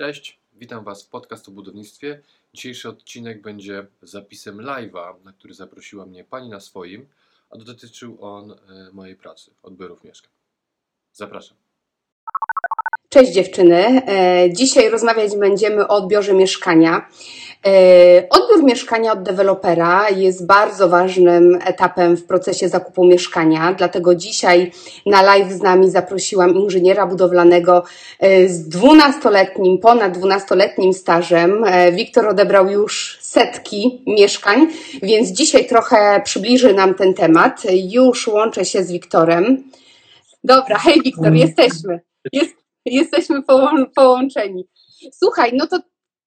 Cześć, 0.00 0.38
witam 0.52 0.84
Was 0.84 1.02
w 1.02 1.08
podcast 1.08 1.48
o 1.48 1.50
budownictwie. 1.50 2.20
Dzisiejszy 2.54 2.88
odcinek 2.88 3.42
będzie 3.42 3.86
zapisem 4.02 4.58
live'a, 4.58 5.24
na 5.24 5.32
który 5.32 5.54
zaprosiła 5.54 6.06
mnie 6.06 6.24
Pani 6.24 6.48
na 6.48 6.60
swoim, 6.60 7.06
a 7.50 7.58
dotyczył 7.58 8.16
on 8.20 8.52
e, 8.52 8.56
mojej 8.92 9.16
pracy, 9.16 9.50
odbiorów 9.62 10.04
mieszkań. 10.04 10.30
Zapraszam. 11.12 11.56
Cześć 13.08 13.32
dziewczyny. 13.32 14.02
E, 14.06 14.52
Dzisiaj 14.52 14.90
rozmawiać 14.90 15.36
będziemy 15.36 15.88
o 15.88 15.96
odbiorze 15.96 16.34
mieszkania. 16.34 17.08
E, 17.66 18.28
Odbiór 18.30 18.64
mieszkania 18.64 19.12
od 19.12 19.22
dewelopera 19.22 20.10
jest 20.10 20.46
bardzo 20.46 20.88
ważnym 20.88 21.58
etapem 21.64 22.16
w 22.16 22.24
procesie 22.26 22.68
zakupu 22.68 23.04
mieszkania, 23.04 23.74
dlatego 23.78 24.14
dzisiaj 24.14 24.72
na 25.06 25.22
live 25.22 25.52
z 25.52 25.62
nami 25.62 25.90
zaprosiłam 25.90 26.54
inżyniera 26.54 27.06
budowlanego 27.06 27.84
e, 28.18 28.48
z 28.48 28.68
dwunastoletnim, 28.68 29.78
ponad 29.78 30.18
dwunastoletnim 30.18 30.92
stażem. 30.92 31.64
E, 31.64 31.92
Wiktor 31.92 32.28
odebrał 32.28 32.70
już 32.70 33.18
setki 33.20 34.02
mieszkań, 34.06 34.66
więc 35.02 35.28
dzisiaj 35.28 35.66
trochę 35.66 36.20
przybliży 36.24 36.74
nam 36.74 36.94
ten 36.94 37.14
temat. 37.14 37.62
Już 37.72 38.28
łączę 38.28 38.64
się 38.64 38.84
z 38.84 38.92
Wiktorem. 38.92 39.64
Dobra, 40.44 40.78
hej 40.78 41.00
Wiktor, 41.04 41.32
jesteśmy. 41.34 42.00
Jest, 42.32 42.54
jesteśmy 42.84 43.42
połą- 43.42 43.86
połączeni. 43.94 44.64
Słuchaj, 45.12 45.50
no 45.54 45.66
to 45.66 45.78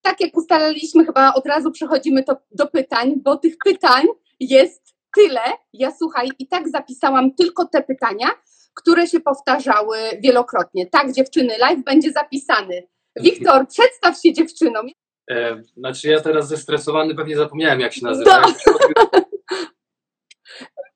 tak 0.03 0.21
jak 0.21 0.37
ustaliliśmy, 0.37 1.05
chyba 1.05 1.33
od 1.33 1.45
razu 1.45 1.71
przechodzimy 1.71 2.23
to, 2.23 2.35
do 2.51 2.67
pytań, 2.67 3.13
bo 3.23 3.37
tych 3.37 3.55
pytań 3.65 4.05
jest 4.39 4.95
tyle. 5.15 5.41
Ja 5.73 5.91
słuchaj, 5.99 6.29
i 6.39 6.47
tak 6.47 6.69
zapisałam 6.69 7.33
tylko 7.33 7.65
te 7.65 7.83
pytania, 7.83 8.27
które 8.73 9.07
się 9.07 9.19
powtarzały 9.19 9.97
wielokrotnie. 10.19 10.85
Tak, 10.85 11.11
dziewczyny, 11.11 11.57
live 11.59 11.83
będzie 11.83 12.11
zapisany. 12.11 12.87
Wiktor, 13.15 13.67
przedstaw 13.75 14.21
się 14.21 14.33
dziewczynom. 14.33 14.87
E, 15.31 15.61
znaczy 15.77 16.07
ja 16.07 16.21
teraz 16.21 16.47
zestresowany 16.47 17.15
pewnie 17.15 17.35
zapomniałem 17.37 17.79
jak 17.79 17.93
się 17.93 18.05
nazywa. 18.05 18.41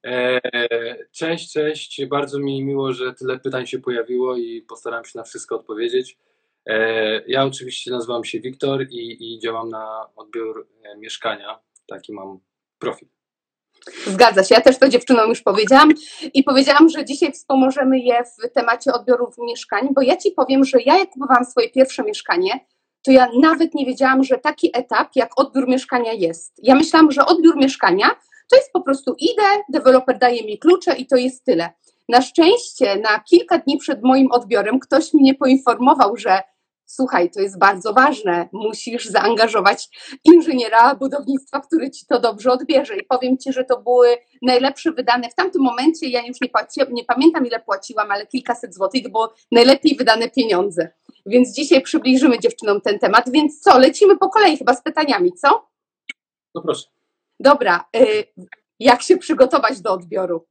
E, 0.06 0.40
cześć, 1.12 1.54
cześć. 1.54 2.06
Bardzo 2.06 2.40
mi 2.40 2.64
miło, 2.64 2.94
że 2.94 3.14
tyle 3.14 3.40
pytań 3.40 3.68
się 3.68 3.80
pojawiło 3.80 4.38
i 4.38 4.62
postaram 4.62 5.06
się 5.06 5.12
na 5.16 5.24
wszystko 5.24 5.56
odpowiedzieć. 5.56 6.18
E, 6.68 7.22
ja 7.28 7.46
oczywiście 7.46 7.92
nazywam 7.92 8.24
się 8.24 8.40
Wiktor 8.40 8.86
i, 8.90 9.34
i 9.36 9.40
działam 9.40 9.70
na 9.70 10.10
odbiór 10.16 10.68
e, 10.84 10.98
mieszkania. 10.98 11.60
Taki 11.88 12.14
mam 12.14 12.40
profil. 12.80 13.08
Zgadza 14.08 14.44
się, 14.44 14.56
ja 14.56 14.62
też 14.62 14.80
to 14.80 14.90
dziewczynom 14.90 15.30
już 15.30 15.42
powiedziałam 15.42 15.94
i 16.34 16.44
powiedziałam, 16.44 16.90
że 16.90 17.06
dzisiaj 17.06 17.32
wspomożemy 17.32 18.00
je 18.00 18.24
w 18.24 18.54
temacie 18.54 18.94
odbiorów 18.94 19.36
mieszkań, 19.38 19.90
bo 19.96 20.02
ja 20.02 20.18
Ci 20.18 20.32
powiem, 20.32 20.66
że 20.66 20.78
ja 20.86 20.98
jak 20.98 21.10
kupowałam 21.10 21.46
swoje 21.46 21.70
pierwsze 21.70 22.04
mieszkanie, 22.04 22.60
to 23.02 23.12
ja 23.12 23.28
nawet 23.42 23.74
nie 23.74 23.86
wiedziałam, 23.86 24.24
że 24.24 24.38
taki 24.38 24.72
etap 24.74 25.10
jak 25.16 25.40
odbiór 25.40 25.68
mieszkania 25.68 26.14
jest. 26.14 26.60
Ja 26.64 26.76
myślałam, 26.76 27.12
że 27.12 27.26
odbiór 27.26 27.58
mieszkania 27.58 28.08
to 28.50 28.56
jest 28.56 28.72
po 28.74 28.82
prostu 28.82 29.16
idę, 29.20 29.44
deweloper 29.70 30.18
daje 30.18 30.44
mi 30.44 30.60
klucze 30.60 30.96
i 30.96 31.08
to 31.08 31.16
jest 31.16 31.46
tyle. 31.46 31.70
Na 32.10 32.22
szczęście 32.22 32.96
na 32.96 33.20
kilka 33.20 33.58
dni 33.58 33.78
przed 33.78 34.04
moim 34.04 34.32
odbiorem 34.32 34.80
ktoś 34.80 35.14
mnie 35.14 35.36
poinformował, 35.36 36.18
że 36.18 36.42
słuchaj, 36.88 37.32
to 37.32 37.42
jest 37.42 37.60
bardzo 37.60 37.94
ważne, 37.94 38.50
musisz 38.54 39.06
zaangażować 39.06 39.90
inżyniera 40.24 40.96
budownictwa, 40.96 41.60
który 41.60 41.92
ci 41.92 42.06
to 42.06 42.20
dobrze 42.20 42.52
odbierze. 42.52 42.98
I 42.98 43.04
powiem 43.04 43.38
ci, 43.38 43.54
że 43.54 43.64
to 43.64 43.82
były 43.82 44.18
najlepsze 44.42 44.92
wydane 44.92 45.30
w 45.30 45.36
tamtym 45.36 45.62
momencie. 45.62 46.10
Ja 46.10 46.26
już 46.26 46.42
nie, 46.42 46.50
płaci, 46.50 46.82
nie 46.92 47.04
pamiętam, 47.04 47.46
ile 47.46 47.60
płaciłam, 47.60 48.12
ale 48.12 48.28
kilkaset 48.28 48.76
złotych 48.76 49.04
to 49.04 49.10
było 49.10 49.34
najlepiej 49.52 49.96
wydane 49.96 50.30
pieniądze. 50.30 50.90
Więc 51.26 51.54
dzisiaj 51.54 51.82
przybliżymy 51.82 52.40
dziewczynom 52.40 52.82
ten 52.82 53.00
temat. 53.00 53.30
Więc 53.32 53.62
co, 53.62 53.80
lecimy 53.80 54.18
po 54.18 54.30
kolei 54.30 54.58
chyba 54.58 54.74
z 54.74 54.84
pytaniami, 54.84 55.34
co? 55.34 55.68
No 56.56 56.62
proszę. 56.62 56.88
Dobra, 57.40 57.86
y, 57.96 58.24
jak 58.80 59.02
się 59.02 59.18
przygotować 59.18 59.82
do 59.82 59.94
odbioru? 59.94 60.46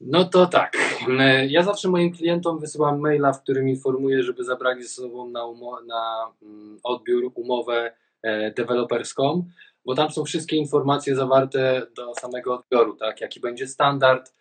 No 0.00 0.24
to 0.24 0.46
tak. 0.46 0.72
E, 1.18 1.46
Ja 1.46 1.62
zawsze 1.62 1.88
moim 1.88 2.12
klientom 2.12 2.58
wysyłam 2.58 3.00
maila, 3.00 3.32
w 3.32 3.42
którym 3.42 3.68
informuję, 3.68 4.22
żeby 4.22 4.44
zabrali 4.44 4.82
ze 4.82 4.88
sobą 4.88 5.30
na, 5.30 5.40
umo- 5.40 5.86
na 5.86 6.32
mm, 6.42 6.78
odbiór 6.82 7.32
umowę 7.34 7.92
e, 8.22 8.50
deweloperską, 8.50 9.44
bo 9.84 9.94
tam 9.94 10.10
są 10.10 10.24
wszystkie 10.24 10.56
informacje 10.56 11.16
zawarte 11.16 11.86
do 11.96 12.14
samego 12.14 12.54
odbioru, 12.54 12.96
tak? 12.96 13.20
Jaki 13.20 13.40
będzie 13.40 13.66
standard. 13.66 14.34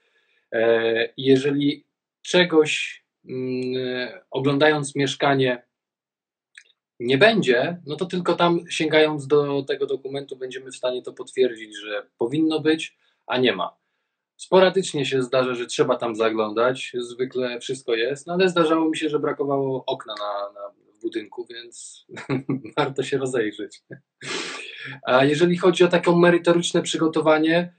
E, 0.51 1.05
I 1.05 1.23
jeżeli 1.23 1.85
czegoś 2.21 3.03
mm, 3.29 4.09
oglądając 4.31 4.95
mieszkanie 4.95 5.63
nie 6.99 7.17
będzie, 7.17 7.77
no 7.85 7.95
to 7.95 8.05
tylko 8.05 8.35
tam 8.35 8.59
sięgając 8.69 9.27
do 9.27 9.63
tego 9.63 9.85
dokumentu 9.85 10.35
będziemy 10.35 10.71
w 10.71 10.75
stanie 10.75 11.01
to 11.01 11.13
potwierdzić, 11.13 11.77
że 11.77 12.07
powinno 12.17 12.59
być, 12.59 12.97
a 13.27 13.37
nie 13.37 13.53
ma. 13.55 13.78
Sporadycznie 14.39 15.05
się 15.05 15.23
zdarza, 15.23 15.55
że 15.55 15.65
trzeba 15.65 15.95
tam 15.95 16.15
zaglądać, 16.15 16.91
zwykle 16.99 17.59
wszystko 17.59 17.95
jest, 17.95 18.27
no 18.27 18.33
ale 18.33 18.49
zdarzało 18.49 18.89
mi 18.89 18.97
się, 18.97 19.09
że 19.09 19.19
brakowało 19.19 19.83
okna 19.85 20.13
na, 20.19 20.61
na, 20.61 20.69
budynku, 21.01 21.45
więc 21.49 22.05
warto 22.77 23.03
się 23.03 23.17
rozejrzeć. 23.17 23.81
A 25.03 25.25
jeżeli 25.25 25.57
chodzi 25.57 25.83
o 25.83 25.87
takie 25.87 26.15
merytoryczne 26.15 26.81
przygotowanie, 26.81 27.73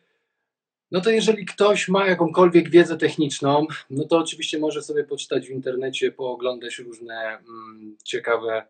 no 0.91 1.01
to 1.01 1.11
jeżeli 1.11 1.47
ktoś 1.47 1.89
ma 1.89 2.07
jakąkolwiek 2.07 2.71
wiedzę 2.71 2.97
techniczną, 2.97 3.67
no 3.91 4.05
to 4.05 4.19
oczywiście 4.19 4.59
może 4.59 4.83
sobie 4.83 5.05
poczytać 5.05 5.47
w 5.47 5.51
internecie, 5.51 6.13
pooglądać 6.13 6.79
różne 6.79 7.15
mm, 7.15 7.97
ciekawe 8.05 8.67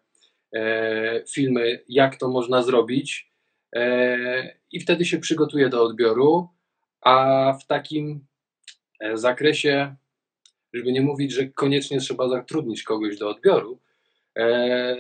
e, 0.55 1.25
filmy, 1.29 1.85
jak 1.89 2.17
to 2.17 2.29
można 2.29 2.63
zrobić. 2.63 3.33
E, 3.77 4.57
i 4.73 4.81
wtedy 4.81 5.05
się 5.05 5.19
przygotuje 5.19 5.69
do 5.69 5.83
odbioru 5.83 6.49
a 7.01 7.53
w 7.53 7.67
takim 7.67 8.27
e, 9.01 9.17
zakresie, 9.17 9.95
żeby 10.73 10.93
nie 10.93 11.01
mówić, 11.01 11.33
że 11.33 11.47
koniecznie 11.47 12.01
trzeba 12.01 12.29
zatrudnić 12.29 12.83
kogoś 12.83 13.19
do 13.19 13.29
odbioru, 13.29 13.79
e, 14.37 14.97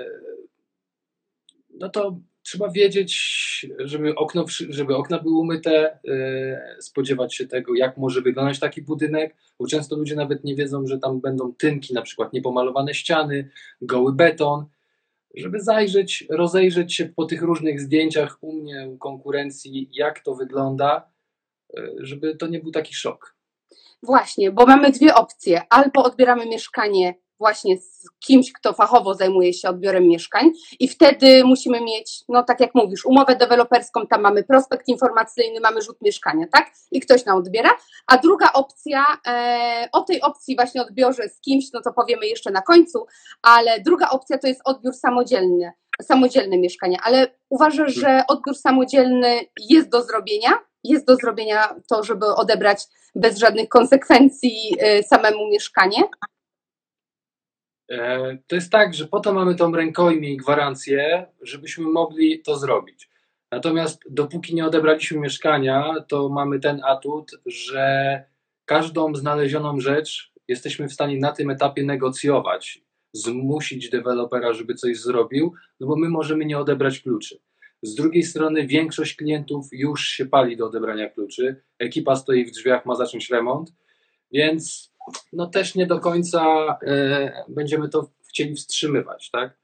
no 1.71 1.89
to 1.89 2.21
trzeba 2.43 2.71
wiedzieć, 2.71 3.67
żeby, 3.79 4.15
okno, 4.15 4.45
żeby 4.69 4.97
okna 4.97 5.19
były 5.19 5.39
umyte, 5.39 5.99
e, 6.09 6.77
spodziewać 6.81 7.35
się 7.35 7.47
tego, 7.47 7.75
jak 7.75 7.97
może 7.97 8.21
wyglądać 8.23 8.59
taki 8.59 8.83
budynek, 8.83 9.37
bo 9.59 9.67
często 9.67 9.97
ludzie 9.97 10.17
nawet 10.17 10.45
nie 10.45 10.55
wiedzą, 10.55 10.87
że 10.87 10.99
tam 10.99 11.21
będą 11.21 11.55
tynki, 11.55 11.95
na 11.95 12.03
przykład 12.03 12.33
niepomalowane 12.33 12.95
ściany, 12.95 13.51
goły 13.83 14.13
beton, 14.13 14.67
żeby 15.35 15.61
zajrzeć, 15.61 16.25
rozejrzeć 16.31 16.95
się 16.95 17.07
po 17.07 17.25
tych 17.25 17.43
różnych 17.43 17.81
zdjęciach 17.81 18.39
u 18.41 18.53
mnie, 18.53 18.89
u 18.89 18.99
konkurencji, 18.99 19.89
jak 19.93 20.21
to 20.21 20.35
wygląda, 20.35 21.11
żeby 21.99 22.37
to 22.37 22.47
nie 22.47 22.61
był 22.61 22.71
taki 22.71 22.95
szok. 22.95 23.37
Właśnie, 24.03 24.53
bo 24.53 24.67
mamy 24.67 24.91
dwie 24.91 25.15
opcje. 25.15 25.63
Albo 25.71 26.05
odbieramy 26.05 26.47
mieszkanie 26.47 27.15
właśnie 27.41 27.79
z 27.79 28.11
kimś, 28.27 28.53
kto 28.53 28.73
fachowo 28.73 29.15
zajmuje 29.15 29.53
się 29.53 29.69
odbiorem 29.69 30.09
mieszkań 30.09 30.51
i 30.81 30.89
wtedy 30.89 31.45
musimy 31.45 31.81
mieć, 31.81 32.25
no 32.29 32.43
tak 32.43 32.61
jak 32.61 32.75
mówisz, 32.75 33.05
umowę 33.05 33.37
deweloperską, 33.37 34.07
tam 34.07 34.21
mamy 34.21 34.45
prospekt 34.45 34.89
informacyjny, 34.89 35.61
mamy 35.61 35.83
rzut 35.83 35.97
mieszkania, 36.03 36.47
tak? 36.53 36.71
I 36.91 37.01
ktoś 37.01 37.25
nam 37.25 37.39
odbiera. 37.39 37.71
A 38.07 38.19
druga 38.19 38.53
opcja, 38.53 39.05
e, 39.27 39.89
o 39.93 40.01
tej 40.01 40.21
opcji 40.21 40.57
właśnie 40.57 40.83
odbiorze 40.83 41.29
z 41.29 41.41
kimś, 41.41 41.65
no 41.73 41.81
to 41.83 41.93
powiemy 41.93 42.27
jeszcze 42.27 42.51
na 42.51 42.63
końcu, 42.63 43.07
ale 43.43 43.81
druga 43.81 44.09
opcja 44.09 44.39
to 44.39 44.47
jest 44.47 44.61
odbiór 44.65 44.95
samodzielny, 44.95 45.73
samodzielne 46.03 46.59
mieszkanie. 46.59 46.99
Ale 47.05 47.27
uważasz, 47.49 47.95
że 47.95 48.25
odbiór 48.29 48.57
samodzielny 48.57 49.41
jest 49.71 49.89
do 49.89 50.03
zrobienia? 50.03 50.70
Jest 50.85 51.07
do 51.07 51.17
zrobienia 51.17 51.75
to, 51.89 52.03
żeby 52.05 52.27
odebrać 52.27 52.85
bez 53.15 53.39
żadnych 53.39 53.69
konsekwencji 53.69 54.77
y, 54.99 55.03
samemu 55.03 55.49
mieszkanie? 55.49 56.03
E, 57.91 58.39
To 58.47 58.55
jest 58.55 58.73
tak, 58.73 58.95
że 58.95 59.07
po 59.07 59.21
to 59.21 59.33
mamy 59.33 59.55
tą 59.55 59.73
rękojmię 59.73 60.31
i 60.31 60.37
gwarancję, 60.37 61.27
żebyśmy 61.43 61.85
mogli 61.85 62.43
to 62.43 62.57
zrobić. 62.57 63.11
Natomiast 63.53 64.01
dopóki 64.11 64.55
nie 64.55 64.67
odebraliśmy 64.67 65.19
mieszkania, 65.19 65.95
to 66.09 66.29
mamy 66.29 66.61
ten 66.61 66.81
atut, 66.85 67.31
że 67.47 68.25
każdą 68.65 69.15
znalezioną 69.15 69.81
rzecz 69.81 70.33
jesteśmy 70.49 70.89
w 70.89 70.93
stanie 70.93 71.19
na 71.19 71.33
tym 71.33 71.51
etapie 71.51 71.83
negocjować, 71.83 72.83
zmusić 73.13 73.91
dewelopera, 73.91 74.53
żeby 74.53 74.75
coś 74.75 75.01
zrobił, 75.01 75.55
no 75.81 75.87
bo 75.87 75.97
my 75.97 76.09
możemy 76.09 76.45
nie 76.45 76.59
odebrać 76.59 77.01
kluczy. 77.01 77.39
Z 77.83 77.95
drugiej 77.95 78.23
strony 78.23 78.67
większość 78.67 79.17
klientów 79.17 79.67
już 79.73 80.05
się 80.05 80.27
pali 80.27 80.57
do 80.57 80.67
odebrania 80.67 81.11
kluczy, 81.11 81.63
ekipa 81.79 82.17
stoi 82.17 82.45
w 82.45 82.51
drzwiach, 82.51 82.87
ma 82.87 82.95
zacząć 82.95 83.31
remont, 83.31 83.73
więc 84.33 84.93
no 85.33 85.47
też 85.47 85.75
nie 85.75 85.87
do 85.87 86.01
końca 86.01 86.67
e, 86.83 87.45
będziemy 87.49 87.89
to 87.89 88.11
chcieli 88.29 88.55
wstrzymywać, 88.55 89.31
tak? 89.31 89.61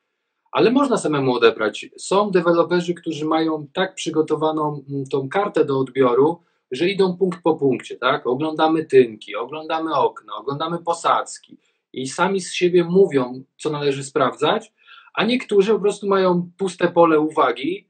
Ale 0.52 0.70
można 0.70 0.98
samemu 0.98 1.34
odebrać. 1.34 1.86
Są 1.98 2.30
deweloperzy, 2.30 2.94
którzy 2.94 3.24
mają 3.24 3.66
tak 3.72 3.94
przygotowaną 3.94 4.84
mm, 4.88 5.06
tą 5.06 5.28
kartę 5.28 5.64
do 5.64 5.78
odbioru, 5.78 6.42
że 6.70 6.88
idą 6.88 7.16
punkt 7.16 7.42
po 7.42 7.56
punkcie, 7.56 7.96
tak? 7.96 8.26
Oglądamy 8.26 8.84
tynki, 8.84 9.36
oglądamy 9.36 9.94
okna, 9.94 10.34
oglądamy 10.36 10.78
posadzki 10.78 11.58
i 11.92 12.08
sami 12.08 12.40
z 12.40 12.52
siebie 12.52 12.84
mówią, 12.84 13.44
co 13.58 13.70
należy 13.70 14.04
sprawdzać, 14.04 14.72
A 15.16 15.24
niektórzy 15.24 15.72
po 15.72 15.80
prostu 15.80 16.06
mają 16.06 16.50
puste 16.58 16.88
pole 16.88 17.20
uwagi. 17.20 17.88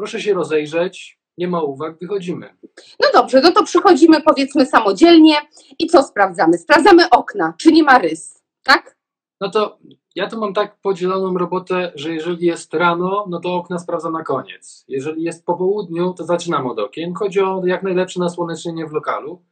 Proszę 0.00 0.20
się 0.20 0.34
rozejrzeć, 0.34 1.20
nie 1.38 1.48
ma 1.48 1.62
uwag, 1.62 1.98
wychodzimy. 1.98 2.56
No 3.00 3.08
dobrze, 3.14 3.40
no 3.40 3.52
to 3.52 3.64
przychodzimy 3.64 4.22
powiedzmy 4.22 4.66
samodzielnie 4.66 5.34
i 5.78 5.86
co 5.86 6.02
sprawdzamy? 6.02 6.58
Sprawdzamy 6.58 7.10
okna, 7.10 7.54
czy 7.58 7.72
nie 7.72 7.82
ma 7.82 7.98
rys, 7.98 8.42
tak? 8.62 8.96
No 9.40 9.50
to 9.50 9.78
ja 10.14 10.28
tu 10.28 10.40
mam 10.40 10.54
tak 10.54 10.80
podzieloną 10.80 11.38
robotę, 11.38 11.92
że 11.94 12.14
jeżeli 12.14 12.46
jest 12.46 12.74
rano, 12.74 13.26
no 13.28 13.40
to 13.40 13.54
okna 13.54 13.78
sprawdzam 13.78 14.12
na 14.12 14.22
koniec. 14.22 14.84
Jeżeli 14.88 15.22
jest 15.22 15.44
po 15.44 15.54
południu, 15.54 16.14
to 16.14 16.24
zaczynam 16.24 16.66
od 16.66 16.78
okien. 16.78 17.14
Chodzi 17.14 17.40
o 17.40 17.62
jak 17.64 17.82
najlepsze 17.82 18.20
nasłonecznienie 18.20 18.86
w 18.86 18.92
lokalu. 18.92 19.42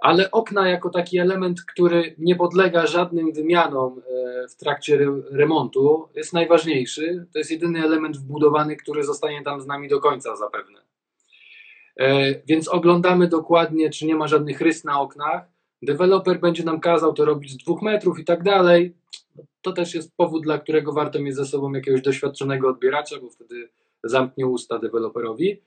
Ale 0.00 0.30
okna 0.30 0.68
jako 0.68 0.90
taki 0.90 1.18
element, 1.18 1.62
który 1.62 2.14
nie 2.18 2.36
podlega 2.36 2.86
żadnym 2.86 3.32
wymianom 3.32 3.98
e, 3.98 4.48
w 4.48 4.56
trakcie 4.56 4.94
re- 4.94 5.22
remontu, 5.30 6.08
jest 6.14 6.32
najważniejszy. 6.32 7.26
To 7.32 7.38
jest 7.38 7.50
jedyny 7.50 7.84
element 7.84 8.16
wbudowany, 8.16 8.76
który 8.76 9.04
zostanie 9.04 9.42
tam 9.42 9.60
z 9.60 9.66
nami 9.66 9.88
do 9.88 10.00
końca 10.00 10.36
zapewne. 10.36 10.78
E, 11.96 12.34
Więc 12.46 12.68
oglądamy 12.68 13.28
dokładnie, 13.28 13.90
czy 13.90 14.06
nie 14.06 14.14
ma 14.14 14.28
żadnych 14.28 14.60
rys 14.60 14.84
na 14.84 15.00
oknach. 15.00 15.48
Deweloper 15.82 16.40
będzie 16.40 16.64
nam 16.64 16.80
kazał 16.80 17.12
to 17.12 17.24
robić 17.24 17.52
z 17.52 17.56
dwóch 17.56 17.82
metrów 17.82 18.18
i 18.18 18.24
tak 18.24 18.42
dalej. 18.42 18.94
To 19.62 19.72
też 19.72 19.94
jest 19.94 20.16
powód, 20.16 20.42
dla 20.42 20.58
którego 20.58 20.92
warto 20.92 21.18
mieć 21.18 21.34
ze 21.36 21.44
sobą 21.44 21.72
jakiegoś 21.72 22.02
doświadczonego 22.02 22.68
odbieracza, 22.68 23.16
bo 23.20 23.30
wtedy 23.30 23.68
zamknie 24.04 24.46
usta 24.46 24.78
deweloperowi. 24.78 25.60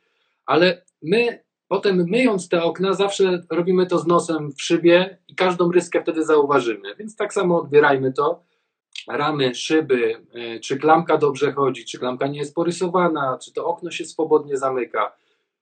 Ale 0.46 0.82
my 1.02 1.44
potem 1.68 2.06
myjąc 2.10 2.50
te 2.50 2.64
okna, 2.64 2.94
zawsze 2.94 3.42
robimy 3.50 3.86
to 3.86 4.00
z 4.00 4.08
nosem 4.08 4.52
w 4.52 4.62
szybie 4.62 5.18
i 5.28 5.36
każdą 5.36 5.72
ryskę 5.72 6.02
wtedy 6.02 6.26
zauważymy. 6.26 6.96
Więc 6.96 7.16
tak 7.16 7.34
samo 7.34 7.58
odbierajmy 7.62 8.14
to. 8.14 8.44
Ramy, 9.08 9.56
szyby, 9.56 10.16
e, 10.34 10.60
czy 10.60 10.78
klamka 10.78 11.18
dobrze 11.18 11.52
chodzi, 11.52 11.86
czy 11.86 12.00
klamka 12.00 12.28
nie 12.28 12.40
jest 12.40 12.56
porysowana, 12.56 13.38
czy 13.44 13.54
to 13.54 13.66
okno 13.66 13.92
się 13.92 14.06
swobodnie 14.06 14.58
zamyka, 14.58 15.16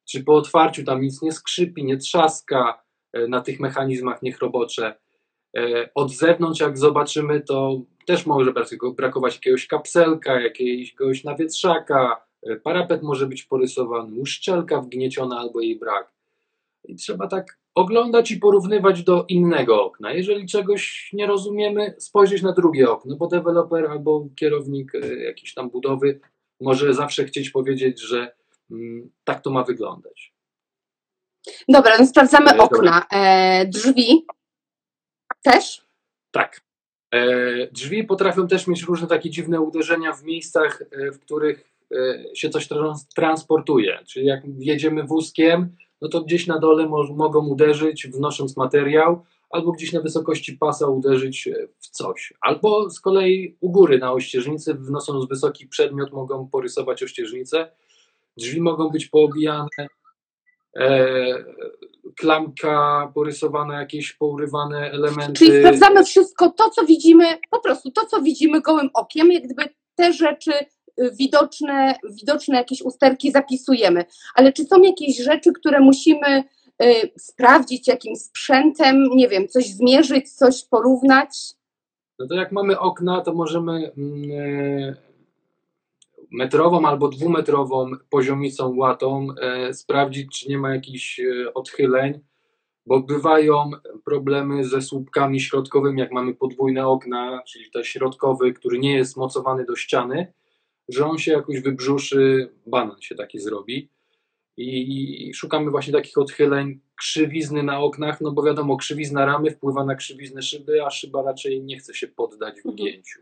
czy 0.09 0.23
po 0.23 0.35
otwarciu 0.35 0.83
tam 0.83 1.01
nic 1.01 1.21
nie 1.21 1.31
skrzypi, 1.31 1.83
nie 1.83 1.97
trzaska 1.97 2.81
e, 3.13 3.27
na 3.27 3.41
tych 3.41 3.59
mechanizmach 3.59 4.21
niech 4.21 4.39
robocze. 4.39 4.95
E, 5.57 5.89
Od 5.95 6.11
zewnątrz, 6.11 6.59
jak 6.59 6.77
zobaczymy, 6.77 7.41
to 7.41 7.81
też 8.07 8.25
może 8.25 8.51
brak- 8.53 8.95
brakować 8.95 9.35
jakiegoś 9.35 9.67
kapselka, 9.67 10.39
jakiegoś 10.41 11.23
nawietrzaka, 11.23 12.21
parapet 12.63 13.03
może 13.03 13.27
być 13.27 13.43
porysowany, 13.43 14.19
uszczelka 14.19 14.81
wgnieciona 14.81 15.39
albo 15.39 15.61
jej 15.61 15.79
brak. 15.79 16.11
I 16.83 16.95
trzeba 16.95 17.27
tak 17.27 17.57
oglądać 17.75 18.31
i 18.31 18.37
porównywać 18.37 19.03
do 19.03 19.25
innego 19.29 19.83
okna. 19.83 20.13
Jeżeli 20.13 20.47
czegoś 20.47 21.09
nie 21.13 21.27
rozumiemy, 21.27 21.95
spojrzeć 21.97 22.41
na 22.41 22.51
drugie 22.51 22.89
okno, 22.89 23.15
bo 23.15 23.27
deweloper 23.27 23.85
albo 23.85 24.27
kierownik 24.35 24.95
e, 24.95 25.23
jakiejś 25.23 25.53
tam 25.53 25.69
budowy 25.69 26.19
może 26.59 26.93
zawsze 26.93 27.25
chcieć 27.25 27.49
powiedzieć, 27.49 28.01
że 28.01 28.31
mm, 28.71 29.09
tak 29.23 29.41
to 29.41 29.49
ma 29.49 29.63
wyglądać. 29.63 30.33
Dobra, 31.69 31.97
no 31.97 32.05
sprawdzamy 32.05 32.51
E, 32.51 32.57
dobra. 32.57 32.77
okna. 32.77 33.05
E, 33.11 33.65
drzwi 33.65 34.25
też? 35.41 35.85
Tak. 36.31 36.61
E, 37.13 37.67
drzwi 37.67 38.03
potrafią 38.03 38.47
też 38.47 38.67
mieć 38.67 38.83
różne 38.83 39.07
takie 39.07 39.29
dziwne 39.29 39.61
uderzenia 39.61 40.13
w 40.13 40.23
miejscach, 40.23 40.83
e, 40.91 41.11
w 41.11 41.19
których 41.19 41.59
e, 41.59 41.70
się 42.33 42.49
coś 42.49 42.67
trans- 42.67 43.07
transportuje. 43.15 43.99
Czyli 44.07 44.25
jak 44.25 44.41
jedziemy 44.59 45.03
wózkiem, 45.03 45.75
no 46.01 46.09
to 46.09 46.21
gdzieś 46.21 46.47
na 46.47 46.59
dole 46.59 46.87
mo- 46.87 47.13
mogą 47.15 47.47
uderzyć, 47.47 48.07
wnosząc 48.07 48.57
materiał, 48.57 49.23
albo 49.49 49.71
gdzieś 49.71 49.93
na 49.93 50.01
wysokości 50.01 50.57
pasa 50.57 50.87
uderzyć 50.87 51.47
e, 51.47 51.67
w 51.79 51.89
coś. 51.89 52.33
Albo 52.41 52.89
z 52.89 52.99
kolei 52.99 53.57
u 53.61 53.71
góry 53.71 53.97
na 53.97 54.13
ościeżnicy, 54.13 54.73
wnosząc 54.73 55.25
wysoki 55.29 55.67
przedmiot, 55.67 56.11
mogą 56.11 56.47
porysować 56.47 57.03
ościeżnicę. 57.03 57.71
Drzwi 58.37 58.61
mogą 58.61 58.89
być 58.89 59.05
poobijane. 59.05 59.87
E, 60.75 61.43
klamka 62.17 63.11
porysowana, 63.13 63.79
jakieś 63.79 64.13
pourywane 64.13 64.91
elementy. 64.91 65.33
Czyli 65.33 65.59
sprawdzamy 65.59 66.03
wszystko 66.03 66.49
to, 66.49 66.69
co 66.69 66.85
widzimy, 66.85 67.25
po 67.49 67.59
prostu 67.59 67.91
to, 67.91 68.05
co 68.05 68.21
widzimy 68.21 68.61
gołym 68.61 68.89
okiem, 68.93 69.31
jak 69.31 69.43
gdyby 69.43 69.63
te 69.95 70.13
rzeczy 70.13 70.51
y, 70.53 70.65
widoczne, 71.19 71.95
widoczne 72.21 72.57
jakieś 72.57 72.81
usterki 72.81 73.31
zapisujemy. 73.31 74.05
Ale 74.35 74.53
czy 74.53 74.65
są 74.65 74.81
jakieś 74.81 75.17
rzeczy, 75.17 75.53
które 75.53 75.79
musimy 75.79 76.43
y, 76.83 77.11
sprawdzić 77.17 77.87
jakimś 77.87 78.19
sprzętem, 78.19 79.07
nie 79.15 79.27
wiem, 79.27 79.47
coś 79.47 79.65
zmierzyć, 79.65 80.31
coś 80.31 80.65
porównać? 80.65 81.55
No 82.19 82.27
to 82.27 82.35
jak 82.35 82.51
mamy 82.51 82.79
okna, 82.79 83.21
to 83.21 83.33
możemy 83.33 83.91
mm, 83.97 84.31
e, 84.31 84.95
metrową 86.31 86.85
albo 86.85 87.09
dwumetrową 87.09 87.91
poziomicą 88.09 88.75
łatą 88.75 89.27
e, 89.41 89.73
sprawdzić, 89.73 90.39
czy 90.39 90.49
nie 90.49 90.57
ma 90.57 90.75
jakichś 90.75 91.19
e, 91.19 91.53
odchyleń, 91.53 92.19
bo 92.85 92.99
bywają 92.99 93.71
problemy 94.05 94.63
ze 94.63 94.81
słupkami 94.81 95.39
środkowymi, 95.39 95.99
jak 95.99 96.11
mamy 96.11 96.35
podwójne 96.35 96.87
okna, 96.87 97.41
czyli 97.47 97.71
ten 97.71 97.83
środkowy, 97.83 98.53
który 98.53 98.79
nie 98.79 98.95
jest 98.95 99.17
mocowany 99.17 99.65
do 99.65 99.75
ściany, 99.75 100.33
że 100.93 101.05
on 101.05 101.17
się 101.17 101.31
jakoś 101.31 101.59
wybrzuszy, 101.61 102.49
banan 102.65 103.01
się 103.01 103.15
taki 103.15 103.39
zrobi. 103.39 103.89
I 104.57 105.31
szukamy 105.35 105.71
właśnie 105.71 105.93
takich 105.93 106.17
odchyleń, 106.17 106.79
krzywizny 106.95 107.63
na 107.63 107.79
oknach, 107.79 108.21
no 108.21 108.31
bo 108.31 108.43
wiadomo, 108.43 108.77
krzywizna 108.77 109.25
ramy 109.25 109.51
wpływa 109.51 109.85
na 109.85 109.95
krzywiznę 109.95 110.41
szyby, 110.41 110.85
a 110.85 110.89
szyba 110.89 111.21
raczej 111.21 111.63
nie 111.63 111.77
chce 111.77 111.93
się 111.93 112.07
poddać 112.07 112.55
wygięciu. 112.65 113.19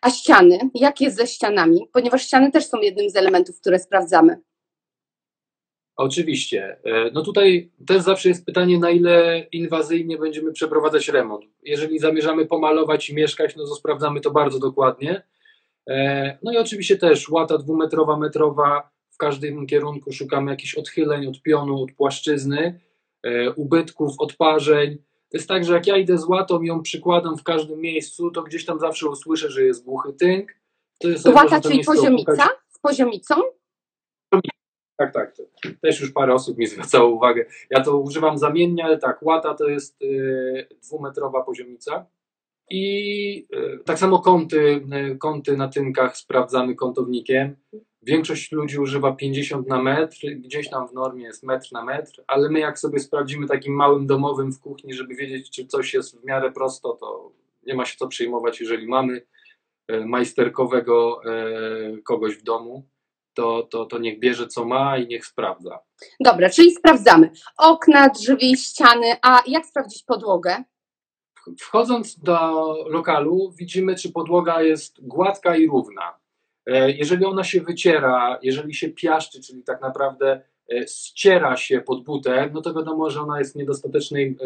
A 0.00 0.10
ściany? 0.10 0.58
Jak 0.74 1.00
jest 1.00 1.16
ze 1.16 1.26
ścianami? 1.26 1.88
Ponieważ 1.92 2.22
ściany 2.22 2.52
też 2.52 2.66
są 2.66 2.80
jednym 2.80 3.10
z 3.10 3.16
elementów, 3.16 3.60
które 3.60 3.78
sprawdzamy. 3.78 4.40
Oczywiście. 5.96 6.78
E, 6.84 7.10
No 7.12 7.22
tutaj 7.22 7.70
też 7.86 8.02
zawsze 8.02 8.28
jest 8.28 8.46
pytanie, 8.46 8.78
na 8.78 8.90
ile 8.90 9.46
inwazyjnie 9.52 10.18
będziemy 10.18 10.52
przeprowadzać 10.52 11.08
remont. 11.08 11.44
Jeżeli 11.62 11.98
zamierzamy 11.98 12.46
pomalować 12.46 13.10
i 13.10 13.14
mieszkać, 13.14 13.56
no 13.56 13.66
to 13.66 13.74
sprawdzamy 13.74 14.20
to 14.20 14.30
bardzo 14.30 14.58
dokładnie. 14.58 15.22
E, 15.88 16.38
No 16.42 16.52
i 16.52 16.56
oczywiście 16.56 16.96
też 16.96 17.28
łata 17.28 17.58
dwumetrowa, 17.58 18.16
metrowa, 18.16 18.90
w 19.10 19.16
każdym 19.16 19.66
kierunku 19.66 20.12
szukamy 20.12 20.50
jakichś 20.50 20.74
odchyleń 20.74 21.26
od 21.26 21.42
pionu, 21.42 21.82
od 21.82 21.92
płaszczyzny, 21.92 22.80
e, 23.22 23.50
ubytków, 23.52 24.12
odparzeń. 24.18 24.96
To 25.30 25.36
jest 25.38 25.48
tak, 25.48 25.64
że 25.64 25.74
jak 25.74 25.86
ja 25.86 25.96
idę 25.96 26.18
z 26.18 26.24
łatą 26.24 26.62
i 26.62 26.66
ją 26.66 26.82
przykładam 26.82 27.38
w 27.38 27.42
każdym 27.42 27.80
miejscu, 27.80 28.30
to 28.30 28.42
gdzieś 28.42 28.64
tam 28.64 28.80
zawsze 28.80 29.08
usłyszę, 29.08 29.50
że 29.50 29.64
jest 29.64 29.84
głuchy 29.84 30.12
tynk. 30.12 30.52
To 30.98 31.08
jest 31.08 31.26
Łata, 31.26 31.42
można 31.42 31.60
to 31.60 31.68
czyli 31.68 31.84
poziomica? 31.84 32.32
opukać. 32.32 32.50
Z 32.68 32.78
poziomicą? 32.78 33.34
Tak, 34.96 35.12
tak. 35.12 35.34
Też 35.82 36.00
już 36.00 36.12
parę 36.12 36.34
osób 36.34 36.58
mi 36.58 36.66
zwracało 36.66 37.08
uwagę. 37.10 37.44
Ja 37.70 37.82
to 37.84 37.98
używam 37.98 38.38
zamiennie, 38.38 38.84
ale 38.84 38.98
tak, 38.98 39.22
łata 39.22 39.54
to 39.54 39.68
jest 39.68 40.02
y, 40.02 40.68
dwumetrowa 40.82 41.42
poziomica. 41.42 42.06
I 42.70 43.46
y, 43.54 43.78
tak 43.84 43.98
samo 43.98 44.18
kąty, 44.18 44.86
y, 45.12 45.18
kąty 45.18 45.56
na 45.56 45.68
tynkach 45.68 46.16
sprawdzamy 46.16 46.74
kątownikiem. 46.74 47.56
Większość 48.02 48.52
ludzi 48.52 48.78
używa 48.78 49.12
50 49.12 49.68
na 49.68 49.82
metr, 49.82 50.16
gdzieś 50.36 50.70
tam 50.70 50.88
w 50.88 50.92
normie 50.92 51.24
jest 51.24 51.42
metr 51.42 51.68
na 51.72 51.84
metr, 51.84 52.24
ale 52.26 52.50
my 52.50 52.60
jak 52.60 52.78
sobie 52.78 52.98
sprawdzimy 52.98 53.46
takim 53.46 53.74
małym 53.74 54.06
domowym 54.06 54.52
w 54.52 54.60
kuchni, 54.60 54.94
żeby 54.94 55.14
wiedzieć, 55.14 55.50
czy 55.50 55.66
coś 55.66 55.94
jest 55.94 56.20
w 56.20 56.24
miarę 56.24 56.52
prosto, 56.52 56.96
to 57.00 57.32
nie 57.66 57.74
ma 57.74 57.84
się 57.84 57.96
co 57.98 58.08
przejmować, 58.08 58.60
jeżeli 58.60 58.88
mamy 58.88 59.22
y, 59.90 60.06
majsterkowego 60.06 61.20
kogoś 62.04 62.36
w 62.36 62.42
domu, 62.42 62.86
to, 63.34 63.62
to, 63.62 63.84
to 63.84 63.98
niech 63.98 64.18
bierze 64.18 64.46
co 64.46 64.64
ma 64.64 64.98
i 64.98 65.06
niech 65.06 65.26
sprawdza. 65.26 65.78
Dobra, 66.20 66.50
czyli 66.50 66.74
sprawdzamy 66.74 67.30
okna, 67.58 68.08
drzwi, 68.08 68.56
ściany, 68.56 69.16
a 69.22 69.42
jak 69.46 69.66
sprawdzić 69.66 70.02
podłogę? 70.02 70.64
Wchodząc 71.58 72.18
do 72.18 72.74
lokalu, 72.88 73.52
widzimy, 73.58 73.94
czy 73.94 74.12
podłoga 74.12 74.62
jest 74.62 75.06
gładka 75.06 75.56
i 75.56 75.66
równa. 75.66 76.14
E, 76.66 76.90
Jeżeli 76.90 77.24
ona 77.24 77.44
się 77.44 77.60
wyciera, 77.60 78.38
jeżeli 78.42 78.74
się 78.74 78.88
piaszczy, 78.88 79.40
czyli 79.40 79.62
tak 79.62 79.80
naprawdę 79.80 80.40
e, 80.72 80.88
ściera 80.88 81.56
się 81.56 81.80
pod 81.80 82.04
butem, 82.04 82.50
no 82.52 82.62
to 82.62 82.74
wiadomo, 82.74 83.10
że 83.10 83.20
ona 83.20 83.38
jest 83.38 83.56
niedostatecznej 83.56 84.26
e, 84.26 84.36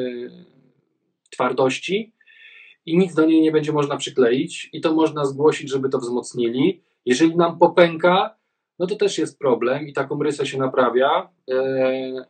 twardości 1.31 2.13
i 2.87 2.99
nic 2.99 3.15
do 3.15 3.27
niej 3.27 3.41
nie 3.43 3.53
będzie 3.53 3.73
można 3.73 3.97
przykleić 3.97 4.71
i 4.73 4.81
to 4.81 4.95
można 4.95 5.25
zgłosić, 5.25 5.71
żeby 5.71 5.89
to 5.89 5.99
wzmocnili. 5.99 6.83
Jeżeli 7.07 7.37
nam 7.37 7.59
popęka, 7.59 8.37
no 8.79 8.87
to 8.87 8.97
też 8.97 9.19
jest 9.19 9.39
problem 9.39 9.89
i 9.89 9.93
taką 9.93 10.23
rysę 10.23 10.47
się 10.47 10.59
naprawia 10.59 11.29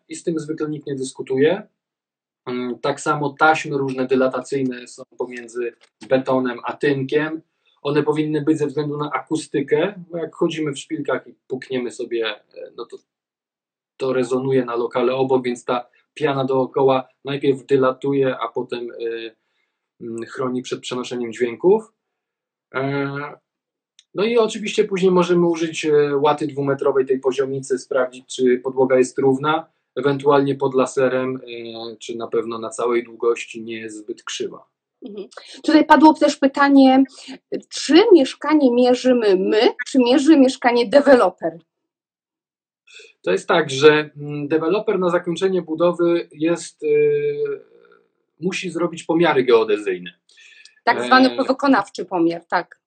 i 0.08 0.14
z 0.14 0.24
tym 0.24 0.38
zwykle 0.38 0.68
nikt 0.68 0.86
nie 0.86 0.94
dyskutuje. 0.94 1.62
Mm, 2.47 2.78
Tak 2.78 3.00
samo 3.00 3.30
taśmy 3.38 3.78
różne 3.78 4.06
dylatacyjne 4.06 4.87
są 4.88 5.02
pomiędzy 5.18 5.73
betonem 6.09 6.59
a 6.64 6.73
tynkiem. 6.73 7.42
One 7.82 8.02
powinny 8.02 8.42
być 8.42 8.59
ze 8.59 8.66
względu 8.66 8.97
na 8.99 9.11
akustykę, 9.11 10.04
bo 10.11 10.18
jak 10.18 10.35
chodzimy 10.35 10.73
w 10.73 10.78
szpilkach 10.78 11.26
i 11.26 11.35
pukniemy 11.47 11.90
sobie, 11.90 12.26
e, 12.26 12.70
no 12.76 12.87
to 12.87 12.97
to 13.97 14.12
rezonuje 14.12 14.64
na 14.64 14.76
lokale 14.76 15.14
obok, 15.14 15.44
więc 15.44 15.64
ta 15.64 15.87
piana 16.14 16.44
dookoła 16.44 17.09
najpierw 17.25 17.66
dylatuje, 17.66 18.37
a 18.38 18.49
potem 18.49 18.90
e, 18.90 18.94
mm, 20.00 20.23
chroni 20.26 20.62
przed 20.62 20.80
przenoszeniem 20.80 21.32
dźwięków. 21.32 21.92
E, 22.75 23.11
No 24.14 24.25
i 24.25 24.38
oczywiście 24.38 24.85
później 24.85 25.11
możemy 25.12 25.47
użyć 25.47 25.87
łaty 26.14 26.47
dwumetrowej 26.47 27.06
tej 27.06 27.20
poziomicy, 27.20 27.78
sprawdzić, 27.78 28.37
czy 28.37 28.59
podłoga 28.59 28.97
jest 28.99 29.18
równa, 29.18 29.66
ewentualnie 30.00 30.54
pod 30.54 30.75
laserem, 30.75 31.37
e, 31.37 31.97
czy 31.97 32.16
na 32.16 32.26
pewno 32.26 32.59
na 32.59 32.71
całej 32.71 33.04
długości 33.04 33.62
nie 33.62 33.80
jest 33.80 33.97
zbyt 33.97 34.23
krzywa. 34.23 34.64
Mhm. 35.09 35.28
Tutaj 35.62 35.85
padło 35.85 36.14
też 36.14 36.37
pytanie, 36.37 37.04
czy 37.69 38.02
mieszkanie 38.12 38.73
mierzymy 38.73 39.37
my, 39.37 39.61
czy 39.87 39.99
mierzy 39.99 40.37
mieszkanie 40.37 40.88
deweloper? 40.88 41.59
To 43.23 43.33
jest 43.33 43.49
tak, 43.49 43.71
że 43.71 44.11
mm, 44.16 44.49
deweloper 44.49 44.99
na 44.99 45.11
zakończenie 45.11 45.62
budowy 45.62 46.28
jest, 46.33 46.83
yy, 46.83 47.64
musi 48.40 48.71
zrobić 48.71 49.04
pomiary 49.04 49.45
geodezyjne. 49.45 50.11
Tak 50.85 51.04
zwany 51.04 51.30
E, 51.30 51.45
wykonawczy 51.45 52.04
pomiar, 52.04 52.45
tak. 52.45 52.79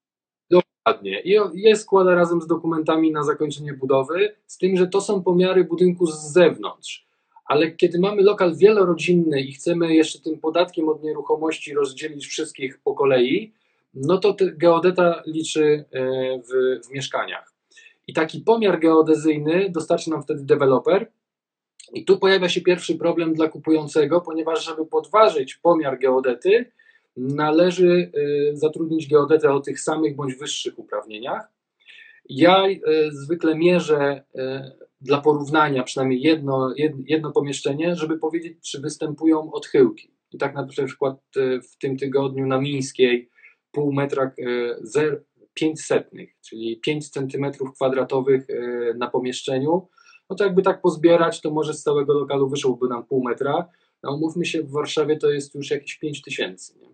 Dokładnie. 0.49 1.21
I 1.21 1.39
je 1.53 1.75
składa 1.75 2.15
razem 2.15 2.41
z 2.41 2.47
dokumentami 2.47 3.11
na 3.11 3.23
zakończenie 3.23 3.73
budowy, 3.73 4.35
z 4.47 4.57
tym, 4.57 4.77
że 4.77 4.87
to 4.87 5.01
są 5.01 5.23
pomiary 5.23 5.63
budynku 5.63 6.07
z 6.07 6.33
zewnątrz. 6.33 7.07
Ale 7.45 7.71
kiedy 7.71 7.99
mamy 7.99 8.21
lokal 8.21 8.55
wielorodzinny 8.55 9.41
i 9.41 9.53
chcemy 9.53 9.93
jeszcze 9.93 10.19
tym 10.19 10.39
podatkiem 10.39 10.89
od 10.89 11.03
nieruchomości 11.03 11.73
rozdzielić 11.73 12.27
wszystkich 12.27 12.79
po 12.83 12.93
kolei, 12.93 13.53
no 13.93 14.17
to 14.17 14.35
geodeta 14.39 15.23
liczy 15.27 15.85
e, 15.91 16.01
w, 16.39 16.87
w 16.87 16.91
mieszkaniach. 16.91 17.53
I 18.07 18.13
taki 18.13 18.39
pomiar 18.41 18.79
geodezyjny 18.79 19.69
dostarczy 19.69 20.09
nam 20.09 20.23
wtedy 20.23 20.43
deweloper. 20.43 21.11
I 21.93 22.05
tu 22.05 22.19
pojawia 22.19 22.49
się 22.49 22.61
pierwszy 22.61 22.95
problem 22.95 23.33
dla 23.33 23.49
kupującego, 23.49 24.21
ponieważ 24.21 24.65
żeby 24.65 24.85
podważyć 24.85 25.55
pomiar 25.55 25.99
geodety, 25.99 26.71
należy 27.17 28.11
y, 28.17 28.51
zatrudnić 28.57 29.09
geodetę 29.09 29.53
o 29.53 29.59
tych 29.59 29.79
samych 29.79 30.15
bądź 30.15 30.35
wyższych 30.35 30.79
uprawnieniach. 30.79 31.47
Ja 32.29 32.67
y, 32.67 32.81
zwykle 33.11 33.55
mierzę 33.55 34.23
y, 34.35 34.39
dla 35.01 35.21
porównania 35.21 35.83
przynajmniej 35.83 36.21
jedno, 36.21 36.73
jed- 36.79 37.03
jedno 37.05 37.31
pomieszczenie, 37.31 37.95
żeby 37.95 38.19
powiedzieć, 38.19 38.71
czy 38.71 38.81
występują 38.81 39.51
odchyłki. 39.51 40.13
I 40.31 40.37
tak 40.37 40.55
na 40.55 40.67
przykład 40.67 41.17
w 41.71 41.77
tym 41.77 41.97
tygodniu 41.97 42.47
na 42.47 42.61
Mińskiej 42.61 43.29
pół 43.71 43.93
metra, 43.93 44.31
y, 44.39 44.75
zer- 44.83 45.21
5 45.53 45.81
setnych, 45.81 46.35
czyli 46.41 46.79
5 46.79 47.09
centymetrów 47.09 47.73
kwadratowych 47.73 48.47
na 48.97 49.07
pomieszczeniu, 49.09 49.87
no 50.29 50.35
to 50.35 50.43
jakby 50.43 50.61
tak 50.61 50.81
pozbierać, 50.81 51.41
to 51.41 51.51
może 51.51 51.73
z 51.73 51.83
całego 51.83 52.13
lokalu 52.13 52.49
wyszłoby 52.49 52.87
nam 52.87 53.05
pół 53.05 53.23
metra, 53.23 53.69
a 54.01 54.11
umówmy 54.13 54.45
się, 54.45 54.63
w 54.63 54.71
Warszawie 54.71 55.17
to 55.17 55.29
jest 55.29 55.55
już 55.55 55.71
jakieś 55.71 55.97
5 55.97 56.21
tysięcy. 56.21 56.73
nie? 56.79 56.89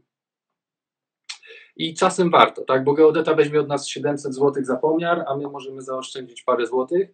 I 1.79 1.93
czasem 1.93 2.29
warto, 2.31 2.62
tak? 2.65 2.83
Bo 2.83 2.93
geodeta 2.93 3.33
weźmie 3.36 3.59
od 3.59 3.67
nas 3.67 3.88
700 3.88 4.36
zł 4.36 4.63
za 4.65 4.75
pomiar, 4.75 5.24
a 5.27 5.38
my 5.38 5.43
możemy 5.50 5.81
zaoszczędzić 5.81 6.43
parę 6.43 6.67
złotych. 6.67 7.09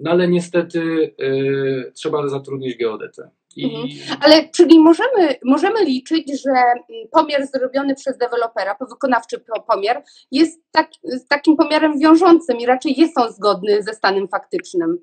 No 0.00 0.10
ale 0.10 0.28
niestety 0.28 1.14
y, 1.22 1.92
trzeba 1.94 2.28
zatrudnić 2.28 2.76
geodetę. 2.78 3.30
I 3.56 3.64
Mhm. 3.64 4.18
Ale 4.20 4.48
czyli 4.48 4.80
możemy, 4.80 5.34
możemy 5.44 5.84
liczyć, 5.84 6.42
że 6.42 6.50
mm, 6.50 7.08
pomiar 7.10 7.46
zrobiony 7.46 7.94
przez 7.94 8.18
dewelopera, 8.18 8.76
wykonawczy 8.90 9.38
po- 9.38 9.62
pomiar, 9.62 10.02
jest 10.30 10.60
tak, 10.70 10.90
takim 11.28 11.56
pomiarem 11.56 11.98
wiążącym 11.98 12.58
i 12.58 12.66
raczej 12.66 12.94
jest 13.00 13.18
on 13.18 13.32
zgodny 13.32 13.82
ze 13.82 13.92
stanem 13.94 14.28
faktycznym. 14.28 14.98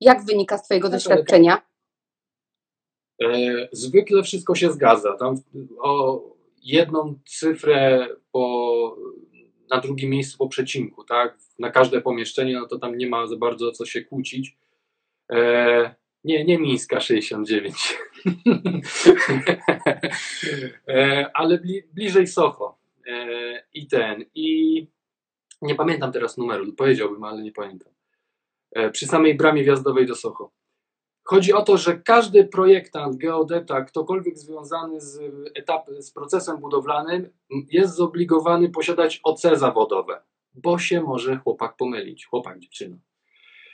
Jak 0.00 0.24
wynika 0.24 0.58
z 0.58 0.62
Twojego 0.64 0.88
Tak, 0.88 0.96
doświadczenia? 0.96 1.62
E, 3.22 3.28
Zwykle 3.72 4.22
wszystko 4.22 4.54
się 4.54 4.72
zgadza. 4.72 5.16
Tam 5.18 5.34
o 5.80 6.20
jedną 6.66 7.18
cyfrę 7.24 8.08
po, 8.32 8.96
na 9.70 9.80
drugim 9.80 10.10
miejscu 10.10 10.38
po 10.38 10.48
przecinku, 10.48 11.04
tak? 11.04 11.38
Na 11.58 11.70
każde 11.70 12.00
pomieszczenie, 12.00 12.54
no 12.54 12.66
to 12.66 12.78
tam 12.78 12.96
nie 12.96 13.08
ma 13.08 13.26
za 13.26 13.36
bardzo 13.36 13.72
co 13.72 13.86
się 13.86 14.04
kłócić. 14.04 14.56
E, 15.32 15.94
nie, 16.24 16.44
nie 16.44 16.58
Mińska 16.58 17.00
69. 17.00 17.74
e, 20.88 21.30
ale 21.34 21.58
bli, 21.58 21.82
bliżej 21.92 22.26
Socho. 22.26 22.78
E, 23.06 23.62
I 23.74 23.86
ten. 23.86 24.24
I 24.34 24.86
nie 25.62 25.74
pamiętam 25.74 26.12
teraz 26.12 26.36
numeru, 26.36 26.72
powiedziałbym, 26.72 27.24
ale 27.24 27.42
nie 27.42 27.52
pamiętam. 27.52 27.92
E, 28.72 28.90
przy 28.90 29.06
samej 29.06 29.34
bramie 29.34 29.64
wjazdowej 29.64 30.06
do 30.06 30.14
Socho. 30.14 30.55
Chodzi 31.28 31.52
o 31.52 31.62
to, 31.62 31.76
że 31.76 31.98
każdy 31.98 32.44
projektant, 32.44 33.16
geodeta, 33.16 33.84
ktokolwiek 33.84 34.38
związany 34.38 35.00
z, 35.00 35.20
etap, 35.54 35.86
z 35.98 36.10
procesem 36.10 36.60
budowlanym 36.60 37.28
jest 37.70 37.94
zobligowany 37.94 38.68
posiadać 38.68 39.20
OC 39.22 39.42
zawodowe, 39.54 40.22
bo 40.54 40.78
się 40.78 41.00
może 41.00 41.36
chłopak 41.36 41.76
pomylić, 41.76 42.26
chłopak, 42.26 42.58
dziewczyna. 42.58 42.96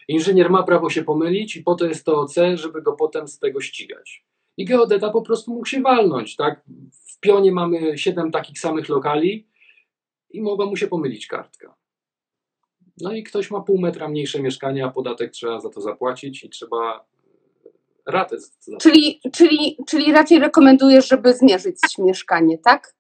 Inżynier 0.09 0.51
ma 0.51 0.63
prawo 0.63 0.91
się 0.91 1.05
pomylić 1.05 1.57
i 1.57 1.63
po 1.63 1.75
to 1.75 1.87
jest 1.87 2.05
to 2.05 2.21
OC, 2.21 2.35
żeby 2.55 2.83
go 2.83 2.93
potem 2.93 3.29
z 3.29 3.39
tego 3.39 3.61
ścigać. 3.61 4.25
I 4.57 4.65
geodeta 4.65 5.11
po 5.11 5.23
prostu 5.23 5.51
mógł 5.51 5.67
się 5.67 5.81
walnąć, 5.81 6.37
tak? 6.37 6.65
W 7.09 7.21
pionie 7.21 7.53
mamy 7.53 7.99
siedem 7.99 8.31
takich 8.31 8.59
samych 8.59 8.89
lokali 8.89 9.49
i 10.31 10.43
mogła 10.43 10.67
mu 10.67 10.77
się 10.77 10.87
pomylić 10.87 11.27
kartka. 11.27 11.75
No 13.01 13.13
i 13.13 13.23
ktoś 13.23 13.51
ma 13.51 13.61
pół 13.61 13.81
metra 13.81 14.09
mniejsze 14.09 14.43
mieszkanie, 14.43 14.85
a 14.85 14.91
podatek 14.91 15.31
trzeba 15.31 15.61
za 15.61 15.71
to 15.71 15.81
zapłacić 15.81 16.45
i 16.45 16.51
trzeba 16.51 17.12
ratę 18.07 18.41
z- 18.41 18.59
Czyli, 18.81 19.21
czyli, 19.33 19.77
czyli 19.87 20.13
raczej 20.13 20.39
rekomendujesz, 20.39 21.09
żeby 21.09 21.35
zmierzyć 21.35 21.77
mieszkanie, 21.99 22.59
tak? 22.59 22.95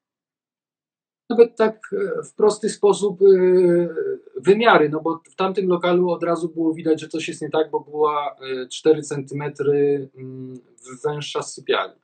Nawet 1.30 1.56
tak 1.56 1.80
e, 1.92 2.22
w 2.22 2.34
prosty 2.34 2.68
sposób 2.68 3.22
e, 3.22 3.26
wymiary, 4.36 4.88
no 4.88 5.00
bo 5.00 5.20
w 5.30 5.34
tamtym 5.34 5.68
lokalu 5.68 6.10
od 6.10 6.22
razu 6.22 6.48
było 6.48 6.74
widać, 6.74 7.00
że 7.00 7.08
coś 7.08 7.28
jest 7.28 7.42
nie 7.42 7.50
tak, 7.50 7.70
bo 7.70 7.80
była 7.80 8.36
e, 8.62 8.68
4 8.68 9.02
cm 9.02 9.42
węższa 11.04 11.42
sypialnia. 11.42 12.02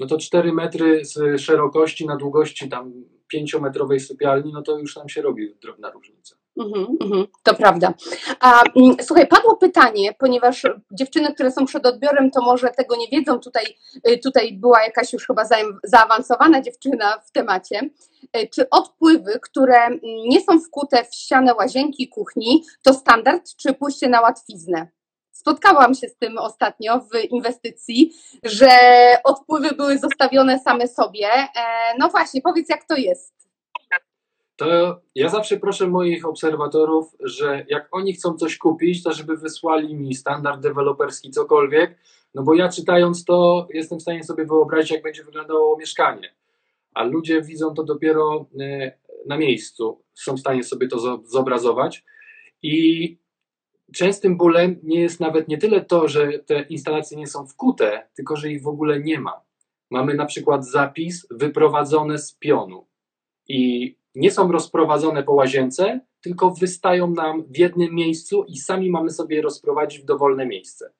No 0.00 0.06
to 0.06 0.18
4 0.18 0.52
metry 0.52 1.04
z 1.04 1.40
szerokości 1.40 2.06
na 2.06 2.16
długości 2.16 2.68
tam 2.68 3.04
5-metrowej 3.34 4.00
sypialni, 4.00 4.52
no 4.52 4.62
to 4.62 4.78
już 4.78 4.94
tam 4.94 5.08
się 5.08 5.22
robi 5.22 5.54
drobna 5.62 5.90
różnica. 5.90 6.36
Mhm, 6.58 6.96
mhm, 7.00 7.26
to 7.42 7.54
prawda. 7.54 7.94
A 8.40 8.62
mm, 8.76 8.96
słuchaj, 9.02 9.26
padło 9.26 9.56
pytanie, 9.56 10.14
ponieważ 10.18 10.62
dziewczyny, 10.92 11.34
które 11.34 11.50
są 11.50 11.66
przed 11.66 11.86
odbiorem, 11.86 12.30
to 12.30 12.42
może 12.42 12.68
tego 12.68 12.96
nie 12.96 13.08
wiedzą. 13.08 13.38
Tutaj, 13.38 13.64
y, 14.08 14.18
tutaj 14.18 14.52
była 14.52 14.82
jakaś 14.82 15.12
już 15.12 15.26
chyba 15.26 15.44
zaawansowana 15.84 16.62
dziewczyna 16.62 17.18
w 17.26 17.32
temacie. 17.32 17.80
Y, 18.36 18.48
Czy 18.54 18.70
odpływy, 18.70 19.40
które 19.42 19.76
mm, 19.84 20.00
nie 20.02 20.40
są 20.40 20.60
wkute 20.60 21.04
w 21.04 21.14
ścianę 21.14 21.54
łazienki, 21.54 22.08
kuchni, 22.08 22.64
to 22.82 22.94
standard, 22.94 23.56
czy 23.56 23.74
pójście 23.74 24.08
na 24.08 24.20
łatwiznę? 24.20 24.88
Spotkałam 25.44 25.94
się 25.94 26.08
z 26.08 26.16
tym 26.16 26.38
ostatnio 26.38 27.00
w 27.00 27.24
inwestycji, 27.30 28.12
że 28.42 28.68
odpływy 29.24 29.74
były 29.74 29.98
zostawione 29.98 30.58
same 30.58 30.88
sobie. 30.88 31.28
E, 31.32 31.48
No 31.98 32.08
właśnie, 32.08 32.42
powiedz 32.42 32.68
jak 32.68 32.84
to 32.84 32.96
jest. 32.96 33.34
To 34.56 35.00
ja 35.14 35.28
zawsze 35.28 35.56
proszę 35.56 35.86
moich 35.86 36.26
obserwatorów, 36.26 37.06
że 37.20 37.64
jak 37.68 37.88
oni 37.92 38.12
chcą 38.12 38.34
coś 38.34 38.58
kupić, 38.58 39.02
to 39.02 39.12
żeby 39.12 39.36
wysłali 39.36 39.94
mi 39.94 40.14
standard 40.14 40.60
deweloperski, 40.60 41.30
cokolwiek, 41.30 41.98
no 42.34 42.42
bo 42.42 42.54
ja 42.54 42.68
czytając 42.68 43.24
to 43.24 43.68
jestem 43.70 43.98
w 43.98 44.02
stanie 44.02 44.24
sobie 44.24 44.44
wyobrazić, 44.44 44.90
jak 44.90 45.02
będzie 45.02 45.24
wyglądało 45.24 45.76
mieszkanie. 45.78 46.34
A 46.94 47.04
ludzie 47.04 47.42
widzą 47.42 47.74
to 47.74 47.84
dopiero 47.84 48.46
e, 48.60 48.92
na 49.26 49.36
miejscu, 49.36 50.02
są 50.14 50.36
w 50.36 50.40
stanie 50.40 50.64
sobie 50.64 50.88
to 50.88 50.96
zo- 50.96 51.20
zobrazować. 51.24 52.04
I 52.62 53.18
częstym 53.94 54.36
bólem 54.36 54.80
nie 54.82 55.00
jest 55.00 55.20
nawet 55.20 55.48
nie 55.48 55.58
tyle 55.58 55.84
to, 55.84 56.08
że 56.08 56.38
te 56.38 56.62
instalacje 56.62 57.18
nie 57.18 57.26
są 57.26 57.46
wkute, 57.46 58.08
tylko 58.14 58.36
że 58.36 58.50
ich 58.50 58.62
w 58.62 58.68
ogóle 58.68 59.00
nie 59.00 59.20
ma. 59.20 59.40
Mamy 59.90 60.14
na 60.14 60.26
przykład 60.26 60.66
zapis 60.66 61.26
wyprowadzone 61.30 62.18
z 62.18 62.34
pionu 62.34 62.86
i 63.48 63.96
nie 64.14 64.30
są 64.30 64.52
rozprowadzone 64.52 65.22
po 65.22 65.32
łazience, 65.32 66.00
tylko 66.20 66.50
wystają 66.50 67.10
nam 67.10 67.44
w 67.44 67.58
jednym 67.58 67.94
miejscu 67.94 68.44
i 68.44 68.58
sami 68.58 68.90
mamy 68.90 69.10
sobie 69.10 69.42
rozprowadzić 69.42 70.02
w 70.02 70.04
dowolne 70.04 70.46
miejsce. 70.46 70.92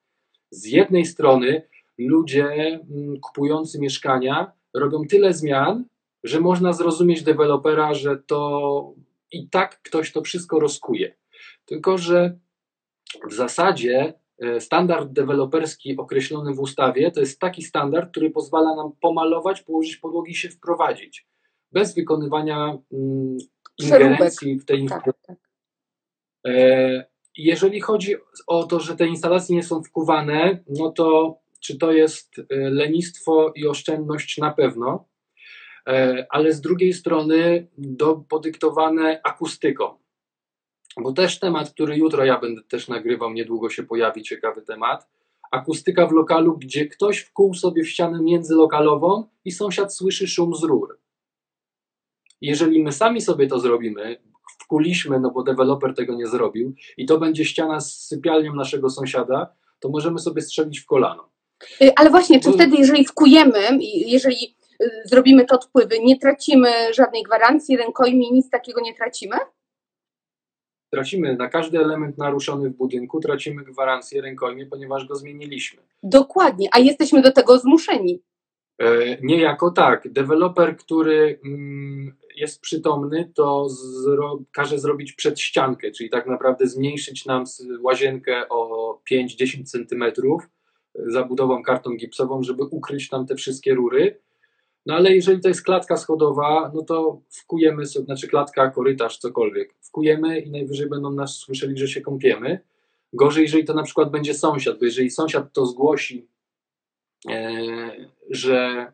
Z 0.51 0.65
jednej 0.65 1.05
strony 1.05 1.67
ludzie 1.97 2.45
mm, 2.45 3.19
kupujący 3.19 3.79
mieszkania 3.79 4.51
robią 4.73 5.01
tyle 5.09 5.33
zmian, 5.33 5.85
że 6.23 6.39
można 6.39 6.73
zrozumieć 6.73 7.23
dewelopera, 7.23 7.93
że 7.93 8.17
to 8.17 8.93
i 9.31 9.49
tak 9.49 9.81
ktoś 9.81 10.11
to 10.11 10.21
wszystko 10.21 10.59
rozkuje. 10.59 11.15
Tylko, 11.65 11.97
że 11.97 12.39
w 13.29 13.33
zasadzie 13.33 14.13
e, 14.41 14.59
standard 14.59 15.11
deweloperski 15.11 15.97
określony 15.97 16.53
w 16.53 16.59
ustawie 16.59 17.11
to 17.11 17.19
jest 17.19 17.39
taki 17.39 17.63
standard, 17.63 18.11
który 18.11 18.29
pozwala 18.29 18.75
nam 18.75 18.91
pomalować, 19.01 19.61
położyć 19.61 19.97
podłogi 19.97 20.31
i 20.31 20.35
się 20.35 20.49
wprowadzić. 20.49 21.27
Bez 21.71 21.95
wykonywania 21.95 22.77
mm, 22.93 23.37
ingerencji 23.77 24.59
w 24.59 24.65
tej 24.65 24.85
Tak, 24.85 25.03
tak. 25.27 25.37
E, 26.47 27.05
Jeżeli 27.37 27.81
chodzi 27.81 28.15
o 28.47 28.63
to, 28.63 28.79
że 28.79 28.95
te 28.95 29.07
instalacje 29.07 29.55
nie 29.55 29.63
są 29.63 29.83
wkuwane, 29.83 30.63
no 30.69 30.91
to 30.91 31.37
czy 31.59 31.77
to 31.77 31.91
jest 31.91 32.39
e, 32.39 32.43
lenistwo 32.49 33.51
i 33.55 33.67
oszczędność 33.67 34.37
na 34.37 34.51
pewno, 34.51 35.11
ale 36.29 36.53
z 36.53 36.61
drugiej 36.61 36.93
strony 36.93 37.67
do, 37.77 38.15
podyktowane 38.15 39.21
akustyką. 39.23 40.00
Bo 40.99 41.13
też 41.13 41.39
temat, 41.39 41.73
który 41.73 41.97
jutro 41.97 42.25
ja 42.25 42.39
będę 42.39 42.61
też 42.63 42.87
nagrywał, 42.87 43.33
niedługo 43.33 43.69
się 43.69 43.83
pojawi 43.83 44.23
ciekawy 44.23 44.61
temat. 44.61 45.07
Akustyka 45.51 46.07
w 46.07 46.11
lokalu, 46.11 46.57
gdzie 46.57 46.85
ktoś 46.85 47.19
wkuł 47.19 47.53
sobie 47.53 47.83
w 47.83 47.89
ścianę 47.89 48.21
międzylokalową 48.21 49.27
i 49.45 49.51
sąsiad 49.51 49.95
słyszy 49.95 50.27
szum 50.27 50.55
z 50.55 50.63
rur. 50.63 50.99
Jeżeli 52.41 52.83
my 52.83 52.91
sami 52.91 53.21
sobie 53.21 53.47
to 53.47 53.59
zrobimy, 53.59 54.21
wkuliśmy, 54.63 55.19
no 55.19 55.31
bo 55.31 55.43
deweloper 55.43 55.95
tego 55.95 56.15
nie 56.15 56.27
zrobił, 56.27 56.73
i 56.97 57.05
to 57.05 57.17
będzie 57.17 57.45
ściana 57.45 57.79
z 57.79 58.07
sypialnią 58.07 58.55
naszego 58.55 58.89
sąsiada, 58.89 59.53
to 59.79 59.89
możemy 59.89 60.19
sobie 60.19 60.41
strzelić 60.41 60.79
w 60.79 60.85
kolano. 60.85 61.29
Y, 61.81 61.91
Ale 61.95 62.09
właśnie, 62.09 62.39
czy 62.39 62.51
wtedy, 62.51 62.77
jeżeli 62.77 63.05
wkujemy, 63.05 63.59
i 63.79 64.11
jeżeli 64.11 64.55
y, 64.83 64.89
zrobimy 65.05 65.45
te 65.45 65.55
odpływy, 65.55 65.99
nie 65.99 66.19
tracimy 66.19 66.69
żadnej 66.93 67.23
gwarancji, 67.23 67.77
rękojmi, 67.77 68.31
nic 68.31 68.49
takiego 68.49 68.81
nie 68.81 68.95
tracimy? 68.95 69.35
Tracimy 70.91 71.35
na 71.35 71.49
każdy 71.49 71.79
element 71.79 72.17
naruszony 72.17 72.69
w 72.69 72.75
budynku, 72.75 73.19
tracimy 73.19 73.63
gwarancję 73.63 74.21
rękojmie, 74.21 74.65
ponieważ 74.65 75.05
go 75.05 75.15
zmieniliśmy. 75.15 75.81
Dokładnie, 76.03 76.69
a 76.71 76.79
jesteśmy 76.79 77.21
do 77.21 77.31
tego 77.31 77.57
zmuszeni. 77.59 78.21
E, 78.79 79.17
Niejako 79.21 79.71
tak. 79.71 80.11
Deweloper, 80.11 80.77
który 80.77 81.39
mm, 81.45 82.15
jest 82.35 82.61
przytomny, 82.61 83.31
to 83.35 83.69
zro, 83.69 84.39
każe 84.51 84.79
zrobić 84.79 85.13
przedściankę, 85.13 85.91
czyli 85.91 86.09
tak 86.09 86.27
naprawdę 86.27 86.67
zmniejszyć 86.67 87.25
nam 87.25 87.43
łazienkę 87.81 88.49
o 88.49 88.99
5-10 89.11 89.63
centymetrów 89.63 90.49
zabudową 90.95 91.63
kartą 91.63 91.95
gipsową, 91.95 92.43
żeby 92.43 92.63
ukryć 92.63 93.09
tam 93.09 93.25
te 93.25 93.35
wszystkie 93.35 93.73
rury. 93.73 94.19
No 94.85 94.95
ale 94.95 95.15
jeżeli 95.15 95.41
to 95.41 95.47
jest 95.47 95.63
klatka 95.63 95.97
schodowa, 95.97 96.71
no 96.73 96.81
to 96.81 97.21
wkujemy 97.29 97.85
sobie, 97.85 98.05
znaczy 98.05 98.27
klatka, 98.27 98.69
korytarz, 98.69 99.17
cokolwiek. 99.17 99.73
Wkujemy 99.81 100.39
i 100.39 100.51
najwyżej 100.51 100.89
będą 100.89 101.11
nas 101.11 101.37
słyszeli, 101.37 101.77
że 101.77 101.87
się 101.87 102.01
kąpiemy. 102.01 102.59
Gorzej, 103.13 103.43
jeżeli 103.43 103.65
to 103.65 103.73
na 103.73 103.83
przykład 103.83 104.11
będzie 104.11 104.33
sąsiad, 104.33 104.79
bo 104.79 104.85
jeżeli 104.85 105.11
sąsiad 105.11 105.53
to 105.53 105.65
zgłosi, 105.65 106.27
e, 107.29 107.51
że 108.29 108.91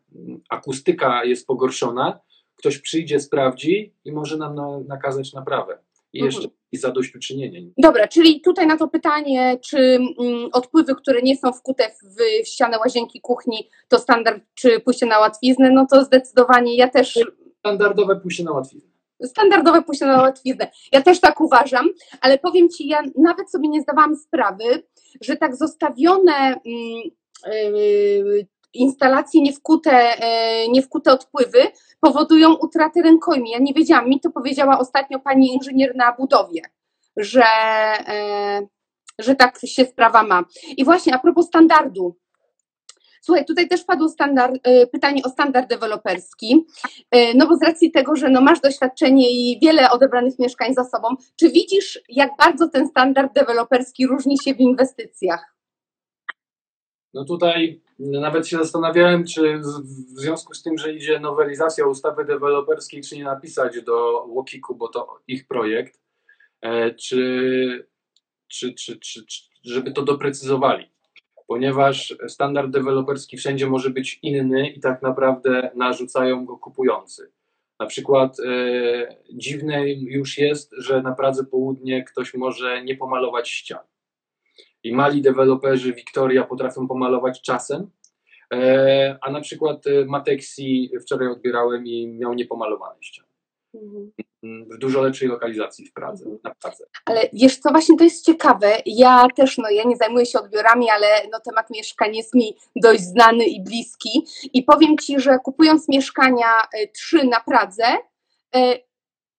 akustyka 0.49 1.25
jest 1.25 1.47
pogorszona, 1.47 2.19
ktoś 2.55 2.77
przyjdzie, 2.77 3.19
sprawdzi 3.19 3.93
i 4.05 4.11
może 4.11 4.37
nam 4.37 4.55
na, 4.55 4.79
nakazać 4.79 5.33
naprawę. 5.33 5.77
I 6.13 6.19
Mhm. 6.23 6.33
jeszcze 6.35 6.57
i 6.71 6.77
zadośćuczynienie. 6.77 7.61
Dobra, 7.77 8.07
czyli 8.07 8.41
tutaj 8.41 8.67
na 8.67 8.77
to 8.77 8.87
pytanie, 8.87 9.57
czy 9.65 9.77
mm, 9.77 10.49
odpływy, 10.53 10.95
które 10.95 11.21
nie 11.21 11.37
są 11.37 11.53
wkute 11.53 11.83
w 12.43 12.47
ścianę 12.47 12.77
łazienki, 12.79 13.21
kuchni, 13.21 13.69
to 13.87 13.99
standard, 13.99 14.43
czy 14.55 14.79
pójście 14.79 15.05
na 15.05 15.19
łatwiznę, 15.19 15.71
no 15.71 15.85
to 15.91 16.03
zdecydowanie 16.05 16.75
ja 16.77 16.87
też 16.89 17.19
Standardowe 17.59 18.15
pójście 18.15 18.43
na 18.43 18.51
łatwiznę. 18.51 18.89
standardowe 19.25 19.81
pójście 19.81 20.05
na 20.05 20.21
łatwiznę. 20.21 20.67
Ja 20.91 21.01
też 21.01 21.19
tak 21.19 21.41
uważam, 21.41 21.89
ale 22.21 22.37
powiem 22.37 22.69
Ci, 22.69 22.87
ja 22.87 23.03
nawet 23.17 23.51
sobie 23.51 23.69
nie 23.69 23.81
zdawałam 23.81 24.15
sprawy, 24.15 24.83
że 25.21 25.37
tak 25.37 25.55
zostawione 25.55 26.33
mm, 26.37 27.01
yy, 27.45 28.47
instalacje 28.73 29.41
niewkute, 29.41 29.91
yy, 29.91 30.71
niewkute 30.71 31.11
odpływy 31.11 31.59
powodują 31.99 32.53
utratę 32.53 33.01
rękojmi. 33.01 33.51
Ja 33.51 33.59
nie 33.59 33.73
wiedziałam, 33.73 34.09
mi 34.09 34.19
to 34.19 34.29
powiedziała 34.29 34.79
ostatnio 34.79 35.19
pani 35.19 35.53
inżynier 35.53 35.95
na 35.95 36.13
budowie, 36.13 36.61
że, 37.17 37.43
yy, 38.59 38.67
że 39.19 39.35
tak 39.35 39.59
się 39.65 39.85
sprawa 39.85 40.23
ma. 40.23 40.43
I 40.77 40.85
właśnie 40.85 41.15
a 41.15 41.19
propos 41.19 41.47
standardu. 41.47 42.15
Słuchaj, 43.21 43.45
tutaj 43.45 43.67
też 43.67 43.83
padło 43.83 44.09
standard, 44.09 44.67
yy, 44.67 44.87
pytanie 44.87 45.23
o 45.23 45.29
standard 45.29 45.69
deweloperski. 45.69 46.65
E, 47.11 47.33
No 47.33 47.47
bo 47.47 47.55
z 47.55 47.63
racji 47.63 47.91
tego, 47.91 48.15
że 48.15 48.29
no 48.29 48.41
masz 48.41 48.59
doświadczenie 48.59 49.29
i 49.31 49.59
wiele 49.61 49.91
odebranych 49.91 50.39
mieszkań 50.39 50.73
za 50.73 50.83
sobą, 50.83 51.07
czy 51.35 51.49
widzisz, 51.49 51.99
jak 52.09 52.31
bardzo 52.37 52.69
ten 52.69 52.87
standard 52.87 53.33
deweloperski 53.33 54.07
różni 54.07 54.37
się 54.43 54.53
w 54.53 54.59
inwestycjach? 54.59 55.56
No 57.17 57.25
tutaj 57.25 57.81
nawet 57.97 58.47
się 58.47 58.57
zastanawiałem, 58.57 59.25
czy 59.25 59.59
w 60.15 60.19
związku 60.19 60.53
z 60.53 60.63
tym, 60.63 60.77
że 60.77 60.93
idzie 60.93 61.19
nowelizacja 61.19 61.87
ustawy 61.87 62.25
deweloperskiej, 62.25 63.01
czy 63.01 63.17
nie 63.17 63.23
napisać 63.23 63.81
do 63.81 64.25
Łokiku, 64.27 64.75
bo 64.75 64.87
to 64.87 65.19
ich 65.27 65.47
projekt, 65.47 65.99
e, 66.61 66.93
czy, 66.93 67.87
czy, 68.47 68.73
czy, 68.73 68.99
czy, 68.99 69.25
czy 69.25 69.41
żeby 69.63 69.91
to 69.91 70.01
doprecyzowali. 70.01 70.91
Ponieważ 71.47 72.15
standard 72.27 72.71
deweloperski 72.71 73.37
wszędzie 73.37 73.67
może 73.67 73.89
być 73.89 74.19
inny 74.21 74.69
i 74.69 74.79
tak 74.79 75.01
naprawdę 75.01 75.71
narzucają 75.75 76.45
go 76.45 76.57
kupujący. 76.57 77.31
Na 77.79 77.85
przykład 77.85 78.39
e, 78.39 79.15
dziwne 79.33 79.89
już 79.89 80.37
jest, 80.37 80.71
że 80.77 81.01
na 81.01 81.15
Pradze 81.15 81.43
Południe 81.43 82.03
ktoś 82.03 82.33
może 82.33 82.83
nie 82.83 82.97
pomalować 82.97 83.49
ścian. 83.49 83.96
I 84.87 84.93
mali 84.93 85.21
deweloperzy 85.21 85.93
Victoria 85.93 86.43
potrafią 86.43 86.87
pomalować 86.87 87.41
czasem, 87.41 87.89
e, 88.53 89.17
a 89.21 89.31
na 89.31 89.41
przykład 89.41 89.87
e, 89.87 90.05
Matexi 90.05 90.91
wczoraj 91.01 91.27
odbierałem 91.27 91.85
i 91.85 92.07
miał 92.07 92.33
niepomalowane 92.33 92.95
ściany. 93.01 93.27
Mm, 94.43 94.65
W 94.69 94.77
dużo 94.77 95.01
lepszej 95.01 95.27
lokalizacji 95.27 95.85
w 95.85 95.93
Pradze, 95.93 96.25
na 96.43 96.55
Pradze. 96.55 96.85
Ale 97.05 97.29
wiesz 97.33 97.57
co, 97.57 97.69
właśnie 97.69 97.97
to 97.97 98.03
jest 98.03 98.25
ciekawe. 98.25 98.77
Ja 98.85 99.27
też, 99.35 99.57
no 99.57 99.69
ja 99.69 99.83
nie 99.83 99.95
zajmuję 99.95 100.25
się 100.25 100.39
odbiorami, 100.39 100.89
ale 100.89 101.07
no 101.31 101.39
temat 101.39 101.69
mieszkań 101.69 102.15
jest 102.15 102.35
mi 102.35 102.57
dość 102.75 103.01
znany 103.01 103.45
i 103.45 103.63
bliski. 103.63 104.25
I 104.53 104.63
powiem 104.63 104.97
Ci, 104.97 105.19
że 105.19 105.37
kupując 105.43 105.89
mieszkania 105.89 106.47
e, 106.73 106.87
trzy 106.87 107.23
na 107.23 107.39
Pradze, 107.39 107.97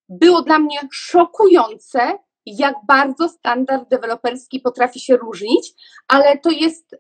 było 0.09 0.43
dla 0.43 0.59
mnie 0.59 0.79
szokujące, 0.93 2.19
jak 2.57 2.75
bardzo 2.87 3.29
standard 3.29 3.89
deweloperski 3.91 4.61
potrafi 4.61 5.01
się 5.01 5.17
różnić, 5.17 5.73
ale 6.09 6.39
to 6.39 6.51
jest 6.51 6.97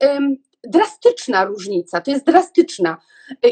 drastyczna 0.64 1.44
różnica, 1.44 2.00
to 2.00 2.10
jest 2.10 2.26
drastyczna. 2.26 2.96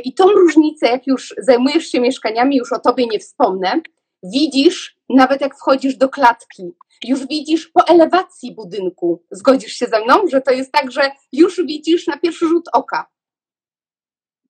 I 0.05 0.15
tą 0.15 0.29
różnicę, 0.29 0.87
jak 0.87 1.07
już 1.07 1.35
zajmujesz 1.39 1.87
się 1.87 2.01
mieszkaniami, 2.01 2.57
już 2.57 2.73
o 2.73 2.79
Tobie 2.79 3.07
nie 3.07 3.19
wspomnę, 3.19 3.81
widzisz 4.23 4.97
nawet 5.09 5.41
jak 5.41 5.57
wchodzisz 5.57 5.97
do 5.97 6.09
klatki, 6.09 6.63
już 7.05 7.27
widzisz 7.27 7.69
po 7.69 7.87
elewacji 7.89 8.55
budynku. 8.55 9.25
Zgodzisz 9.31 9.73
się 9.73 9.87
ze 9.87 10.05
mną, 10.05 10.15
że 10.33 10.41
to 10.41 10.51
jest 10.51 10.73
tak, 10.73 10.93
że 10.93 11.11
już 11.33 11.67
widzisz 11.67 12.07
na 12.07 12.19
pierwszy 12.19 12.49
rzut 12.49 12.69
oka. 12.73 13.07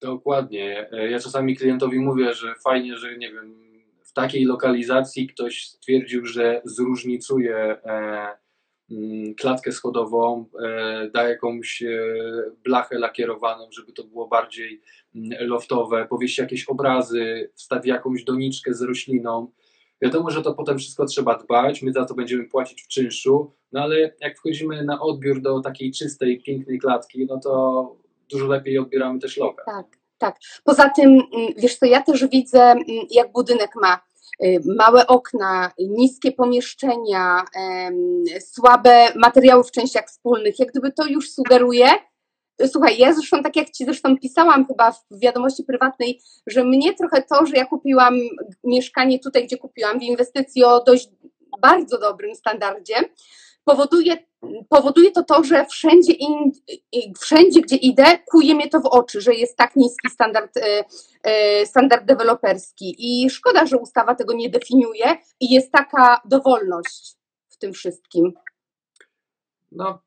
Dokładnie. 0.01 0.89
Ja 1.11 1.19
czasami 1.19 1.57
klientowi 1.57 2.01
mówię, 2.01 2.35
że 2.35 2.55
fajnie, 2.65 2.97
że 2.97 3.19
nie 3.19 3.33
wiem, 3.33 3.66
takiej 4.17 4.45
lokalizacji 4.45 5.27
ktoś 5.27 5.67
stwierdził, 5.67 6.27
że 6.27 6.63
zróżnicuje 6.65 7.57
e, 7.57 8.29
mm, 8.91 9.35
klatkę 9.35 9.73
schodową, 9.73 10.47
e, 10.65 11.11
da 11.11 11.29
jakąś 11.29 11.83
e, 11.83 11.89
blachę 12.65 12.99
lakierowaną, 12.99 13.69
żeby 13.73 13.93
to 13.93 14.05
było 14.05 14.29
bardziej 14.29 14.83
mm, 15.15 15.49
loftowe, 15.49 16.07
powiesi 16.11 16.41
jakieś 16.41 16.69
obrazy, 16.69 17.51
wstawi 17.55 17.89
jakąś 17.89 18.25
doniczkę 18.25 18.75
z 18.75 18.83
rośliną. 18.83 19.53
Wiadomo, 20.03 20.31
że 20.31 20.43
to 20.43 20.55
potem 20.55 20.79
wszystko 20.79 21.07
trzeba 21.07 21.39
dbać, 21.39 21.83
my 21.83 21.93
za 21.93 22.05
to 22.05 22.15
będziemy 22.15 22.45
płacić 22.45 22.83
w 22.83 22.89
czynszu, 22.89 23.53
no 23.73 23.83
ale 23.83 24.01
jak 24.21 24.39
wchodzimy 24.39 24.85
na 24.85 25.01
odbiór 25.01 25.41
do 25.41 25.61
takiej 25.61 25.93
czystej, 25.93 26.43
pięknej 26.43 26.79
klatki, 26.79 27.27
no 27.27 27.41
to 27.41 27.97
dużo 28.31 28.47
lepiej 28.47 28.79
odbieramy 28.79 29.21
też 29.21 29.37
lokal. 29.37 29.65
Tak, 29.67 29.87
tak. 30.19 30.37
Poza 30.65 30.91
tym, 30.91 31.11
mm, 31.11 31.53
wiesz 31.57 31.77
co, 31.77 31.87
ja 31.87 32.03
też 32.03 32.27
widzę, 32.27 32.75
jak 33.11 33.33
budynek 33.33 33.71
ma 33.83 34.06
małe 34.65 35.07
okna, 35.07 35.73
niskie 35.79 36.33
pomieszczenia, 36.33 37.45
słabe 38.41 39.09
materiały 39.15 39.65
w 39.65 39.71
częściach 39.71 40.07
wspólnych. 40.07 40.59
Jak 40.59 40.69
gdyby 40.69 40.93
to 40.93 41.07
już 41.07 41.31
sugeruje. 41.31 41.89
Słuchaj, 42.67 42.99
ja 42.99 43.13
zresztą, 43.13 43.43
tak 43.43 43.57
jak 43.57 43.71
Ci 43.71 43.85
zresztą 43.85 44.19
pisałam 44.19 44.67
chyba 44.67 44.93
w 44.93 45.21
wiadomości 45.23 45.65
prywatnej, 45.65 46.21
że 46.47 46.65
mnie 46.65 46.95
trochę 46.95 47.23
to, 47.23 47.47
że 47.47 47.57
ja 47.57 47.65
kupiłam 47.65 48.15
mieszkanie 48.65 49.19
tutaj, 49.19 49.45
gdzie 49.45 49.57
kupiłam, 49.57 49.99
w 50.01 50.03
inwestycji 50.03 50.65
o 50.65 50.85
dość 50.85 51.09
bardzo 51.61 51.99
dobrym 51.99 52.35
standardzie, 52.35 52.95
powoduje, 53.67 54.17
powoduje 54.69 55.11
to 55.11 55.25
to, 55.25 55.45
że 55.45 55.67
wszędzie, 55.67 56.13
in, 56.13 56.53
wszędzie, 57.21 57.61
gdzie 57.61 57.77
idę, 57.77 58.19
kuje 58.31 58.55
mnie 58.55 58.69
to 58.69 58.81
w 58.81 58.87
oczy, 58.87 59.21
że 59.21 59.35
jest 59.35 59.57
tak 59.57 59.77
niski 59.77 60.11
standard, 60.11 60.57
e, 60.57 60.85
e, 61.23 61.67
standard 61.67 62.05
deweloperski. 62.05 62.97
I 62.99 63.31
szkoda, 63.31 63.67
że 63.67 63.79
ustawa 63.79 64.15
tego 64.15 64.35
nie 64.35 64.51
definiuje 64.51 65.17
i 65.41 65.55
jest 65.55 65.73
taka 65.73 66.21
dowolność 66.25 67.17
w 67.49 67.57
tym 67.57 67.73
wszystkim. 67.73 68.33
No, 69.73 69.99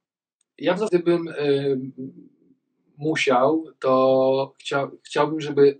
ja 0.57 0.73
w 0.73 0.79
zasadzie 0.79 0.99
gdybym 0.99 1.27
y, 1.27 1.79
musiał, 2.97 3.65
to 3.79 4.53
chcia, 4.59 4.91
chciałbym, 5.03 5.41
żeby 5.41 5.79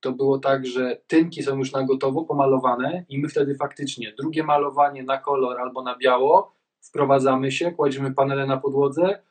to 0.00 0.12
było 0.12 0.38
tak, 0.38 0.66
że 0.66 1.00
tynki 1.06 1.42
są 1.42 1.56
już 1.58 1.72
na 1.72 1.82
gotowo 1.82 2.24
pomalowane 2.24 3.04
i 3.08 3.18
my 3.18 3.28
wtedy 3.28 3.54
faktycznie 3.54 4.12
drugie 4.18 4.42
malowanie 4.42 5.02
na 5.02 5.18
kolor 5.18 5.60
albo 5.60 5.82
na 5.82 5.96
biało, 5.96 6.57
wprowadzamy 6.80 7.52
się, 7.52 7.72
kładziemy 7.72 8.14
panele 8.14 8.46
na 8.46 8.56
podłodze, 8.56 9.22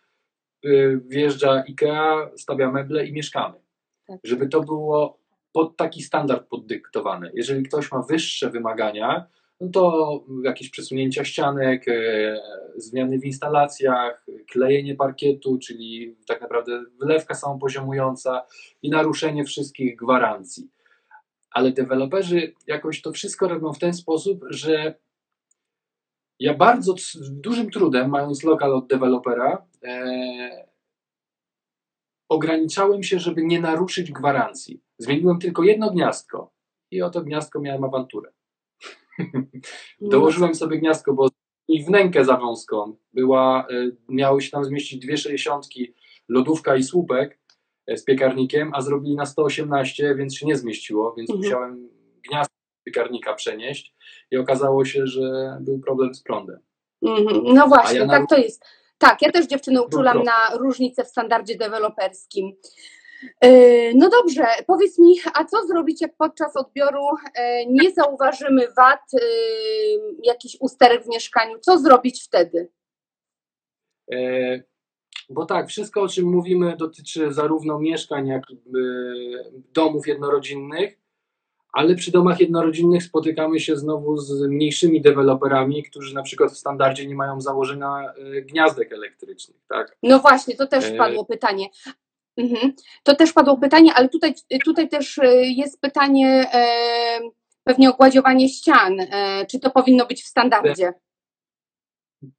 y, 0.66 1.02
wjeżdża 1.08 1.64
IKEA, 1.68 2.30
stawia 2.38 2.72
meble 2.72 3.06
i 3.06 3.14
mieszkamy. 3.14 3.60
Tak. 4.08 4.20
Żeby 4.24 4.48
to 4.48 4.62
było 4.62 5.20
pod 5.52 5.78
taki 5.78 6.02
standard 6.02 6.48
poddyktowany. 6.48 7.32
Jeżeli 7.34 7.64
ktoś 7.64 7.92
ma 7.92 8.02
wyższe 8.02 8.50
wymagania, 8.50 9.28
no 9.62 9.70
to 9.70 10.24
jakieś 10.44 10.70
przesunięcia 10.70 11.26
ścianek, 11.26 11.88
e, 11.88 12.40
zmiany 12.76 13.20
w 13.20 13.26
instalacjach, 13.26 14.26
klejenie 14.52 14.96
parkietu, 14.96 15.58
czyli 15.58 16.16
tak 16.28 16.42
naprawdę 16.42 16.84
wylewka 17.00 17.34
samopoziomująca 17.34 18.46
i 18.82 18.90
naruszenie 18.90 19.44
wszystkich 19.44 19.96
gwarancji. 19.96 20.70
Ale 21.52 21.72
deweloperzy 21.72 22.54
jakoś 22.68 23.02
to 23.02 23.12
wszystko 23.12 23.48
robią 23.48 23.74
w 23.74 23.80
ten 23.80 23.94
sposób, 23.94 24.46
że 24.50 24.96
ja 26.40 26.54
bardzo 26.54 26.96
dużym 27.32 27.70
trudem, 27.70 28.10
mając 28.10 28.44
lokal 28.44 28.74
od 28.74 28.88
dewelopera, 28.88 29.66
e, 29.84 30.68
ograniczałem 32.30 33.04
się, 33.04 33.20
żeby 33.20 33.44
nie 33.44 33.62
naruszyć 33.62 34.12
gwarancji. 34.12 34.82
Zmieniłem 34.98 35.40
tylko 35.40 35.64
jedno 35.64 35.92
gniazdko 35.92 36.54
i 36.92 37.02
oto 37.02 37.22
gniazdko 37.22 37.60
miałem 37.60 37.84
awanturę. 37.84 38.32
Dołożyłem 40.02 40.56
sobie 40.56 40.78
gniazdko, 40.78 41.14
bo 41.14 41.30
i 41.68 41.84
wnękę 41.84 42.26
za 42.26 42.38
wąską 42.38 42.96
była, 43.14 43.68
e, 43.68 43.92
miały 44.10 44.42
się 44.42 44.52
tam 44.52 44.66
zmieścić 44.66 45.06
dwie 45.06 45.18
sześćdziesiątki, 45.18 45.94
lodówka 46.30 46.76
i 46.76 46.84
słupek 46.84 47.40
e, 47.88 47.98
z 47.98 48.04
piekarnikiem, 48.04 48.72
a 48.74 48.82
zrobili 48.82 49.16
na 49.16 49.26
118, 49.26 50.16
więc 50.16 50.36
się 50.36 50.46
nie 50.46 50.58
zmieściło, 50.58 51.14
więc 51.18 51.30
mhm. 51.30 51.46
musiałem 51.46 51.90
gniazdko 52.30 52.57
piekarnika 52.88 53.34
przenieść 53.34 53.96
i 54.32 54.38
okazało 54.38 54.86
się, 54.86 55.08
że 55.08 55.58
był 55.62 55.80
problem 55.80 56.16
z 56.16 56.24
prądem. 56.24 56.60
Mhm. 57.02 57.42
No 57.44 57.68
właśnie, 57.68 58.00
ja 58.00 58.08
tak 58.08 58.30
to 58.30 58.38
jest. 58.38 58.66
Tak, 58.98 59.22
ja 59.22 59.32
też 59.32 59.48
dziewczyny 59.48 59.82
uczulam 59.82 60.24
na 60.24 60.58
różnicę 60.58 61.04
w 61.04 61.08
standardzie 61.08 61.58
deweloperskim. 61.58 62.54
E, 63.42 63.50
no 63.94 64.10
dobrze, 64.10 64.46
powiedz 64.68 65.00
mi, 65.00 65.16
a 65.34 65.46
co 65.46 65.68
zrobić, 65.68 66.02
jak 66.02 66.16
podczas 66.18 66.58
odbioru 66.58 67.06
e, 67.36 67.66
nie 67.66 67.92
zauważymy 67.92 68.68
wad, 68.78 69.02
e, 69.14 69.20
jakiś 70.24 70.58
usterek 70.60 71.04
w 71.04 71.08
mieszkaniu? 71.08 71.60
Co 71.60 71.80
zrobić 71.80 72.24
wtedy? 72.24 72.70
Bo 75.30 75.46
tak, 75.46 75.68
wszystko 75.68 76.02
o 76.02 76.08
czym 76.08 76.26
mówimy 76.26 76.78
dotyczy 76.78 77.34
zarówno 77.34 77.80
mieszkań, 77.80 78.28
jak 78.28 78.44
i 78.52 78.58
domów 79.74 80.08
jednorodzinnych, 80.08 80.98
ale 81.78 81.96
przy 81.96 82.12
domach 82.12 82.40
jednorodzinnych 82.40 83.04
spotykamy 83.04 83.60
się 83.60 83.76
znowu 83.76 84.18
z 84.18 84.42
mniejszymi 84.42 85.02
deweloperami, 85.02 85.84
którzy 85.84 86.16
na 86.16 86.24
przykład 86.24 86.52
w 86.52 86.58
standardzie 86.58 87.08
nie 87.08 87.16
mają 87.16 87.42
założenia 87.42 88.14
gniazdek 88.42 88.92
elektrycznych. 88.92 89.58
Tak? 89.70 89.98
No 90.04 90.20
właśnie, 90.20 90.56
to 90.56 90.68
też 90.68 90.92
padło 90.98 91.26
pytanie. 91.26 91.68
Mhm. 92.38 92.74
To 93.04 93.16
też 93.16 93.34
padło 93.34 93.58
pytanie, 93.58 93.94
ale 93.94 94.10
tutaj, 94.10 94.34
tutaj 94.66 94.90
też 94.90 95.18
e, 95.18 95.44
jest 95.44 95.82
pytanie 95.82 96.50
e, 96.54 96.68
pewnie 97.64 97.90
o 97.90 97.94
gładziowanie 97.94 98.50
ścian. 98.50 99.00
E, 99.00 99.46
czy 99.46 99.60
to 99.60 99.72
powinno 99.72 100.06
być 100.06 100.24
w 100.24 100.28
standardzie? 100.28 100.94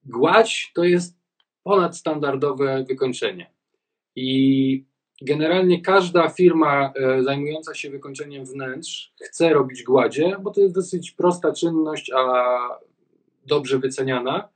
Gładź 0.05 0.73
to 0.75 0.85
jest 0.85 1.19
ponadstandardowe 1.63 2.85
wykończenie. 2.89 3.51
I 4.17 4.89
generalnie 5.23 5.83
każda 5.83 6.29
firma 6.29 6.93
zajmująca 7.21 7.75
się 7.75 7.91
wykończeniem 7.91 8.45
wnętrz 8.45 9.13
chce 9.23 9.53
robić 9.53 9.83
gładzie, 9.83 10.37
bo 10.43 10.51
to 10.51 10.61
jest 10.61 10.75
dosyć 10.75 11.11
prosta 11.11 11.53
czynność, 11.53 12.11
a 12.17 12.55
dobrze 13.47 13.79
wyceniana. 13.79 14.49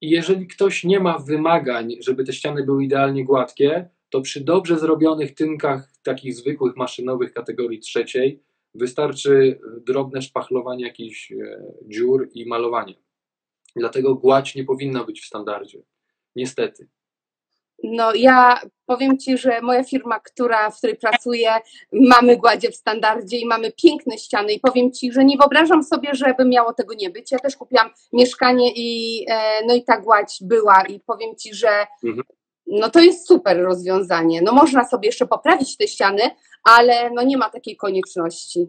Jeżeli 0.00 0.46
ktoś 0.46 0.84
nie 0.84 1.00
ma 1.00 1.18
wymagań, 1.18 1.96
żeby 2.00 2.24
te 2.24 2.32
ściany 2.32 2.64
były 2.64 2.84
idealnie 2.84 3.24
gładkie, 3.24 3.88
to 4.10 4.20
przy 4.20 4.40
dobrze 4.40 4.78
zrobionych 4.78 5.34
tynkach, 5.34 5.92
takich 6.02 6.34
zwykłych 6.34 6.76
maszynowych 6.76 7.32
kategorii 7.32 7.78
trzeciej, 7.78 8.42
wystarczy 8.74 9.60
drobne 9.86 10.22
szpachlowanie 10.22 10.84
jakichś 10.84 11.32
e, 11.32 11.36
dziur 11.88 12.28
i 12.34 12.46
malowanie. 12.46 12.94
Dlatego 13.76 14.14
gładź 14.14 14.54
nie 14.54 14.64
powinna 14.64 15.04
być 15.04 15.20
w 15.20 15.26
standardzie. 15.26 15.82
Niestety. 16.36 16.88
No 17.84 18.14
ja 18.14 18.60
powiem 18.86 19.18
Ci, 19.18 19.38
że 19.38 19.60
moja 19.60 19.84
firma, 19.84 20.20
która, 20.20 20.70
w 20.70 20.78
której 20.78 20.96
pracuję, 20.96 21.50
mamy 21.92 22.36
gładzie 22.36 22.70
w 22.70 22.76
standardzie 22.76 23.38
i 23.38 23.46
mamy 23.46 23.72
piękne 23.82 24.18
ściany 24.18 24.52
i 24.52 24.60
powiem 24.60 24.92
Ci, 24.92 25.12
że 25.12 25.24
nie 25.24 25.36
wyobrażam 25.36 25.82
sobie, 25.82 26.10
żeby 26.12 26.44
miało 26.44 26.72
tego 26.72 26.94
nie 26.94 27.10
być. 27.10 27.32
Ja 27.32 27.38
też 27.38 27.56
kupiłam 27.56 27.90
mieszkanie 28.12 28.72
i 28.76 29.20
e, 29.30 29.66
no 29.66 29.74
i 29.74 29.84
ta 29.84 30.00
gładź 30.00 30.38
była 30.40 30.82
i 30.82 31.00
powiem 31.00 31.36
Ci, 31.36 31.54
że 31.54 31.86
mhm 32.04 32.24
no 32.70 32.90
to 32.90 33.00
jest 33.00 33.28
super 33.28 33.62
rozwiązanie. 33.62 34.42
No 34.42 34.52
można 34.52 34.88
sobie 34.88 35.08
jeszcze 35.08 35.26
poprawić 35.26 35.76
te 35.76 35.88
ściany, 35.88 36.22
ale 36.64 37.10
no 37.10 37.22
nie 37.22 37.36
ma 37.36 37.50
takiej 37.50 37.76
konieczności. 37.76 38.66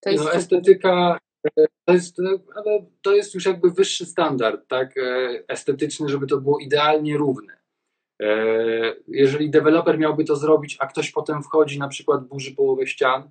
To 0.00 0.10
jest 0.10 0.24
no, 0.24 0.32
estetyka 0.32 1.18
to 1.84 1.92
jest, 1.92 2.16
ale 2.56 2.86
to 3.02 3.12
jest 3.12 3.34
już 3.34 3.46
jakby 3.46 3.70
wyższy 3.70 4.06
standard, 4.06 4.68
tak, 4.68 4.98
e, 4.98 5.42
estetyczny, 5.48 6.08
żeby 6.08 6.26
to 6.26 6.40
było 6.40 6.58
idealnie 6.58 7.16
równe. 7.16 7.58
E, 8.22 8.26
jeżeli 9.08 9.50
deweloper 9.50 9.98
miałby 9.98 10.24
to 10.24 10.36
zrobić, 10.36 10.76
a 10.80 10.86
ktoś 10.86 11.10
potem 11.10 11.42
wchodzi, 11.42 11.78
na 11.78 11.88
przykład 11.88 12.24
burzy 12.24 12.54
połowę 12.54 12.86
ścian, 12.86 13.30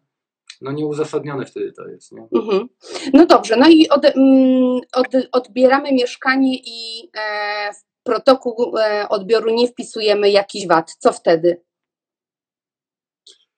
no 0.61 0.71
nieuzasadnione 0.71 1.45
wtedy 1.45 1.71
to 1.71 1.87
jest. 1.87 2.11
Nie? 2.11 2.27
Mhm. 2.35 2.69
No 3.13 3.25
dobrze, 3.25 3.55
no 3.57 3.69
i 3.69 3.89
od, 3.89 4.05
mm, 4.05 4.79
od, 4.93 5.07
odbieramy 5.31 5.91
mieszkanie 5.91 6.55
i 6.55 7.09
e, 7.17 7.71
protokół 8.03 8.77
e, 8.77 9.09
odbioru 9.09 9.49
nie 9.49 9.67
wpisujemy 9.67 10.29
jakiś 10.29 10.67
wad, 10.67 10.95
co 10.99 11.13
wtedy? 11.13 11.61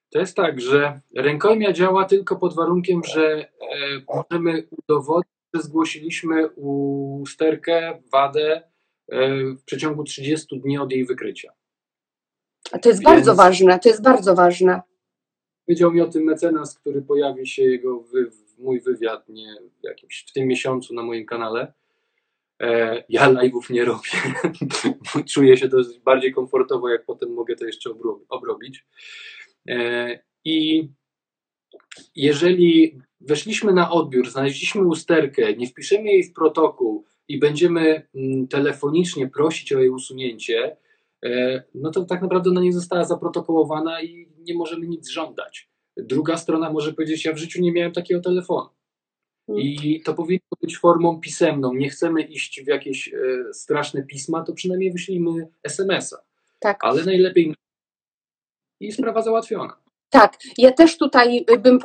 To 0.09 0.19
jest 0.19 0.35
tak, 0.35 0.61
że 0.61 1.01
rękojmia 1.15 1.73
działa 1.73 2.05
tylko 2.05 2.35
pod 2.35 2.55
warunkiem, 2.55 3.01
że 3.03 3.51
możemy 4.07 4.67
udowodnić, 4.71 5.33
że 5.53 5.61
zgłosiliśmy 5.61 6.49
usterkę, 6.55 8.01
wadę 8.11 8.69
w 9.58 9.63
przeciągu 9.65 10.04
30 10.04 10.60
dni 10.60 10.78
od 10.78 10.91
jej 10.91 11.06
wykrycia. 11.06 11.52
A 12.72 12.80
to 12.80 12.89
jest 12.89 13.02
Więc 13.02 13.12
bardzo 13.12 13.36
ważne, 13.36 13.80
to 13.80 13.89
jest 13.89 14.04
bardzo 14.04 14.36
ważne. 14.36 14.82
Powiedział 15.65 15.91
mi 15.91 16.02
o 16.02 16.08
tym 16.08 16.24
mecenas, 16.24 16.80
który 16.80 17.02
pojawi 17.02 17.48
się 17.48 17.63
jego 17.63 18.00
wy, 18.00 18.32
mój 18.58 18.82
wywiad 18.82 19.30
nie, 19.30 19.56
w, 19.80 19.84
jakimś, 19.84 20.26
w 20.30 20.34
tym 20.34 20.48
miesiącu 20.48 20.93
na 20.93 21.04
moim 21.04 21.26
kanale. 21.26 21.74
E, 22.62 23.04
ja 23.10 23.30
live'ów 23.30 23.70
nie 23.70 23.86
robię. 23.86 24.10
Czuję 25.34 25.58
się 25.58 25.70
to 25.70 25.78
bardziej 26.06 26.34
komfortowo, 26.34 26.89
jak 26.89 27.06
potem 27.06 27.34
mogę 27.34 27.56
to 27.56 27.65
jeszcze 27.65 27.89
obrobić. 28.30 28.86
E, 29.70 30.20
I 30.46 30.89
jeżeli 32.15 33.00
weszliśmy 33.22 33.74
na 33.74 33.91
odbiór, 33.91 34.30
znaleźliśmy 34.30 34.88
usterkę, 34.88 35.54
nie 35.54 35.67
wpiszemy 35.67 36.04
jej 36.04 36.24
w 36.24 36.34
protokół 36.34 37.06
i 37.27 37.39
będziemy 37.39 38.07
mm, 38.15 38.47
telefonicznie 38.47 39.27
prosić 39.27 39.73
o 39.73 39.79
jej 39.79 39.89
usunięcie, 39.89 40.77
e, 41.25 41.63
no 41.75 41.91
to 41.91 42.05
tak 42.05 42.21
naprawdę 42.21 42.49
ona 42.49 42.61
nie 42.61 42.73
została 42.73 43.03
zaprotokołowana 43.03 44.01
i 44.01 44.29
nie 44.39 44.53
możemy 44.53 44.87
nic 44.87 45.09
żądać. 45.09 45.69
Druga 45.97 46.37
strona 46.37 46.71
może 46.71 46.93
powiedzieć, 46.93 47.25
ja 47.25 47.33
w 47.33 47.37
życiu 47.37 47.61
nie 47.61 47.71
miałem 47.71 47.91
takiego 47.91 48.21
telefonu. 48.21 48.69
Mm. 49.47 49.61
I 49.61 50.01
to 50.05 50.13
powinno 50.13 50.41
być 50.61 50.77
formą 50.77 51.19
pisemną. 51.19 51.73
Nie 51.73 51.89
chcemy 51.89 52.21
iść 52.21 52.63
w 52.63 52.67
jakieś 52.67 53.07
e, 53.07 53.17
straszne 53.53 54.03
pisma, 54.03 54.43
to 54.43 54.53
przynajmniej 54.53 54.91
wyślijmy 54.91 55.47
SMS-a. 55.63 56.17
Tak. 56.59 56.77
Ale 56.81 57.03
najlepiej 57.03 57.55
i 58.79 58.91
sprawa 58.91 59.21
załatwiona. 59.21 59.77
Tak, 60.09 60.37
ja 60.57 60.71
też 60.71 60.97
tutaj 60.97 61.45
bym 61.59 61.79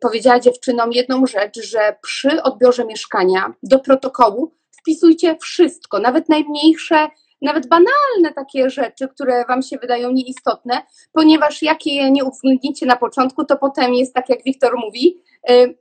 powiedziała 0.00 0.40
dziewczynom 0.40 0.92
jedną 0.92 1.26
rzecz, 1.26 1.62
że 1.62 1.96
przy 2.02 2.42
odbiorze 2.42 2.86
mieszkania 2.86 3.54
do 3.62 3.78
protokołu 3.78 4.54
wpisujcie 4.80 5.36
wszystko, 5.36 5.98
nawet 5.98 6.28
najmniejsze, 6.28 7.08
nawet 7.42 7.66
banalne 7.68 8.34
takie 8.34 8.70
rzeczy, 8.70 9.08
które 9.08 9.44
Wam 9.48 9.62
się 9.62 9.78
wydają 9.78 10.10
nieistotne, 10.12 10.82
ponieważ 11.12 11.62
jak 11.62 11.86
je 11.86 12.10
nie 12.10 12.24
uwzględnicie 12.24 12.86
na 12.86 12.96
początku, 12.96 13.44
to 13.44 13.56
potem 13.56 13.94
jest 13.94 14.14
tak, 14.14 14.28
jak 14.28 14.44
Wiktor 14.44 14.76
mówi, 14.76 15.22
y, 15.50 15.74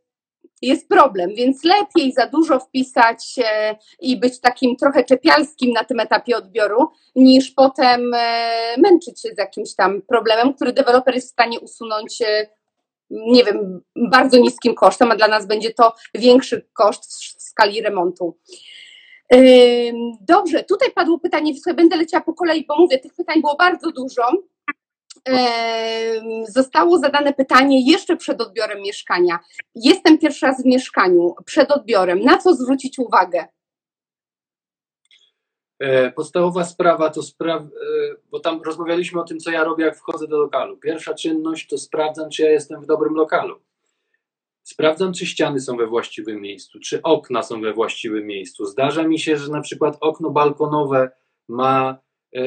jest 0.62 0.90
problem, 0.90 1.36
więc 1.36 1.64
lepiej 1.64 2.12
za 2.12 2.28
dużo 2.28 2.60
wpisać 2.60 3.36
e, 3.44 3.76
i 4.00 4.18
być 4.18 4.40
takim 4.40 4.76
trochę 4.76 5.04
czepialskim 5.04 5.72
na 5.72 5.84
tym 5.84 6.00
etapie 6.00 6.38
odbioru, 6.38 6.88
niż 7.16 7.52
potem 7.52 8.14
e, 8.14 8.52
męczyć 8.78 9.22
się 9.22 9.30
z 9.30 9.38
jakimś 9.38 9.76
tam 9.76 10.02
problemem, 10.02 10.54
który 10.54 10.74
deweloper 10.74 11.16
jest 11.16 11.28
w 11.28 11.32
stanie 11.32 11.60
usunąć, 11.60 12.20
nie 13.10 13.44
wiem, 13.44 13.82
bardzo 13.96 14.38
niskim 14.38 14.76
kosztem, 14.76 15.12
a 15.12 15.16
dla 15.16 15.28
nas 15.28 15.48
będzie 15.48 15.74
to 15.74 15.94
większy 16.16 16.68
koszt 16.74 17.06
w 17.38 17.42
skali 17.42 17.82
remontu. 17.82 18.38
Dobrze, 20.22 20.64
tutaj 20.64 20.92
padło 20.92 21.20
pytanie, 21.20 21.54
będę 21.76 21.98
leciała 21.98 22.24
po 22.24 22.34
kolei, 22.34 22.66
bo 22.66 22.78
mówię, 22.78 23.00
tych 23.00 23.14
pytań 23.14 23.42
było 23.42 23.56
bardzo 23.56 23.92
dużo 23.92 24.24
zostało 26.48 26.98
zadane 26.98 27.34
pytanie 27.34 27.92
jeszcze 27.92 28.18
przed 28.18 28.42
odbiorem 28.42 28.82
mieszkania. 28.82 29.40
Jestem 29.76 30.18
pierwszy 30.18 30.46
raz 30.46 30.64
w 30.64 30.66
mieszkaniu, 30.66 31.36
przed 31.46 31.72
odbiorem. 31.72 32.22
Na 32.22 32.38
co 32.38 32.54
zwrócić 32.54 33.00
uwagę? 33.00 33.48
E, 35.80 36.12
podstawowa 36.12 36.64
sprawa 36.64 37.10
to 37.10 37.24
spraw, 37.24 37.62
e, 37.62 37.68
bo 38.32 38.40
tam 38.40 38.62
rozmawialiśmy 38.62 39.22
o 39.22 39.24
tym, 39.24 39.40
co 39.40 39.52
ja 39.52 39.64
robię, 39.64 39.86
jak 39.86 39.98
wchodzę 39.98 40.28
do 40.28 40.38
lokalu. 40.38 40.78
Pierwsza 40.78 41.14
czynność 41.14 41.68
to 41.68 41.78
sprawdzam, 41.78 42.30
czy 42.30 42.44
ja 42.44 42.52
jestem 42.52 42.82
w 42.82 42.86
dobrym 42.86 43.14
lokalu. 43.14 43.60
Sprawdzam, 44.64 45.14
czy 45.14 45.26
ściany 45.26 45.60
są 45.60 45.78
we 45.78 45.88
właściwym 45.88 46.42
miejscu, 46.42 46.80
czy 46.80 47.02
okna 47.02 47.44
są 47.44 47.62
we 47.62 47.74
właściwym 47.74 48.28
miejscu. 48.28 48.66
Zdarza 48.66 49.08
mi 49.08 49.20
się, 49.20 49.38
że 49.38 49.52
na 49.52 49.62
przykład 49.62 49.98
okno 50.02 50.30
balkonowe 50.30 51.12
ma 51.48 52.00
e, 52.36 52.42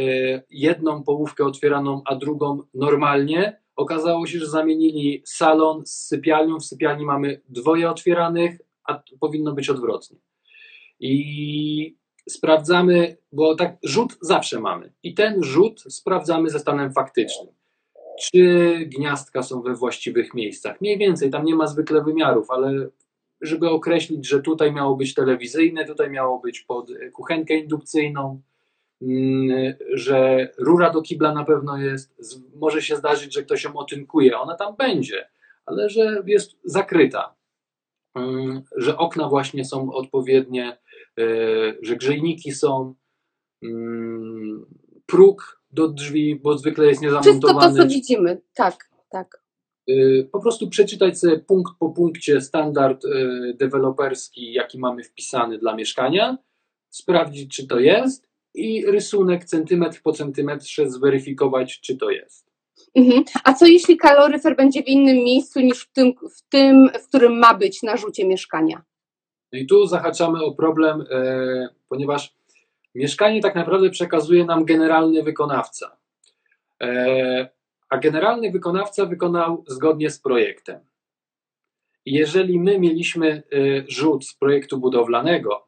jedną 0.50 1.02
połówkę 1.02 1.44
otwieraną, 1.44 2.02
a 2.04 2.16
drugą 2.16 2.62
normalnie. 2.74 3.62
Okazało 3.76 4.26
się, 4.26 4.38
że 4.38 4.46
zamienili 4.46 5.22
salon 5.26 5.86
z 5.86 6.06
sypialnią. 6.06 6.58
W 6.60 6.64
sypialni 6.64 7.04
mamy 7.04 7.40
dwoje 7.48 7.90
otwieranych, 7.90 8.58
a 8.84 9.02
powinno 9.20 9.52
być 9.52 9.70
odwrotnie. 9.70 10.18
I 11.00 11.96
sprawdzamy, 12.28 13.16
bo 13.32 13.54
tak 13.54 13.78
rzut 13.82 14.18
zawsze 14.20 14.60
mamy. 14.60 14.92
I 15.02 15.14
ten 15.14 15.44
rzut 15.44 15.80
sprawdzamy 15.80 16.50
ze 16.50 16.58
stanem 16.58 16.92
faktycznym. 16.92 17.54
Czy 18.20 18.74
gniazdka 18.86 19.42
są 19.42 19.62
we 19.62 19.74
właściwych 19.74 20.34
miejscach? 20.34 20.80
Mniej 20.80 20.98
więcej, 20.98 21.30
tam 21.30 21.44
nie 21.44 21.54
ma 21.54 21.66
zwykle 21.66 22.04
wymiarów, 22.04 22.50
ale 22.50 22.88
żeby 23.40 23.70
określić, 23.70 24.28
że 24.28 24.42
tutaj 24.42 24.72
miało 24.72 24.96
być 24.96 25.14
telewizyjne, 25.14 25.84
tutaj 25.84 26.10
miało 26.10 26.38
być 26.38 26.60
pod 26.60 26.90
kuchenkę 27.12 27.54
indukcyjną, 27.54 28.42
mm, 29.02 29.74
że 29.92 30.48
rura 30.58 30.90
do 30.90 31.02
kibla 31.02 31.34
na 31.34 31.44
pewno 31.44 31.76
jest. 31.76 32.14
Może 32.56 32.82
się 32.82 32.96
zdarzyć, 32.96 33.34
że 33.34 33.42
ktoś 33.42 33.64
ją 33.64 33.74
otynkuje, 33.74 34.38
ona 34.38 34.56
tam 34.56 34.76
będzie, 34.76 35.28
ale 35.66 35.88
że 35.88 36.22
jest 36.26 36.56
zakryta. 36.64 37.34
Mm, 38.14 38.62
że 38.76 38.96
okna 38.98 39.28
właśnie 39.28 39.64
są 39.64 39.92
odpowiednie, 39.92 40.78
e, 41.18 41.24
że 41.82 41.96
grzejniki 41.96 42.52
są, 42.52 42.94
mm, 43.62 44.66
próg 45.06 45.61
do 45.72 45.88
drzwi, 45.88 46.36
bo 46.36 46.58
zwykle 46.58 46.86
jest 46.86 47.02
niezamontowany. 47.02 47.40
Wszystko 47.40 47.60
to, 47.60 47.76
co 47.76 47.86
widzimy, 47.86 48.40
tak, 48.54 48.90
tak. 49.10 49.42
E, 49.88 49.94
po 50.32 50.40
prostu 50.40 50.68
przeczytać 50.68 51.18
sobie 51.18 51.38
punkt 51.38 51.72
po 51.78 51.90
punkcie 51.90 52.40
standard 52.40 53.04
e, 53.04 53.08
deweloperski, 53.54 54.52
jaki 54.52 54.78
mamy 54.78 55.04
wpisany 55.04 55.58
dla 55.58 55.74
mieszkania, 55.74 56.38
sprawdzić, 56.90 57.56
czy 57.56 57.66
to 57.66 57.78
jest 57.78 58.32
i 58.54 58.86
rysunek 58.86 59.44
centymetr 59.44 60.02
po 60.02 60.12
centymetrze 60.12 60.90
zweryfikować, 60.90 61.80
czy 61.80 61.96
to 61.96 62.10
jest. 62.10 62.52
Mhm. 62.94 63.24
A 63.44 63.54
co 63.54 63.66
jeśli 63.66 63.96
kaloryfer 63.96 64.56
będzie 64.56 64.82
w 64.82 64.88
innym 64.88 65.16
miejscu 65.16 65.60
niż 65.60 65.82
w 65.82 65.92
tym, 65.92 66.12
w 66.36 66.48
tym, 66.48 66.88
w 67.02 67.08
którym 67.08 67.38
ma 67.38 67.54
być 67.54 67.82
na 67.82 67.96
rzucie 67.96 68.26
mieszkania? 68.26 68.82
No 69.52 69.58
i 69.58 69.66
tu 69.66 69.86
zahaczamy 69.86 70.44
o 70.44 70.54
problem, 70.54 71.04
e, 71.10 71.68
ponieważ 71.88 72.34
mieszkanie 72.94 73.40
tak 73.40 73.54
naprawdę 73.54 73.90
przekazuje 73.90 74.44
nam 74.44 74.64
generalny 74.64 75.22
wykonawca. 75.22 75.96
E, 76.82 77.48
a 77.88 77.98
generalny 77.98 78.50
wykonawca 78.50 79.06
wykonał 79.06 79.64
zgodnie 79.68 80.10
z 80.10 80.20
projektem. 80.20 80.80
I 82.04 82.12
jeżeli 82.12 82.60
my 82.60 82.78
mieliśmy 82.78 83.28
e, 83.28 83.42
rzut 83.88 84.26
z 84.26 84.34
projektu 84.34 84.78
budowlanego, 84.78 85.66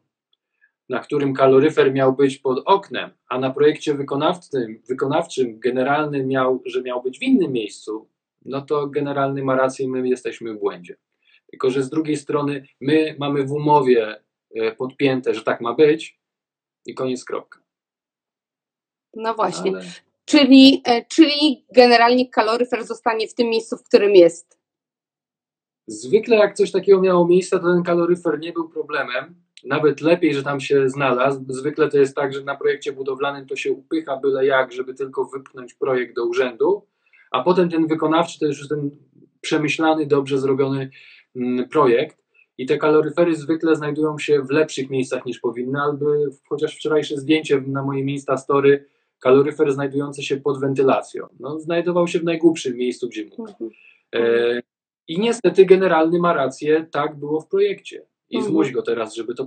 na 0.89 1.01
którym 1.01 1.35
kaloryfer 1.35 1.93
miał 1.93 2.13
być 2.13 2.39
pod 2.39 2.63
oknem, 2.65 3.11
a 3.29 3.39
na 3.39 3.51
projekcie 3.51 3.95
wykonawczym, 3.95 4.83
wykonawczym 4.89 5.61
generalny 5.61 6.27
miał, 6.27 6.63
że 6.67 6.83
miał 6.83 7.03
być 7.03 7.19
w 7.19 7.23
innym 7.23 7.53
miejscu, 7.53 8.09
no 8.45 8.63
to 8.63 8.87
generalny 8.87 9.45
ma 9.45 9.57
rację, 9.57 9.89
my 9.89 10.09
jesteśmy 10.09 10.55
w 10.55 10.59
błędzie. 10.59 10.97
Tylko, 11.51 11.71
że 11.71 11.83
z 11.83 11.91
drugiej 11.91 12.17
strony 12.17 12.67
my 12.81 13.17
mamy 13.19 13.45
w 13.45 13.53
umowie 13.53 14.17
e, 14.55 14.73
podpięte, 14.73 15.35
że 15.35 15.43
tak 15.43 15.61
ma 15.61 15.75
być 15.75 16.19
i 16.87 16.95
koniec 16.95 17.25
kropka. 17.25 17.61
No 19.15 19.35
właśnie. 19.35 19.71
Ale... 19.71 19.85
Czyli, 20.25 20.83
e, 20.85 21.05
czyli 21.05 21.65
generalnie 21.75 22.29
kaloryfer 22.29 22.85
zostanie 22.85 23.29
w 23.29 23.35
tym 23.35 23.49
miejscu, 23.49 23.77
w 23.77 23.83
którym 23.83 24.15
jest. 24.15 24.59
Zwykle 25.87 26.37
jak 26.37 26.57
coś 26.57 26.73
takiego 26.73 27.01
miało 27.01 27.29
miejsce, 27.29 27.61
to 27.61 27.65
ten 27.65 27.83
kaloryfer 27.83 28.41
nie 28.41 28.53
był 28.53 28.69
problemem, 28.69 29.35
nawet 29.65 30.01
lepiej, 30.01 30.35
że 30.35 30.43
tam 30.43 30.61
się 30.61 30.89
znalazł. 30.89 31.45
Zwykle 31.49 31.89
to 31.89 31.99
jest 31.99 32.17
tak, 32.17 32.35
że 32.35 32.45
na 32.45 32.57
projekcie 32.57 32.93
budowlanym 32.93 33.47
to 33.47 33.57
się 33.57 33.73
upycha 33.73 34.17
byle 34.17 34.47
jak, 34.47 34.73
żeby 34.73 34.95
tylko 34.95 35.25
wypchnąć 35.25 35.75
projekt 35.75 36.17
do 36.17 36.27
urzędu, 36.27 36.87
a 37.31 37.43
potem 37.43 37.71
ten 37.71 37.87
wykonawczy 37.87 38.39
to 38.39 38.47
już 38.47 38.69
ten 38.69 38.91
przemyślany, 39.41 40.07
dobrze 40.07 40.39
zrobiony 40.39 40.91
mm, 41.37 41.69
projekt. 41.69 42.24
I 42.59 42.67
te 42.67 42.79
kaloryfery 42.79 43.37
zwykle 43.37 43.77
znajdują 43.77 44.19
się 44.19 44.43
w 44.43 44.51
lepszych 44.51 44.91
miejscach 44.91 45.27
niż 45.27 45.39
powinny, 45.39 45.81
albo 45.81 46.07
chociaż 46.49 46.77
wczorajsze 46.77 47.17
zdjęcie 47.17 47.61
na 47.67 47.83
moje 47.83 48.01
Insta 48.01 48.37
Story, 48.37 48.87
kaloryfer 49.21 49.73
znajdujący 49.73 50.23
się 50.23 50.37
pod 50.37 50.61
wentylacją. 50.61 51.27
No, 51.41 51.61
znajdował 51.61 52.09
się 52.09 52.19
w 52.19 52.25
najgłupszym 52.25 52.77
miejscu, 52.77 53.09
gdzie 53.09 53.25
mógł. 53.25 53.43
Mhm. 53.43 53.71
E, 54.15 54.63
I 55.09 55.21
niestety 55.21 55.67
generalny 55.67 56.19
ma 56.19 56.33
rację, 56.33 56.87
tak 56.91 57.17
było 57.17 57.41
w 57.41 57.49
projekcie 57.49 58.07
i 58.31 58.37
mhm. 58.37 58.53
zmuś 58.53 58.71
go 58.71 58.83
teraz, 58.83 59.15
żeby 59.15 59.35
to 59.35 59.47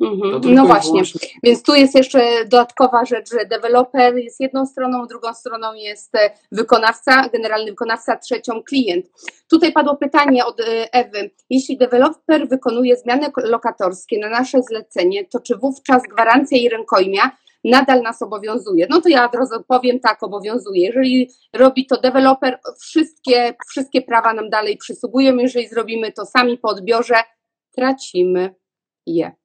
Mhm. 0.00 0.54
No 0.54 0.66
właśnie, 0.66 0.90
wyłącznie... 0.90 1.20
więc 1.42 1.62
tu 1.62 1.74
jest 1.74 1.94
jeszcze 1.94 2.44
dodatkowa 2.44 3.04
rzecz, 3.04 3.30
że 3.30 3.46
deweloper 3.46 4.16
jest 4.16 4.40
jedną 4.40 4.66
stroną, 4.66 5.06
drugą 5.06 5.34
stroną 5.34 5.74
jest 5.74 6.14
e, 6.14 6.30
wykonawca, 6.52 7.28
generalny 7.28 7.70
wykonawca, 7.70 8.16
trzecią 8.16 8.62
klient. 8.62 9.06
Tutaj 9.50 9.72
padło 9.72 9.96
pytanie 9.96 10.44
od 10.44 10.60
e, 10.60 10.92
Ewy. 10.92 11.30
Jeśli 11.50 11.78
deweloper 11.78 12.48
wykonuje 12.48 12.96
zmiany 12.96 13.32
lokatorskie 13.36 14.18
na 14.18 14.28
nasze 14.28 14.62
zlecenie, 14.62 15.24
to 15.24 15.40
czy 15.40 15.56
wówczas 15.56 16.02
gwarancja 16.02 16.58
i 16.58 16.68
rękojmia 16.68 17.30
nadal 17.64 18.02
nas 18.02 18.22
obowiązuje? 18.22 18.86
No 18.90 19.00
to 19.00 19.08
ja 19.08 19.26
od 19.26 19.34
razu 19.34 19.64
powiem 19.68 20.00
tak, 20.00 20.22
obowiązuje. 20.22 20.86
Jeżeli 20.86 21.30
robi 21.52 21.86
to 21.86 22.00
deweloper, 22.00 22.58
wszystkie, 22.80 23.54
wszystkie 23.68 24.02
prawa 24.02 24.34
nam 24.34 24.50
dalej 24.50 24.76
przysługują. 24.76 25.36
Jeżeli 25.36 25.68
zrobimy 25.68 26.12
to 26.12 26.26
sami 26.26 26.58
po 26.58 26.68
odbiorze, 26.68 27.16
tracimy 27.76 28.54
je. 29.06 29.39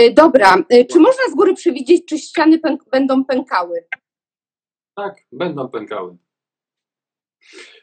Y, 0.00 0.14
dobra, 0.14 0.64
y, 0.72 0.84
czy 0.84 0.98
można 0.98 1.22
z 1.30 1.34
góry 1.34 1.54
przewidzieć, 1.54 2.04
czy 2.06 2.18
ściany 2.18 2.58
pęk 2.58 2.90
będą 2.90 3.24
pękały? 3.24 3.84
Tak, 4.96 5.14
będą 5.32 5.68
pękały. 5.68 6.16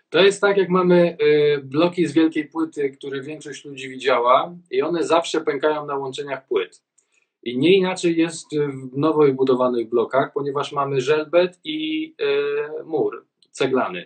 To 0.09 0.19
jest 0.19 0.41
tak, 0.41 0.57
jak 0.57 0.69
mamy 0.69 1.17
y, 1.21 1.61
bloki 1.63 2.07
z 2.07 2.13
wielkiej 2.13 2.47
płyty, 2.47 2.89
które 2.89 3.21
większość 3.21 3.65
ludzi 3.65 3.89
widziała, 3.89 4.55
i 4.71 4.81
one 4.81 5.03
zawsze 5.03 5.41
pękają 5.41 5.85
na 5.85 5.95
łączeniach 5.95 6.47
płyt. 6.47 6.83
I 7.43 7.57
nie 7.57 7.77
inaczej 7.77 8.17
jest 8.17 8.47
w 8.93 8.97
nowo 8.97 9.33
budowanych 9.33 9.89
blokach, 9.89 10.33
ponieważ 10.33 10.71
mamy 10.71 11.01
żelbet 11.01 11.59
i 11.63 12.15
mur 12.85 13.25
ceglany. 13.51 14.05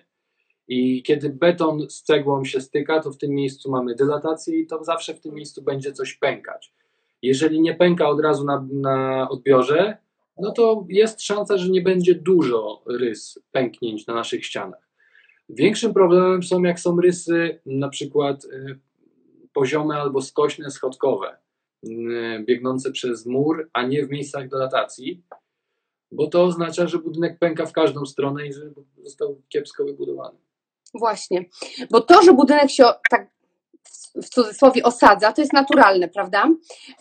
I 0.68 1.04
kiedy 1.04 1.30
beton 1.30 1.90
z 1.90 2.04
cegłą 2.04 2.46
się 2.46 2.62
styka, 2.62 3.00
to 3.00 3.12
w 3.12 3.18
tym 3.18 3.32
miejscu 3.32 3.72
mamy 3.72 3.96
dylatację 3.96 4.60
i 4.60 4.68
to 4.68 4.84
zawsze 4.84 5.14
w 5.14 5.20
tym 5.20 5.34
miejscu 5.34 5.62
będzie 5.62 5.94
coś 5.94 6.14
pękać. 6.14 6.74
Jeżeli 7.22 7.62
nie 7.62 7.76
pęka 7.76 8.10
od 8.10 8.20
razu 8.20 8.46
na, 8.46 8.68
na 8.74 9.30
odbiorze, 9.30 9.98
no 10.38 10.52
to 10.52 10.86
jest 10.90 11.22
szansa, 11.22 11.58
że 11.58 11.70
nie 11.70 11.82
będzie 11.82 12.16
dużo 12.16 12.84
rys 12.88 13.40
pęknięć 13.52 14.08
na 14.08 14.14
naszych 14.14 14.46
ścianach. 14.46 14.90
Większym 15.50 15.94
problemem 15.94 16.44
są, 16.44 16.64
jak 16.64 16.80
są 16.80 17.02
rysy 17.02 17.60
na 17.66 17.90
przykład 17.90 18.46
y, 18.46 18.80
poziome 19.54 19.96
albo 19.96 20.22
skośne, 20.22 20.72
schodkowe, 20.72 21.38
y, 21.86 21.90
biegnące 22.48 22.92
przez 22.92 23.26
mur, 23.26 23.70
a 23.74 23.84
nie 23.84 24.06
w 24.06 24.10
miejscach 24.10 24.50
dilatacji, 24.50 25.24
bo 26.12 26.28
to 26.28 26.44
oznacza, 26.44 26.88
że 26.88 26.98
budynek 26.98 27.40
pęka 27.40 27.66
w 27.66 27.74
każdą 27.74 28.06
stronę 28.06 28.48
i 28.48 28.54
że 28.54 28.62
został 29.04 29.42
kiepsko 29.50 29.86
wybudowany. 29.86 30.38
Właśnie, 30.94 31.46
bo 31.92 32.02
to, 32.02 32.22
że 32.22 32.34
budynek 32.34 32.70
się 32.70 32.84
tak 33.10 33.32
w 34.16 34.30
cudzysłowie 34.30 34.84
osadza, 34.84 35.32
to 35.32 35.42
jest 35.42 35.54
naturalne, 35.54 36.08
prawda? 36.08 36.50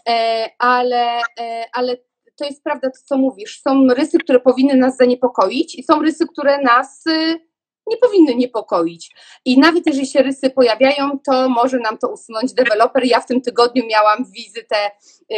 E, 0.08 0.48
ale, 0.58 1.20
e, 1.40 1.64
ale 1.72 1.96
to 2.40 2.44
jest 2.44 2.64
prawda 2.64 2.90
to, 2.90 2.98
co 3.06 3.18
mówisz. 3.18 3.60
Są 3.62 3.88
rysy, 3.88 4.18
które 4.18 4.40
powinny 4.40 4.76
nas 4.76 4.96
zaniepokoić 4.96 5.74
i 5.74 5.82
są 5.82 6.02
rysy, 6.02 6.26
które 6.32 6.62
nas 6.62 7.06
y, 7.06 7.40
nie 7.86 7.96
powinny 7.96 8.34
niepokoić. 8.34 9.10
I 9.44 9.58
nawet 9.58 9.86
jeżeli 9.86 10.06
się 10.06 10.22
rysy 10.22 10.50
pojawiają, 10.50 11.18
to 11.26 11.48
może 11.48 11.78
nam 11.78 11.98
to 11.98 12.08
usunąć 12.08 12.52
deweloper. 12.52 13.04
Ja 13.04 13.20
w 13.20 13.26
tym 13.26 13.40
tygodniu 13.40 13.86
miałam 13.86 14.24
wizytę 14.32 14.76
y, 14.86 15.36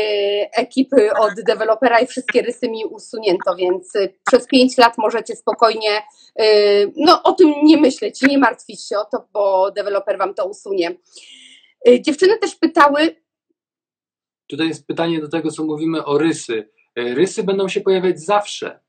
ekipy 0.57 1.11
od 1.15 1.33
dewelopera 1.47 2.01
i 2.01 2.07
wszystkie 2.07 2.43
rysy 2.43 2.69
mi 2.69 2.85
usunięto, 2.85 3.57
więc 3.57 3.97
y, 3.97 4.15
przez 4.27 4.47
pięć 4.47 4.79
lat 4.79 4.99
możecie 4.99 5.37
spokojnie 5.37 6.03
no, 6.97 7.23
o 7.23 7.33
tym 7.33 7.55
nie 7.63 7.77
myśleć, 7.77 8.23
nie 8.23 8.39
martwić 8.39 8.89
się 8.89 8.99
o 8.99 9.05
to, 9.05 9.29
bo 9.33 9.71
deweloper 9.71 10.19
wam 10.19 10.35
to 10.35 10.47
usunie. 10.47 10.91
Y, 11.89 12.01
dziewczyny 12.03 12.39
też 12.39 12.55
pytały. 12.55 13.17
Tutaj 14.47 14.69
jest 14.69 14.87
pytanie 14.87 15.21
do 15.21 15.29
tego, 15.29 15.51
co 15.51 15.65
mówimy 15.65 16.05
o 16.05 16.19
rysy. 16.19 16.69
Y, 16.99 17.15
rysy 17.15 17.43
będą 17.43 17.69
się 17.69 17.81
pojawiać 17.81 18.21
zawsze. 18.21 18.81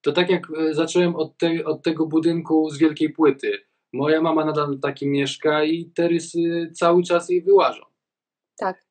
To 0.00 0.12
tak 0.12 0.30
jak 0.30 0.50
y, 0.50 0.74
zacząłem 0.74 1.16
od, 1.16 1.38
te, 1.38 1.64
od 1.64 1.82
tego 1.82 2.06
budynku 2.06 2.70
z 2.70 2.78
wielkiej 2.78 3.10
płyty. 3.10 3.58
Moja 3.92 4.22
mama 4.22 4.44
nadal 4.44 4.78
taki 4.78 5.08
mieszka 5.08 5.64
i 5.64 5.90
te 5.94 6.08
rysy 6.08 6.70
cały 6.74 7.02
czas 7.02 7.28
jej 7.28 7.42
wyłażą. 7.42 7.82
Tak. 8.58 8.86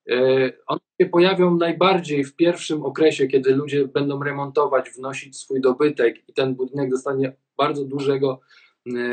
One 0.68 0.80
się 1.02 1.10
pojawią 1.10 1.58
najbardziej 1.58 2.24
w 2.24 2.36
pierwszym 2.36 2.86
okresie, 2.86 3.28
kiedy 3.28 3.56
ludzie 3.56 3.88
będą 3.88 4.24
remontować, 4.24 4.90
wnosić 4.90 5.38
swój 5.38 5.62
dobytek 5.62 6.30
i 6.30 6.34
ten 6.34 6.56
budynek 6.56 6.90
dostanie 6.90 7.36
bardzo 7.58 7.86
dużego 7.86 8.40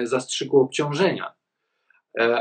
zastrzyku 0.04 0.60
obciążenia 0.60 1.37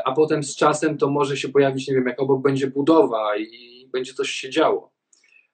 a 0.05 0.11
potem 0.11 0.43
z 0.43 0.55
czasem 0.55 0.97
to 0.97 1.09
może 1.09 1.37
się 1.37 1.49
pojawić, 1.49 1.87
nie 1.87 1.93
wiem, 1.95 2.07
jak 2.07 2.21
obok 2.21 2.41
będzie 2.41 2.67
budowa 2.67 3.37
i 3.37 3.89
będzie 3.93 4.13
coś 4.13 4.29
się 4.29 4.49
działo. 4.49 4.91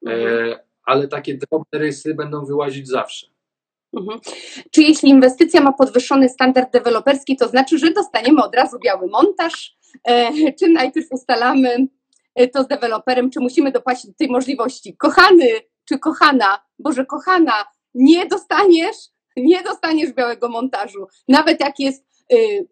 E, 0.07 0.11
Mhm. 0.11 0.59
ale 0.85 1.07
takie 1.07 1.37
drobne 1.37 1.79
rysy 1.79 2.13
będą 2.15 2.45
wyłazić 2.45 2.87
zawsze. 2.87 3.27
Mhm. 3.97 4.19
Czy 4.71 4.81
jeśli 4.81 5.09
inwestycja 5.09 5.61
ma 5.61 5.73
podwyższony 5.73 6.29
standard 6.29 6.73
deweloperski, 6.73 7.37
to 7.37 7.47
znaczy, 7.47 7.77
że 7.79 7.91
dostaniemy 7.91 8.43
od 8.43 8.55
razu 8.55 8.77
biały 8.83 9.07
montaż? 9.07 9.75
E, 10.07 10.31
czy 10.53 10.67
najpierw 10.69 11.07
ustalamy 11.11 11.87
e, 12.35 12.47
to 12.47 12.63
z 12.63 12.67
deweloperem, 12.67 13.29
czy 13.29 13.39
musimy 13.39 13.71
dopłacić 13.71 14.07
do 14.07 14.13
tej 14.17 14.27
możliwości? 14.27 14.97
Kochany 14.97 15.47
czy 15.89 15.99
kochana, 15.99 16.59
Boże, 16.79 17.05
kochana, 17.05 17.53
nie 17.93 18.25
dostaniesz, 18.25 18.95
nie 19.37 19.63
dostaniesz 19.63 20.13
białego 20.13 20.49
montażu. 20.49 21.07
Nawet 21.27 21.59
jak 21.59 21.79
jest 21.79 22.05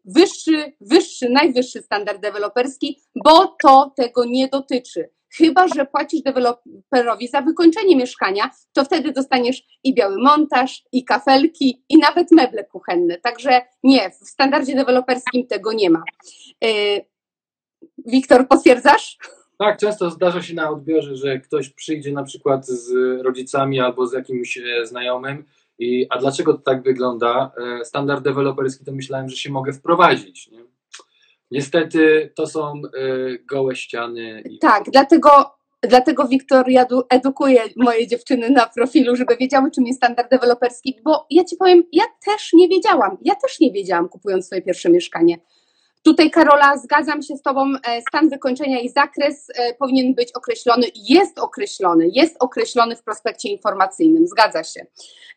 wyższy, 0.05 0.73
wyższy, 0.81 1.29
najwyższy 1.29 1.81
standard 1.81 2.21
deweloperski, 2.21 2.99
bo 3.23 3.55
to 3.63 3.93
tego 3.97 4.25
nie 4.25 4.47
dotyczy. 4.47 5.09
Chyba, 5.37 5.67
że 5.67 5.85
płacisz 5.85 6.21
deweloperowi 6.21 7.27
za 7.27 7.41
wykończenie 7.41 7.95
mieszkania, 7.95 8.49
to 8.73 8.85
wtedy 8.85 9.11
dostaniesz 9.11 9.63
i 9.83 9.93
biały 9.93 10.15
montaż, 10.17 10.83
i 10.91 11.05
kafelki, 11.05 11.83
i 11.89 11.97
nawet 11.97 12.31
meble 12.31 12.63
kuchenne. 12.63 13.17
Także 13.17 13.61
nie, 13.83 14.09
w 14.09 14.27
standardzie 14.27 14.75
deweloperskim 14.75 15.47
tego 15.47 15.73
nie 15.73 15.89
ma. 15.89 16.03
Y, 16.65 17.05
Wiktor, 18.05 18.47
potwierdzasz? 18.47 19.17
Tak, 19.57 19.77
często 19.77 20.09
zdarza 20.09 20.41
się 20.41 20.53
na 20.53 20.69
odbiorze, 20.69 21.15
że 21.15 21.39
ktoś 21.39 21.69
przyjdzie 21.69 22.11
na 22.11 22.23
przykład 22.23 22.67
z 22.67 22.91
rodzicami 23.21 23.79
albo 23.79 24.07
z 24.07 24.13
jakimś 24.13 24.57
e, 24.57 24.85
znajomym 24.85 25.45
i 25.81 26.07
a 26.09 26.17
dlaczego 26.17 26.53
to 26.53 26.59
tak 26.59 26.83
wygląda? 26.83 27.51
E, 27.81 27.85
Standard 27.85 28.23
deweloperski 28.23 28.85
to 28.85 28.91
myślałem, 28.91 29.29
że 29.29 29.35
się 29.35 29.51
mogę 29.51 29.73
wprowadzić. 29.73 30.47
Nie? 30.51 30.59
Niestety 31.51 32.31
to 32.35 32.47
są 32.47 32.73
e, 32.73 32.81
gołe 33.37 33.75
ściany. 33.75 34.43
I... 34.49 34.59
Tak, 34.59 34.83
dlatego, 34.91 35.51
dlatego 35.81 36.27
Wiktor 36.27 36.69
ja 36.69 36.85
du- 36.85 37.03
edukuje 37.09 37.61
moje 37.75 38.07
dziewczyny 38.07 38.49
na 38.49 38.65
profilu, 38.67 39.15
żeby 39.15 39.37
wiedziały, 39.37 39.71
czym 39.71 39.87
jest 39.87 39.99
standard 39.99 40.31
deweloperski, 40.31 40.99
bo 41.03 41.25
ja 41.29 41.43
ci 41.43 41.55
powiem, 41.55 41.83
ja 41.91 42.03
też 42.25 42.53
nie 42.53 42.67
wiedziałam, 42.67 43.17
ja 43.21 43.35
też 43.35 43.59
nie 43.59 43.71
wiedziałam, 43.71 44.09
kupując 44.09 44.45
swoje 44.45 44.61
pierwsze 44.61 44.89
mieszkanie. 44.89 45.37
Tutaj, 46.03 46.31
Karola, 46.31 46.77
zgadzam 46.77 47.21
się 47.21 47.35
z 47.37 47.41
Tobą, 47.41 47.73
e, 47.87 48.01
stan 48.01 48.29
wykończenia 48.29 48.79
i 48.79 48.89
zakres 48.89 49.47
e, 49.55 49.73
powinien 49.73 50.13
być 50.15 50.31
określony, 50.31 50.87
jest 50.95 51.39
określony, 51.39 52.09
jest 52.13 52.35
określony 52.39 52.95
w 52.95 53.03
prospekcie 53.03 53.49
informacyjnym, 53.49 54.27
zgadza 54.27 54.63
się. 54.63 54.85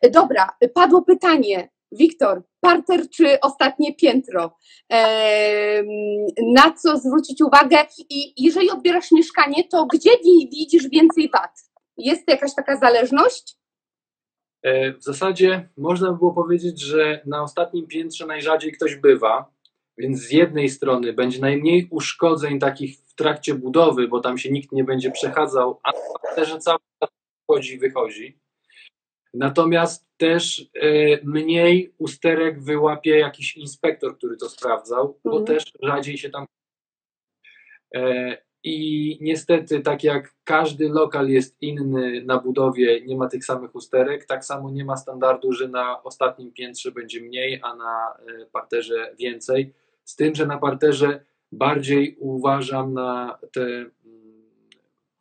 E, 0.01 0.11
Dobra, 0.11 0.49
padło 0.75 1.03
pytanie, 1.03 1.69
Wiktor, 1.93 2.43
parter 2.61 3.11
czy 3.11 3.41
ostatnie 3.41 3.95
piętro? 3.95 4.57
Na 6.55 6.73
co 6.83 6.97
zwrócić 6.97 7.43
uwagę 7.43 7.77
i 8.11 8.45
jeżeli 8.45 8.71
odbierasz 8.71 9.13
mieszkanie, 9.13 9.65
to 9.65 9.87
gdzie 9.87 10.11
wi- 10.11 10.49
widzisz 10.53 10.89
więcej 10.89 11.31
wad? 11.33 11.51
Jest 11.97 12.29
jakaś 12.29 12.55
taka 12.55 12.77
zależność? 12.77 13.57
W 14.99 15.03
zasadzie 15.03 15.69
można 15.77 16.13
by 16.13 16.19
było 16.19 16.33
powiedzieć, 16.33 16.81
że 16.81 17.21
na 17.27 17.43
ostatnim 17.43 17.87
piętrze 17.87 18.27
najrzadziej 18.27 18.73
ktoś 18.73 18.97
bywa, 18.97 19.54
więc 19.99 20.21
z 20.21 20.31
jednej 20.31 20.69
strony 20.69 21.13
będzie 21.13 21.41
najmniej 21.41 21.89
uszkodzeń 21.91 22.59
takich 22.59 22.99
w 22.99 23.15
trakcie 23.15 23.55
budowy, 23.55 24.09
bo 24.09 24.21
tam 24.21 24.39
się 24.39 24.51
nikt 24.51 24.73
nie 24.73 24.85
będzie 24.85 25.11
przechadzał, 25.11 25.81
a 25.83 25.93
też 26.35 26.57
cały 26.59 26.79
czas 27.01 27.11
wchodzi 27.45 27.75
i 27.75 27.79
wychodzi. 27.79 28.39
Natomiast 29.35 30.07
też 30.17 30.71
e, 30.75 30.89
mniej 31.25 31.95
usterek 31.99 32.63
wyłapie 32.63 33.19
jakiś 33.19 33.57
inspektor, 33.57 34.17
który 34.17 34.37
to 34.37 34.49
sprawdzał, 34.49 35.19
bo 35.25 35.39
Mhm. 35.39 35.47
też 35.47 35.65
rzadziej 35.83 36.19
się 36.19 36.31
tam. 36.31 36.47
E, 37.95 38.37
I 38.67 39.19
niestety, 39.21 39.81
tak 39.81 40.05
jak 40.05 40.35
każdy 40.45 40.89
lokal 40.89 41.29
jest 41.29 41.57
inny 41.61 42.23
na 42.25 42.39
budowie, 42.39 43.01
nie 43.07 43.17
ma 43.17 43.29
tych 43.29 43.45
samych 43.45 43.75
usterek, 43.75 44.25
tak 44.27 44.45
samo 44.45 44.71
nie 44.71 44.85
ma 44.85 44.97
standardu, 44.97 45.53
że 45.53 45.69
na 45.69 46.03
ostatnim 46.03 46.53
piętrze 46.53 46.93
będzie 46.93 47.21
mniej, 47.21 47.61
a 47.63 47.77
na 47.77 48.17
e, 48.19 48.47
parterze 48.53 49.15
więcej. 49.19 49.73
Z 50.05 50.17
tym, 50.17 50.35
że 50.35 50.47
na 50.47 50.59
parterze 50.59 51.25
bardziej 51.53 52.17
uważam 52.21 52.95
na 52.95 53.39
te, 53.53 53.63
mm, 53.63 53.91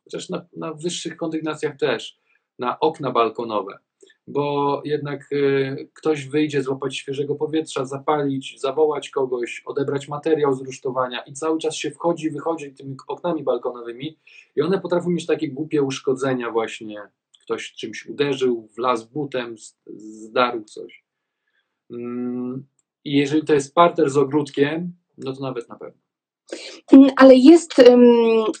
chociaż 0.04 0.28
na, 0.28 0.46
na 0.56 0.74
wyższych 0.74 1.16
kondygnacjach 1.16 1.76
też, 1.76 2.18
na 2.58 2.80
okna 2.80 3.10
balkonowe, 3.10 3.78
bo 4.26 4.82
jednak 4.84 5.28
e, 5.32 5.76
ktoś 5.94 6.28
wyjdzie 6.28 6.62
złapać 6.62 6.96
świeżego 6.96 7.34
powietrza, 7.34 7.84
zapalić, 7.84 8.60
zawołać 8.60 9.10
kogoś, 9.10 9.62
odebrać 9.66 10.08
materiał 10.08 10.54
z 10.54 10.60
rusztowania 10.60 11.22
i 11.22 11.32
cały 11.32 11.58
czas 11.58 11.74
się 11.76 11.90
wchodzi, 11.90 12.30
wychodzi 12.30 12.74
tymi 12.74 12.96
oknami 13.08 13.42
balkonowymi 13.42 14.18
i 14.56 14.62
one 14.62 14.80
potrafią 14.80 15.10
mieć 15.10 15.26
takie 15.26 15.48
głupie 15.48 15.82
uszkodzenia 15.82 16.50
właśnie. 16.50 17.02
Ktoś 17.42 17.72
czymś 17.72 18.06
uderzył, 18.06 18.68
wlazł 18.76 19.08
butem, 19.12 19.54
zdarł 19.86 20.64
coś. 20.64 21.04
Mm, 21.90 22.66
I 23.04 23.16
jeżeli 23.16 23.44
to 23.44 23.54
jest 23.54 23.74
parter 23.74 24.10
z 24.10 24.16
ogródkiem, 24.16 24.92
no 25.18 25.32
to 25.32 25.40
nawet 25.40 25.68
na 25.68 25.76
pewno. 25.76 26.04
Mm, 26.92 27.10
Ale 27.16 27.34
jest, 27.34 27.74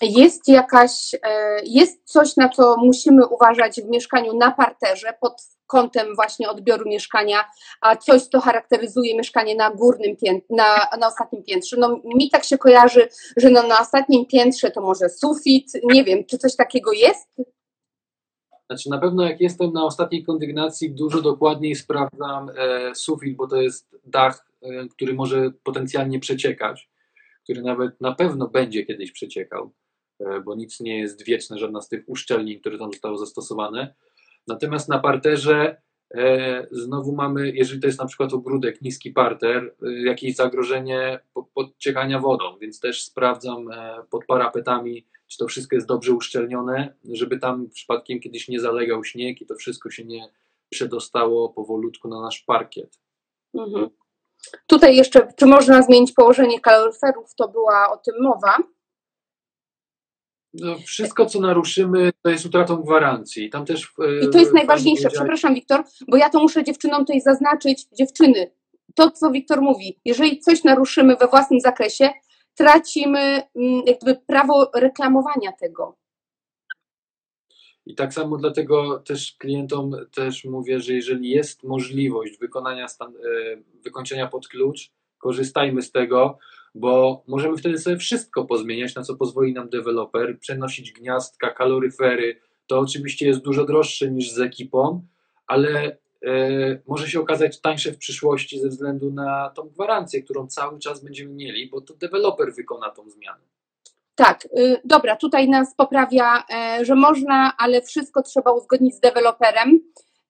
jest 0.02 0.48
jakaś, 0.48 1.14
e, 1.14 1.60
jest 1.64 2.04
coś, 2.04 2.36
na 2.36 2.48
co 2.48 2.76
musimy 2.76 3.26
uważać 3.26 3.80
w 3.80 3.88
mieszkaniu 3.88 4.36
na 4.36 4.50
parterze 4.50 5.14
pod 5.20 5.42
kątem 5.66 6.14
właśnie 6.14 6.50
odbioru 6.50 6.88
mieszkania, 6.88 7.44
a 7.80 7.96
coś, 7.96 8.22
co 8.22 8.40
charakteryzuje 8.40 9.16
mieszkanie 9.16 9.54
na 9.56 9.70
górnym 9.70 10.16
piętrze, 10.16 10.46
na, 10.50 10.88
na 11.00 11.06
ostatnim 11.06 11.42
piętrze. 11.42 11.76
No 11.78 12.00
mi 12.04 12.30
tak 12.30 12.44
się 12.44 12.58
kojarzy, 12.58 13.08
że 13.36 13.50
no, 13.50 13.62
na 13.62 13.80
ostatnim 13.80 14.26
piętrze 14.26 14.70
to 14.70 14.80
może 14.80 15.08
sufit, 15.08 15.72
nie 15.84 16.04
wiem, 16.04 16.24
czy 16.24 16.38
coś 16.38 16.56
takiego 16.56 16.92
jest? 16.92 17.28
Znaczy 18.70 18.90
na 18.90 18.98
pewno 18.98 19.22
jak 19.22 19.40
jestem 19.40 19.72
na 19.72 19.84
ostatniej 19.84 20.24
kondygnacji, 20.24 20.90
dużo 20.90 21.22
dokładniej 21.22 21.74
sprawdzam 21.74 22.50
e, 22.56 22.94
sufit, 22.94 23.36
bo 23.36 23.46
to 23.46 23.62
jest 23.62 23.96
dach, 24.04 24.46
e, 24.62 24.88
który 24.88 25.14
może 25.14 25.50
potencjalnie 25.62 26.20
przeciekać, 26.20 26.90
który 27.44 27.62
nawet 27.62 28.00
na 28.00 28.12
pewno 28.12 28.48
będzie 28.48 28.86
kiedyś 28.86 29.12
przeciekał, 29.12 29.72
e, 30.20 30.40
bo 30.40 30.54
nic 30.54 30.80
nie 30.80 30.98
jest 30.98 31.24
wieczne, 31.24 31.58
żadna 31.58 31.80
z 31.80 31.88
tych 31.88 32.04
uszczelnień, 32.06 32.60
które 32.60 32.78
tam 32.78 32.92
zostały 32.92 33.18
zastosowane. 33.18 33.94
Natomiast 34.46 34.88
na 34.88 34.98
parterze 34.98 35.76
e, 36.14 36.66
znowu 36.70 37.14
mamy, 37.14 37.50
jeżeli 37.50 37.80
to 37.80 37.86
jest 37.86 37.98
na 37.98 38.06
przykład 38.06 38.32
ogródek, 38.32 38.82
niski 38.82 39.10
parter, 39.10 39.74
e, 39.82 39.92
jakieś 39.92 40.34
zagrożenie 40.34 41.20
po- 41.34 41.48
podciekania 41.54 42.18
wodą, 42.20 42.58
więc 42.60 42.80
też 42.80 43.04
sprawdzam 43.04 43.70
e, 43.70 43.96
pod 44.10 44.26
parapetami, 44.26 45.06
czy 45.34 45.38
to 45.38 45.48
wszystko 45.48 45.76
jest 45.76 45.88
dobrze 45.88 46.12
uszczelnione, 46.12 46.94
żeby 47.12 47.38
tam 47.38 47.68
przypadkiem 47.70 48.20
kiedyś 48.20 48.48
nie 48.48 48.60
zalegał 48.60 49.04
śnieg 49.04 49.40
i 49.40 49.46
to 49.46 49.54
wszystko 49.54 49.90
się 49.90 50.04
nie 50.04 50.28
przedostało 50.68 51.48
powolutku 51.48 52.08
na 52.08 52.20
nasz 52.20 52.40
parkiet. 52.40 53.00
Mhm. 53.54 53.90
Tutaj 54.66 54.96
jeszcze, 54.96 55.32
czy 55.36 55.46
można 55.46 55.82
zmienić 55.82 56.12
położenie 56.12 56.60
kaloryferów, 56.60 57.34
to 57.34 57.48
była 57.48 57.92
o 57.92 57.96
tym 57.96 58.14
mowa. 58.22 58.56
No, 60.54 60.78
wszystko, 60.86 61.26
co 61.26 61.40
naruszymy, 61.40 62.10
to 62.22 62.30
jest 62.30 62.46
utratą 62.46 62.76
gwarancji. 62.76 63.50
Tam 63.50 63.66
też, 63.66 63.92
e, 63.98 64.24
I 64.26 64.30
to 64.30 64.38
jest 64.38 64.52
najważniejsze. 64.52 65.10
Przepraszam, 65.10 65.54
Wiktor, 65.54 65.84
bo 66.08 66.16
ja 66.16 66.30
to 66.30 66.40
muszę 66.40 66.64
dziewczynom 66.64 67.00
tutaj 67.00 67.20
zaznaczyć. 67.20 67.86
Dziewczyny, 67.92 68.50
to 68.94 69.10
co 69.10 69.30
Wiktor 69.30 69.62
mówi, 69.62 70.00
jeżeli 70.04 70.40
coś 70.40 70.64
naruszymy 70.64 71.16
we 71.16 71.28
własnym 71.28 71.60
zakresie, 71.60 72.10
tracimy 72.54 73.42
mm, 73.56 73.82
jakby 73.86 74.14
prawo 74.26 74.70
reklamowania 74.74 75.52
tego. 75.52 75.96
I 77.86 77.94
tak 77.94 78.14
samo 78.14 78.36
dlatego 78.36 78.98
też 78.98 79.36
klientom 79.38 79.96
też 80.14 80.44
mówię, 80.44 80.80
że 80.80 80.92
jeżeli 80.92 81.30
jest 81.30 81.62
możliwość 81.62 82.38
wykonania 82.38 82.88
stan- 82.88 83.16
e, 83.16 83.56
wykończenia 83.84 84.26
pod 84.26 84.48
klucz, 84.48 84.90
korzystajmy 85.18 85.82
z 85.82 85.92
tego, 85.92 86.38
bo 86.74 87.24
możemy 87.26 87.56
wtedy 87.56 87.78
sobie 87.78 87.96
wszystko 87.96 88.44
pozmieniać, 88.44 88.94
na 88.94 89.02
co 89.02 89.16
pozwoli 89.16 89.52
nam 89.52 89.68
deweloper, 89.68 90.38
przenosić 90.40 90.92
gniazdka, 90.92 91.50
kaloryfery. 91.50 92.40
To 92.66 92.78
oczywiście 92.78 93.26
jest 93.26 93.40
dużo 93.40 93.64
droższe 93.64 94.10
niż 94.10 94.30
z 94.30 94.40
ekipą, 94.40 95.06
ale 95.46 95.98
może 96.86 97.08
się 97.08 97.20
okazać 97.20 97.60
tańsze 97.60 97.92
w 97.92 97.98
przyszłości 97.98 98.60
ze 98.60 98.68
względu 98.68 99.12
na 99.12 99.50
tą 99.50 99.68
gwarancję, 99.68 100.22
którą 100.22 100.46
cały 100.46 100.78
czas 100.78 101.04
będziemy 101.04 101.34
mieli, 101.34 101.70
bo 101.70 101.80
to 101.80 101.94
deweloper 101.94 102.54
wykona 102.54 102.90
tą 102.90 103.10
zmianę. 103.10 103.40
Tak, 104.14 104.48
y, 104.58 104.80
dobra, 104.84 105.16
tutaj 105.16 105.48
nas 105.48 105.74
poprawia, 105.74 106.44
e, 106.54 106.84
że 106.84 106.94
można, 106.94 107.52
ale 107.58 107.82
wszystko 107.82 108.22
trzeba 108.22 108.52
uzgodnić 108.52 108.94
z 108.94 109.00
deweloperem. 109.00 109.80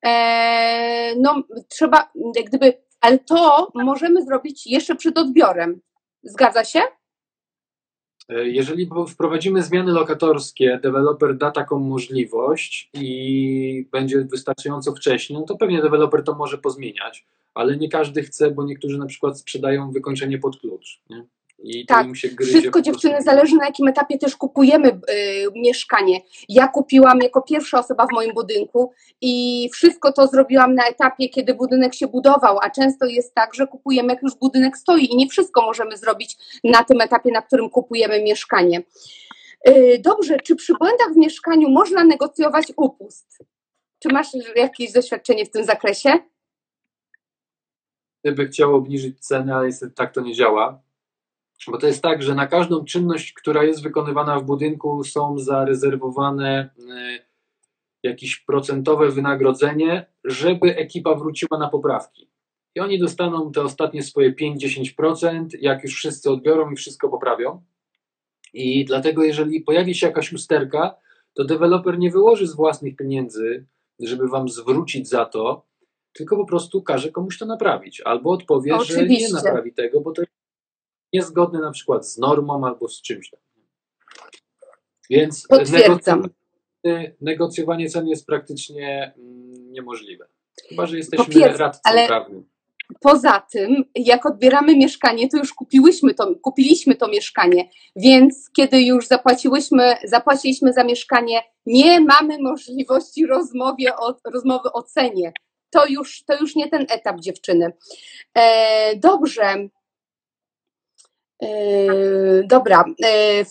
E, 0.07 1.17
no, 1.17 1.43
trzeba, 1.69 2.13
gdyby, 2.47 2.83
ale 3.01 3.19
to 3.19 3.69
możemy 3.75 4.25
zrobić 4.25 4.67
jeszcze 4.67 4.95
przed 4.95 5.19
odbiorem. 5.19 5.81
Zgadza 6.23 6.65
się? 6.65 6.81
E, 8.29 8.49
Jeżeli 8.49 8.91
wprowadzimy 9.09 9.63
zmiany 9.63 9.93
lokatorskie, 9.93 10.81
deweloper 10.83 11.37
da 11.37 11.51
taką 11.51 11.79
możliwość 11.79 12.91
i 12.95 13.89
będzie 13.93 14.25
wystarczająco 14.25 14.93
wcześnie, 14.93 15.39
no 15.39 15.45
to 15.45 15.57
pewnie 15.57 15.83
deweloper 15.83 16.25
to 16.25 16.35
może 16.35 16.59
pozmieniać, 16.59 17.27
ale 17.55 17.77
nie 17.77 17.89
każdy 17.89 18.23
chce, 18.23 18.51
bo 18.51 18.65
niektórzy 18.65 18.99
na 18.99 19.07
przykład 19.07 19.39
sprzedają 19.39 19.91
wykończenie 19.91 20.39
pod 20.39 20.61
klucz. 20.61 21.01
Nie? 21.11 21.25
I 21.65 21.87
Tak, 21.87 22.07
im 22.07 22.15
się 22.15 22.29
gryzie. 22.29 22.53
Wszystko 22.53 22.83
dziewczyny 22.83 23.23
zależy 23.23 23.57
na 23.57 23.67
jakim 23.67 23.89
etapie 23.89 24.19
też 24.19 24.37
kupujemy 24.37 24.89
y, 24.89 25.01
mieszkanie. 25.55 26.21
Ja 26.49 26.69
kupiłam 26.69 27.19
jako 27.19 27.43
pierwsza 27.43 27.79
osoba 27.79 28.07
w 28.07 28.13
moim 28.13 28.35
budynku 28.35 28.93
i 29.21 29.69
wszystko 29.73 30.13
to 30.13 30.27
zrobiłam 30.27 30.75
na 30.75 30.87
etapie, 30.87 31.29
kiedy 31.29 31.55
budynek 31.55 31.95
się 31.95 32.07
budował, 32.07 32.59
a 32.63 32.71
często 32.71 33.07
jest 33.07 33.35
tak, 33.35 33.55
że 33.55 33.67
kupujemy 33.67 34.13
jak 34.13 34.23
już 34.23 34.35
budynek 34.35 34.77
stoi 34.77 35.05
i 35.13 35.17
nie 35.17 35.29
wszystko 35.29 35.63
możemy 35.63 35.97
zrobić 35.97 36.37
na 36.65 36.85
tym 36.85 37.01
etapie, 37.01 37.31
na 37.31 37.43
którym 37.43 37.71
kupujemy 37.71 38.23
mieszkanie. 38.23 38.83
Y, 39.69 40.01
Dobrze, 40.05 40.37
czy 40.41 40.57
przy 40.57 40.75
błędach 40.75 41.13
w 41.15 41.17
mieszkaniu 41.17 41.71
można 41.71 42.05
negocjować 42.05 42.73
upust? 42.77 43.39
Czy 43.99 44.09
masz 44.09 44.29
jakieś 44.57 44.93
doświadczenie 44.93 45.47
w 45.47 45.51
tym 45.51 45.65
zakresie? 45.65 46.13
Gdyby 48.25 48.47
chciał 48.47 48.75
obniżyć 48.75 49.27
cenę, 49.27 49.55
ale 49.57 49.67
niestety 49.67 49.95
tak 49.95 50.15
to 50.15 50.21
nie 50.21 50.35
działa. 50.35 50.84
Bo 51.69 51.79
to 51.79 51.87
jest 51.87 52.03
tak, 52.03 52.23
że 52.23 52.35
na 52.35 52.47
każdą 52.47 52.85
czynność, 52.85 53.33
która 53.33 53.65
jest 53.65 53.83
wykonywana 53.83 54.41
w 54.41 54.45
budynku, 54.45 55.05
są 55.05 55.39
zarezerwowane 55.39 56.71
e, 56.91 57.19
jakieś 58.03 58.37
procentowe 58.37 59.11
wynagrodzenie, 59.11 60.07
żeby 60.25 60.77
ekipa 60.77 61.15
wróciła 61.15 61.59
na 61.59 61.69
poprawki. 61.69 62.31
I 62.75 62.81
oni 62.81 62.99
dostaną 62.99 63.53
te 63.53 63.63
ostatnie 63.63 64.03
swoje 64.03 64.33
5-10%, 64.33 65.47
jak 65.61 65.83
już 65.83 65.95
wszyscy 65.95 66.31
odbiorą 66.31 66.71
i 66.71 66.77
wszystko 66.77 67.09
poprawią. 67.09 67.63
I 68.53 68.85
dlatego, 68.85 69.25
jeżeli 69.25 69.61
pojawi 69.61 69.95
się 69.95 70.07
jakaś 70.07 70.33
usterka, 70.33 70.97
to 71.35 71.45
deweloper 71.45 71.99
nie 71.99 72.11
wyłoży 72.11 72.47
z 72.47 72.55
własnych 72.55 72.97
pieniędzy, 72.97 73.67
żeby 74.01 74.29
wam 74.29 74.49
zwrócić 74.49 75.09
za 75.09 75.25
to, 75.25 75.67
tylko 76.13 76.37
po 76.37 76.47
prostu 76.47 76.83
każe 76.83 77.11
komuś 77.11 77.39
to 77.39 77.47
naprawić. 77.47 78.01
Albo 78.01 78.31
odpowie, 78.31 78.73
że 78.73 78.77
nie 78.77 78.83
Oczywiście. 78.83 79.35
naprawi 79.35 79.73
tego, 79.73 80.01
bo 80.01 80.13
to 80.13 80.23
jest 80.23 80.33
niezgodne 81.15 81.61
na 81.61 81.71
przykład 81.71 82.09
z 82.09 82.19
normą 82.19 82.67
albo 82.67 82.89
z 82.89 83.03
czymś 83.03 83.31
tam. 83.31 83.41
Więc 85.11 85.47
Potwierdzam. 85.47 86.23
negocjowanie, 86.85 87.15
negocjowanie 87.21 87.91
cen 87.91 88.09
jest 88.09 88.27
praktycznie 88.27 89.15
mm, 89.19 89.73
niemożliwe. 89.73 90.27
Chyba, 90.69 90.87
że 90.87 90.97
jesteśmy 90.97 91.49
radcą 91.49 91.81
ale- 91.85 92.07
prawnym. 92.07 92.55
Poza 93.01 93.47
tym, 93.53 93.85
jak 93.95 94.27
odbieramy 94.27 94.77
mieszkanie, 94.77 95.29
to 95.29 95.39
już 95.39 95.55
kupiłyśmy 95.55 96.15
to, 96.15 96.35
kupiliśmy 96.43 96.95
to 96.95 97.09
mieszkanie, 97.09 97.69
więc 97.97 98.51
kiedy 98.57 98.83
już 98.83 99.07
zapłaciłyśmy, 99.07 99.97
zapłaciliśmy 100.05 100.73
za 100.73 100.85
mieszkanie, 100.85 101.43
nie 101.67 102.01
mamy 102.01 102.39
możliwości 102.41 103.27
rozmowie 103.27 103.97
o, 103.97 104.15
rozmowy 104.25 104.73
o 104.73 104.83
cenie. 104.83 105.33
To 105.71 105.87
już, 105.87 106.25
to 106.25 106.37
już 106.41 106.57
nie 106.57 106.69
ten 106.69 106.87
etap 106.89 107.21
dziewczyny. 107.21 107.73
E, 108.35 108.97
dobrze. 108.97 109.69
E, 111.43 111.49
dobra. 112.47 112.85
E, 113.05 113.45
w, 113.45 113.51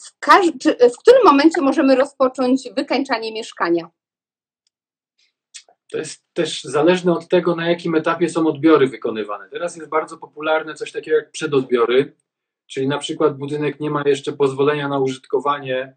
czy, 0.61 0.75
w 0.75 0.97
którym 0.97 1.23
momencie 1.25 1.61
możemy 1.61 1.95
rozpocząć 1.95 2.69
wykańczanie 2.75 3.33
mieszkania? 3.33 3.89
To 5.91 5.97
jest 5.97 6.23
też 6.33 6.63
zależne 6.63 7.11
od 7.11 7.27
tego, 7.27 7.55
na 7.55 7.69
jakim 7.69 7.95
etapie 7.95 8.29
są 8.29 8.47
odbiory 8.47 8.87
wykonywane. 8.87 9.49
Teraz 9.49 9.75
jest 9.75 9.89
bardzo 9.89 10.17
popularne 10.17 10.73
coś 10.73 10.91
takiego 10.91 11.17
jak 11.17 11.31
przedodbiory, 11.31 12.15
czyli 12.67 12.87
na 12.87 12.97
przykład 12.97 13.37
budynek 13.37 13.79
nie 13.79 13.89
ma 13.89 14.03
jeszcze 14.05 14.33
pozwolenia 14.33 14.87
na 14.87 14.99
użytkowanie, 14.99 15.95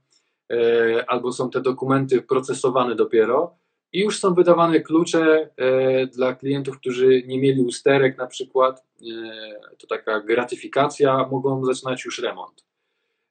e, 0.53 1.11
albo 1.11 1.33
są 1.33 1.51
te 1.51 1.61
dokumenty 1.61 2.23
procesowane 2.23 2.95
dopiero 2.95 3.59
i 3.97 4.01
już 4.01 4.21
są 4.21 4.35
wydawane 4.35 4.81
klucze 4.81 5.51
e, 5.57 6.07
dla 6.07 6.35
klientów, 6.35 6.79
którzy 6.79 7.23
nie 7.27 7.41
mieli 7.41 7.61
usterek 7.61 8.19
na 8.19 8.27
przykład, 8.27 8.85
e, 9.03 9.77
to 9.79 9.87
taka 9.87 10.21
gratyfikacja, 10.21 11.29
mogą 11.31 11.65
zaczynać 11.65 12.05
już 12.05 12.19
remont. 12.19 12.65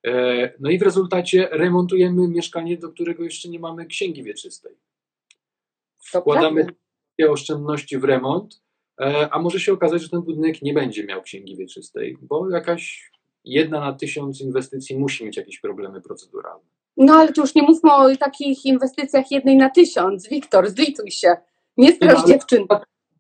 E, 0.08 0.54
no 0.60 0.70
i 0.70 0.78
w 0.80 0.82
rezultacie 0.82 1.48
remontujemy 1.52 2.28
mieszkanie, 2.28 2.78
do 2.78 2.90
którego 2.90 3.24
jeszcze 3.24 3.50
nie 3.50 3.60
mamy 3.60 3.86
księgi 3.86 4.24
wieczystej 4.24 4.76
wkładamy 6.06 6.66
takie 7.18 7.32
oszczędności 7.32 7.98
w 7.98 8.04
remont, 8.04 8.62
a 9.32 9.40
może 9.40 9.60
się 9.60 9.74
okazać, 9.74 10.02
że 10.02 10.10
ten 10.10 10.22
budynek 10.22 10.62
nie 10.62 10.74
będzie 10.74 11.06
miał 11.06 11.22
księgi 11.22 11.56
wieczystej, 11.56 12.18
bo 12.22 12.50
jakaś 12.50 13.12
jedna 13.44 13.80
na 13.80 13.94
tysiąc 13.94 14.42
inwestycji 14.42 14.98
musi 14.98 15.26
mieć 15.26 15.38
jakieś 15.38 15.60
problemy 15.60 16.02
proceduralne. 16.02 16.75
No 16.98 17.14
ale 17.14 17.34
to 17.34 17.42
już 17.42 17.56
nie 17.56 17.62
mówmy 17.62 17.94
o 17.94 18.16
takich 18.16 18.66
inwestycjach 18.66 19.32
jednej 19.32 19.58
na 19.58 19.70
tysiąc. 19.70 20.30
Wiktor, 20.30 20.70
zlituj 20.70 21.12
się. 21.12 21.36
Nie 21.78 21.92
straż 21.92 22.22
No, 22.22 22.28
dziewczyn. 22.28 22.66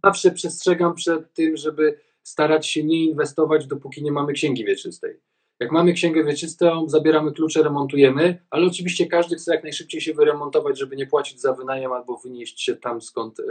Zawsze 0.03 0.31
przestrzegam 0.31 0.95
przed 0.95 1.33
tym, 1.33 1.57
żeby 1.57 1.99
starać 2.23 2.67
się 2.67 2.83
nie 2.83 3.03
inwestować, 3.03 3.67
dopóki 3.67 4.03
nie 4.03 4.11
mamy 4.11 4.33
księgi 4.33 4.65
wieczystej. 4.65 5.19
Jak 5.59 5.71
mamy 5.71 5.93
księgę 5.93 6.23
wieczystą, 6.23 6.89
zabieramy 6.89 7.31
klucze, 7.31 7.63
remontujemy, 7.63 8.45
ale 8.49 8.65
oczywiście 8.65 9.05
każdy 9.05 9.35
chce 9.35 9.53
jak 9.53 9.63
najszybciej 9.63 10.01
się 10.01 10.13
wyremontować, 10.13 10.79
żeby 10.79 10.95
nie 10.95 11.07
płacić 11.07 11.41
za 11.41 11.53
wynajem 11.53 11.91
albo 11.91 12.17
wynieść 12.17 12.61
się 12.61 12.75
tam, 12.75 13.01
skąd 13.01 13.39
e, 13.39 13.43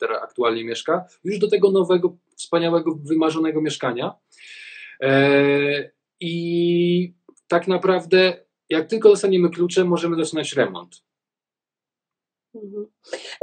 teraz 0.00 0.22
aktualnie 0.22 0.64
mieszka, 0.64 1.04
już 1.24 1.38
do 1.38 1.48
tego 1.48 1.70
nowego, 1.70 2.16
wspaniałego, 2.36 2.98
wymarzonego 3.04 3.60
mieszkania. 3.60 4.14
E, 5.00 5.90
I 6.20 7.14
tak 7.48 7.68
naprawdę, 7.68 8.44
jak 8.72 8.86
tylko 8.86 9.08
dostaniemy 9.08 9.50
klucze, 9.50 9.84
możemy 9.84 10.24
zaczynać 10.24 10.52
remont. 10.52 11.02
Mhm. 12.54 12.86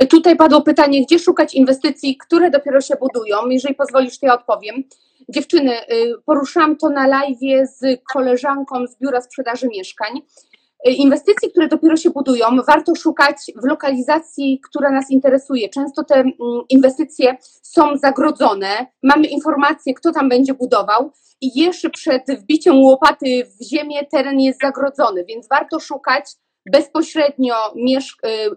Tutaj 0.09 0.35
padło 0.35 0.61
pytanie, 0.61 1.05
gdzie 1.05 1.19
szukać 1.19 1.53
inwestycji, 1.55 2.17
które 2.17 2.51
dopiero 2.51 2.81
się 2.81 2.95
budują. 2.95 3.49
Jeżeli 3.49 3.75
pozwolisz, 3.75 4.19
to 4.19 4.25
ja 4.25 4.33
odpowiem. 4.33 4.83
Dziewczyny, 5.29 5.91
y, 5.91 6.13
poruszałam 6.25 6.77
to 6.77 6.89
na 6.89 7.07
live 7.07 7.69
z 7.79 8.01
koleżanką 8.13 8.87
z 8.87 8.97
biura 8.99 9.21
sprzedaży 9.21 9.67
mieszkań. 9.67 10.21
Y, 10.87 10.91
Inwestycji, 10.91 11.51
które 11.51 11.67
dopiero 11.67 11.95
się 11.95 12.09
budują, 12.09 12.45
warto 12.67 12.95
szukać 12.95 13.37
w 13.63 13.67
lokalizacji, 13.67 14.61
która 14.69 14.91
nas 14.91 15.11
interesuje. 15.11 15.69
Często 15.69 16.03
te 16.03 16.15
mm, 16.15 16.33
inwestycje 16.69 17.37
są 17.61 17.97
zagrodzone, 17.97 18.87
mamy 19.03 19.27
informację, 19.27 19.93
kto 19.93 20.11
tam 20.11 20.29
będzie 20.29 20.53
budował, 20.53 21.11
i 21.41 21.59
jeszcze 21.59 21.89
przed 21.89 22.23
wbiciem 22.41 22.79
łopaty 22.79 23.45
w 23.45 23.63
ziemię 23.63 24.05
teren 24.11 24.39
jest 24.39 24.61
zagrodzony, 24.61 25.25
więc 25.25 25.47
warto 25.49 25.79
szukać 25.79 26.25
bezpośrednio 26.71 27.55
y, 27.75 28.09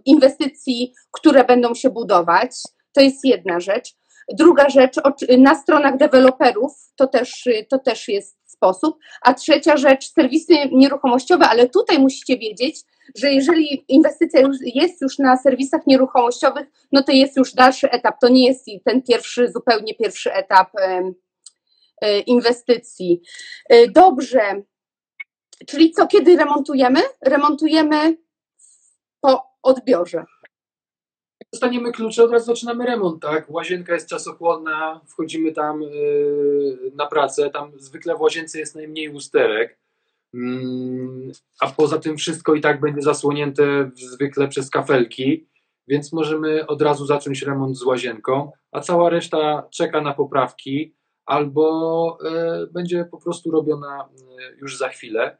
inwestycji, 0.04 0.92
które 1.12 1.44
będą 1.44 1.74
się 1.74 1.90
budować. 1.90 2.50
To 2.92 3.00
jest 3.00 3.24
jedna 3.24 3.60
rzecz. 3.60 3.94
Druga 4.32 4.68
rzecz, 4.68 4.96
na 5.38 5.54
stronach 5.54 5.96
deweloperów 5.96 6.72
to 6.96 7.06
też, 7.06 7.46
y, 7.46 7.66
to 7.70 7.78
też 7.78 8.08
jest 8.08 8.41
sposób. 8.62 8.98
A 9.22 9.34
trzecia 9.34 9.76
rzecz, 9.76 10.12
serwisy 10.12 10.54
nieruchomościowe, 10.72 11.48
ale 11.48 11.68
tutaj 11.68 11.98
musicie 11.98 12.38
wiedzieć, 12.38 12.80
że 13.16 13.32
jeżeli 13.32 13.84
inwestycja 13.88 14.40
już 14.40 14.56
jest 14.74 15.02
już 15.02 15.18
na 15.18 15.36
serwisach 15.36 15.86
nieruchomościowych, 15.86 16.66
no 16.92 17.02
to 17.02 17.12
jest 17.12 17.36
już 17.36 17.54
dalszy 17.54 17.90
etap. 17.90 18.16
To 18.20 18.28
nie 18.28 18.46
jest 18.46 18.66
ten 18.84 19.02
pierwszy, 19.02 19.52
zupełnie 19.52 19.94
pierwszy 19.94 20.32
etap 20.32 20.70
e, 20.76 22.20
inwestycji. 22.20 23.20
E, 23.68 23.88
Dobrze. 23.88 24.62
Czyli 25.66 25.90
co, 25.90 26.06
kiedy 26.06 26.36
remontujemy? 26.36 27.00
Remontujemy 27.22 28.16
po 29.20 29.42
odbiorze. 29.62 30.24
Dostaniemy 31.52 31.92
klucze, 31.92 32.24
od 32.24 32.32
razu 32.32 32.46
zaczynamy 32.46 32.86
remont, 32.86 33.22
tak? 33.22 33.50
Łazienka 33.50 33.94
jest 33.94 34.08
czasochłonna, 34.08 35.00
wchodzimy 35.08 35.52
tam 35.52 35.82
yy, 35.82 36.92
na 36.94 37.06
pracę, 37.06 37.50
tam 37.50 37.72
zwykle 37.76 38.16
w 38.16 38.20
łazience 38.20 38.58
jest 38.58 38.74
najmniej 38.74 39.08
usterek, 39.08 39.82
Mm, 40.34 41.32
a 41.60 41.70
poza 41.70 41.98
tym 41.98 42.16
wszystko 42.16 42.54
i 42.54 42.60
tak 42.60 42.80
będzie 42.80 43.02
zasłonięte 43.02 43.90
zwykle 43.94 44.48
przez 44.48 44.70
kafelki, 44.70 45.46
więc 45.88 46.12
możemy 46.12 46.66
od 46.66 46.82
razu 46.82 47.06
zacząć 47.06 47.42
remont 47.42 47.78
z 47.78 47.82
łazienką, 47.82 48.52
a 48.70 48.80
cała 48.80 49.10
reszta 49.10 49.68
czeka 49.70 50.00
na 50.00 50.14
poprawki 50.14 50.94
albo 51.26 52.18
e, 52.24 52.66
będzie 52.66 53.04
po 53.10 53.18
prostu 53.18 53.50
robiona 53.50 54.00
e, 54.02 54.56
już 54.60 54.78
za 54.78 54.88
chwilę, 54.88 55.36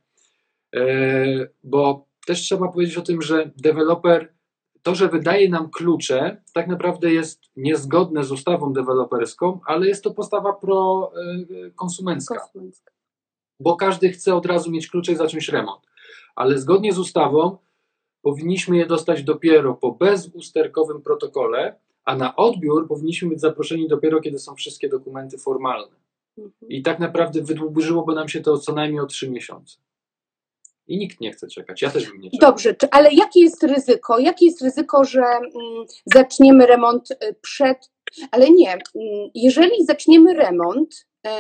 E, 0.77 1.49
bo 1.65 2.07
też 2.27 2.41
trzeba 2.41 2.69
powiedzieć 2.69 2.99
o 2.99 3.03
tym, 3.03 3.23
że 3.23 3.51
deweloper 3.57 4.35
to, 4.83 4.95
że 4.95 5.09
wydaje 5.09 5.49
nam 5.49 5.71
klucze, 5.71 6.43
tak 6.55 6.69
naprawdę 6.69 7.13
jest 7.13 7.41
niezgodne 7.57 8.25
z 8.25 8.33
ustawą 8.33 8.73
deweloperską, 8.73 9.61
ale 9.67 9.87
jest 9.87 10.05
to 10.05 10.11
postawa 10.11 10.53
pro-konsumencka, 10.53 12.39
Konsumencka. 12.39 12.93
bo 13.61 13.77
każdy 13.77 14.11
chce 14.11 14.35
od 14.35 14.47
razu 14.47 14.71
mieć 14.71 14.89
klucze 14.89 15.13
i 15.13 15.17
zacząć 15.17 15.49
remont. 15.49 15.83
Ale 16.35 16.59
zgodnie 16.59 16.93
z 16.93 16.99
ustawą 16.99 17.57
powinniśmy 18.23 18.77
je 18.77 18.87
dostać 18.87 19.23
dopiero 19.23 19.75
po 19.75 19.93
bezusterkowym 19.93 21.03
protokole, 21.03 21.77
a 22.05 22.17
na 22.17 22.37
odbiór 22.37 22.89
powinniśmy 22.89 23.29
być 23.29 23.41
zaproszeni 23.41 23.89
dopiero, 23.89 24.21
kiedy 24.21 24.39
są 24.39 24.55
wszystkie 24.55 24.89
dokumenty 24.89 25.39
formalne. 25.39 25.97
Mhm. 26.39 26.53
I 26.69 26.83
tak 26.83 26.99
naprawdę 26.99 27.43
wydłużyłoby 27.43 28.15
nam 28.15 28.29
się 28.29 28.41
to 28.41 28.59
co 28.59 28.73
najmniej 28.73 29.01
o 29.01 29.07
3 29.07 29.31
miesiące. 29.31 29.79
I 30.87 30.99
nikt 30.99 31.21
nie 31.21 31.33
chce 31.33 31.47
czekać. 31.47 31.83
Ja 31.83 31.91
też 31.91 32.11
bym 32.11 32.21
nie 32.21 32.31
czekał. 32.31 32.51
Dobrze, 32.51 32.75
ale 32.91 33.13
jakie 33.13 33.41
jest 33.41 33.63
ryzyko? 33.63 34.19
Jakie 34.19 34.47
jest 34.47 34.63
ryzyko, 34.63 35.05
że 35.05 35.23
mm, 35.23 35.85
zaczniemy 36.07 36.67
remont 36.67 37.11
y, 37.11 37.17
przed. 37.43 37.91
Ale 38.31 38.51
nie, 38.51 38.73
mm, 38.73 39.31
jeżeli 39.35 39.85
zaczniemy 39.85 40.35
remont, 40.35 41.07
e, 41.27 41.31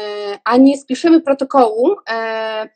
a 0.44 0.56
nie 0.56 0.78
spiszemy 0.78 1.20
protokołu 1.20 1.96
e, 2.10 2.68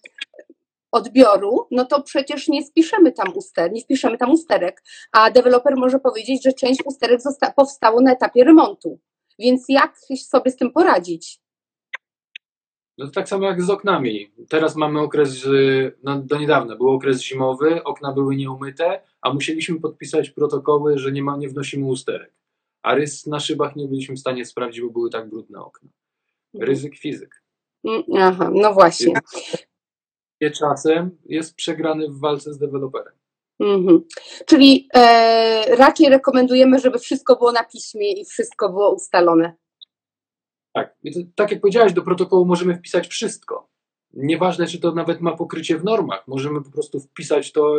odbioru, 0.92 1.66
no 1.70 1.84
to 1.84 2.02
przecież 2.02 2.48
nie 2.48 2.66
spiszemy 2.66 3.12
tam 3.12 3.32
uster, 3.36 3.72
nie 3.72 3.80
wpiszemy 3.80 4.18
tam 4.18 4.30
usterek, 4.30 4.82
a 5.12 5.30
deweloper 5.30 5.76
może 5.76 5.98
powiedzieć, 5.98 6.44
że 6.44 6.52
część 6.52 6.80
usterek 6.84 7.20
powstało 7.56 8.00
na 8.00 8.12
etapie 8.12 8.44
remontu. 8.44 8.98
Więc 9.38 9.64
jak 9.68 9.98
sobie 10.16 10.50
z 10.50 10.56
tym 10.56 10.72
poradzić? 10.72 11.40
No 12.98 13.06
to 13.06 13.12
tak 13.12 13.28
samo 13.28 13.46
jak 13.46 13.62
z 13.62 13.70
oknami. 13.70 14.32
Teraz 14.48 14.76
mamy 14.76 15.00
okres, 15.00 15.46
no 16.02 16.18
do 16.20 16.38
niedawna 16.38 16.76
był 16.76 16.88
okres 16.88 17.22
zimowy, 17.22 17.84
okna 17.84 18.12
były 18.12 18.36
nieumyte, 18.36 19.02
a 19.20 19.32
musieliśmy 19.32 19.80
podpisać 19.80 20.30
protokoły, 20.30 20.98
że 20.98 21.12
nie, 21.12 21.22
ma, 21.22 21.36
nie 21.36 21.48
wnosimy 21.48 21.86
usterek. 21.86 22.32
A 22.82 22.94
rys 22.94 23.26
na 23.26 23.40
szybach 23.40 23.76
nie 23.76 23.88
byliśmy 23.88 24.16
w 24.16 24.20
stanie 24.20 24.44
sprawdzić, 24.44 24.80
bo 24.80 24.90
były 24.90 25.10
tak 25.10 25.28
brudne 25.28 25.60
okna. 25.60 25.88
Ryzyk 26.60 26.96
fizyk. 26.96 27.42
Mm, 27.84 28.02
Aha, 28.18 28.50
no 28.54 28.74
właśnie. 28.74 29.14
I 30.40 30.50
czasem 30.50 31.18
jest 31.24 31.54
przegrany 31.54 32.08
w 32.08 32.20
walce 32.20 32.52
z 32.52 32.58
deweloperem. 32.58 33.12
Mhm. 33.60 34.04
Czyli 34.46 34.88
e, 34.94 35.76
raczej 35.76 36.08
rekomendujemy, 36.08 36.78
żeby 36.78 36.98
wszystko 36.98 37.36
było 37.36 37.52
na 37.52 37.64
piśmie 37.64 38.12
i 38.12 38.24
wszystko 38.24 38.68
było 38.68 38.94
ustalone. 38.94 39.56
Tak, 40.76 40.96
to, 41.14 41.20
tak 41.34 41.50
jak 41.50 41.60
powiedziałeś, 41.60 41.92
do 41.92 42.02
protokołu 42.02 42.44
możemy 42.44 42.74
wpisać 42.74 43.08
wszystko. 43.08 43.68
Nieważne, 44.14 44.66
czy 44.66 44.80
to 44.80 44.92
nawet 44.92 45.20
ma 45.20 45.36
pokrycie 45.36 45.78
w 45.78 45.84
normach. 45.84 46.24
Możemy 46.28 46.62
po 46.62 46.70
prostu 46.70 47.00
wpisać 47.00 47.52
to 47.52 47.74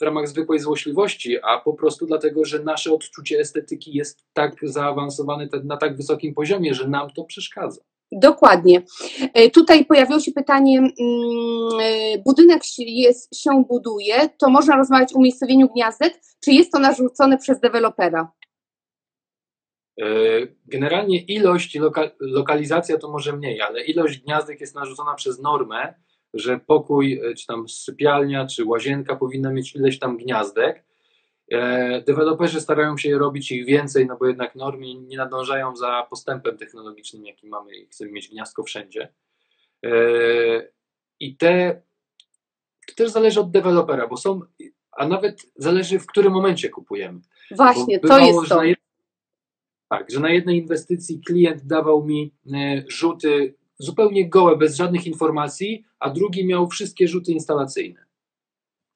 w 0.00 0.02
ramach 0.02 0.28
zwykłej 0.28 0.60
złośliwości, 0.60 1.36
a 1.42 1.60
po 1.60 1.72
prostu 1.72 2.06
dlatego, 2.06 2.44
że 2.44 2.62
nasze 2.62 2.92
odczucie 2.92 3.38
estetyki 3.38 3.94
jest 3.94 4.24
tak 4.32 4.56
zaawansowane 4.62 5.48
na 5.64 5.76
tak 5.76 5.96
wysokim 5.96 6.34
poziomie, 6.34 6.74
że 6.74 6.88
nam 6.88 7.10
to 7.10 7.24
przeszkadza. 7.24 7.80
Dokładnie. 8.12 8.82
E, 9.34 9.50
Tutaj 9.50 9.84
pojawiło 9.84 10.20
się 10.20 10.32
pytanie, 10.32 10.78
mm, 10.78 10.92
e, 11.82 12.18
budynek 12.18 12.62
jest, 12.78 13.36
się 13.36 13.64
buduje, 13.68 14.28
to 14.38 14.50
można 14.50 14.76
rozmawiać 14.76 15.14
o 15.14 15.18
umiejscowieniu 15.18 15.68
gniazdek, 15.68 16.20
czy 16.44 16.52
jest 16.52 16.72
to 16.72 16.78
narzucone 16.78 17.38
przez 17.38 17.60
dewelopera? 17.60 18.32
E, 19.98 20.04
Generalnie 20.66 21.18
ilość 21.18 21.74
i 21.74 21.78
loka, 21.78 22.10
lokalizacja 22.20 22.98
to 22.98 23.10
może 23.10 23.36
mniej, 23.36 23.60
ale 23.60 23.84
ilość 23.84 24.20
gniazdek 24.20 24.60
jest 24.60 24.74
narzucona 24.74 25.14
przez 25.14 25.40
normę, 25.40 25.94
że 26.34 26.60
pokój, 26.66 27.12
e, 27.12 27.34
czy 27.34 27.46
tam 27.46 27.68
sypialnia, 27.68 28.46
czy 28.46 28.64
łazienka 28.64 29.16
powinna 29.16 29.52
mieć 29.52 29.74
ileś 29.74 29.98
tam 29.98 30.16
gniazdek. 30.16 30.84
E, 31.52 32.00
Deweloperzy 32.00 32.60
starają 32.60 32.98
się 32.98 33.18
robić 33.18 33.52
ich 33.52 33.66
więcej, 33.66 34.06
no 34.06 34.16
bo 34.16 34.26
jednak 34.26 34.54
normy 34.54 34.94
nie 34.94 35.16
nadążają 35.16 35.76
za 35.76 36.06
postępem 36.10 36.58
technologicznym, 36.58 37.26
jaki 37.26 37.46
mamy 37.46 37.76
i 37.76 37.86
chcemy 37.86 38.10
mieć 38.10 38.28
gniazdko 38.28 38.62
wszędzie. 38.62 39.08
I 41.20 41.36
te 41.36 41.82
to 42.86 42.94
też 42.94 43.10
zależy 43.10 43.40
od 43.40 43.50
dewelopera, 43.50 44.06
bo 44.06 44.16
są, 44.16 44.40
a 44.92 45.08
nawet 45.08 45.46
zależy 45.56 45.98
w 45.98 46.06
którym 46.06 46.32
momencie 46.32 46.68
kupujemy. 46.68 47.20
Właśnie, 47.50 47.98
Bo 47.98 48.08
to 48.08 48.14
bywało, 48.14 48.40
jest 48.40 48.48
to. 48.48 48.62
Tak, 49.90 50.10
że 50.10 50.20
na 50.20 50.30
jednej 50.30 50.58
inwestycji 50.58 51.20
klient 51.20 51.66
dawał 51.66 52.04
mi 52.04 52.32
e, 52.54 52.82
rzuty 52.88 53.54
zupełnie 53.78 54.28
gołe, 54.28 54.56
bez 54.56 54.76
żadnych 54.76 55.06
informacji, 55.06 55.84
a 55.98 56.10
drugi 56.10 56.46
miał 56.46 56.68
wszystkie 56.68 57.08
rzuty 57.08 57.32
instalacyjne. 57.32 58.04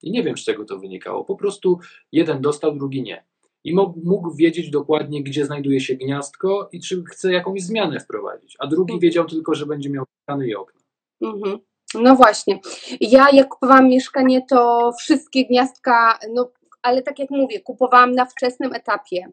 I 0.03 0.11
nie 0.11 0.23
wiem, 0.23 0.39
z 0.39 0.45
czego 0.45 0.65
to 0.65 0.79
wynikało. 0.79 1.25
Po 1.25 1.37
prostu 1.37 1.79
jeden 2.13 2.41
dostał, 2.41 2.77
drugi 2.77 3.03
nie. 3.03 3.25
I 3.65 3.75
mógł 4.05 4.35
wiedzieć 4.35 4.71
dokładnie, 4.71 5.23
gdzie 5.23 5.47
znajduje 5.47 5.81
się 5.81 5.95
gniazdko 5.95 6.69
i 6.73 6.81
czy 6.81 7.05
chce 7.11 7.33
jakąś 7.33 7.63
zmianę 7.63 8.01
wprowadzić. 8.01 8.57
A 8.59 8.67
drugi 8.67 8.93
Mhm. 8.93 9.01
wiedział 9.01 9.25
tylko, 9.25 9.55
że 9.55 9.67
będzie 9.67 9.91
miał 9.91 10.05
ściany 10.23 10.49
i 10.49 10.55
okna. 10.55 10.81
Mhm. 11.23 11.59
No 11.95 12.17
właśnie. 12.17 12.61
Ja 13.01 13.27
jak 13.33 13.49
kupowałam 13.49 13.89
mieszkanie, 13.89 14.47
to 14.49 14.93
wszystkie 14.99 15.45
gniazdka, 15.47 16.19
no 16.35 16.51
ale 16.83 17.03
tak 17.03 17.19
jak 17.19 17.31
mówię, 17.31 17.61
kupowałam 17.61 18.13
na 18.13 18.25
wczesnym 18.27 18.73
etapie 18.73 19.29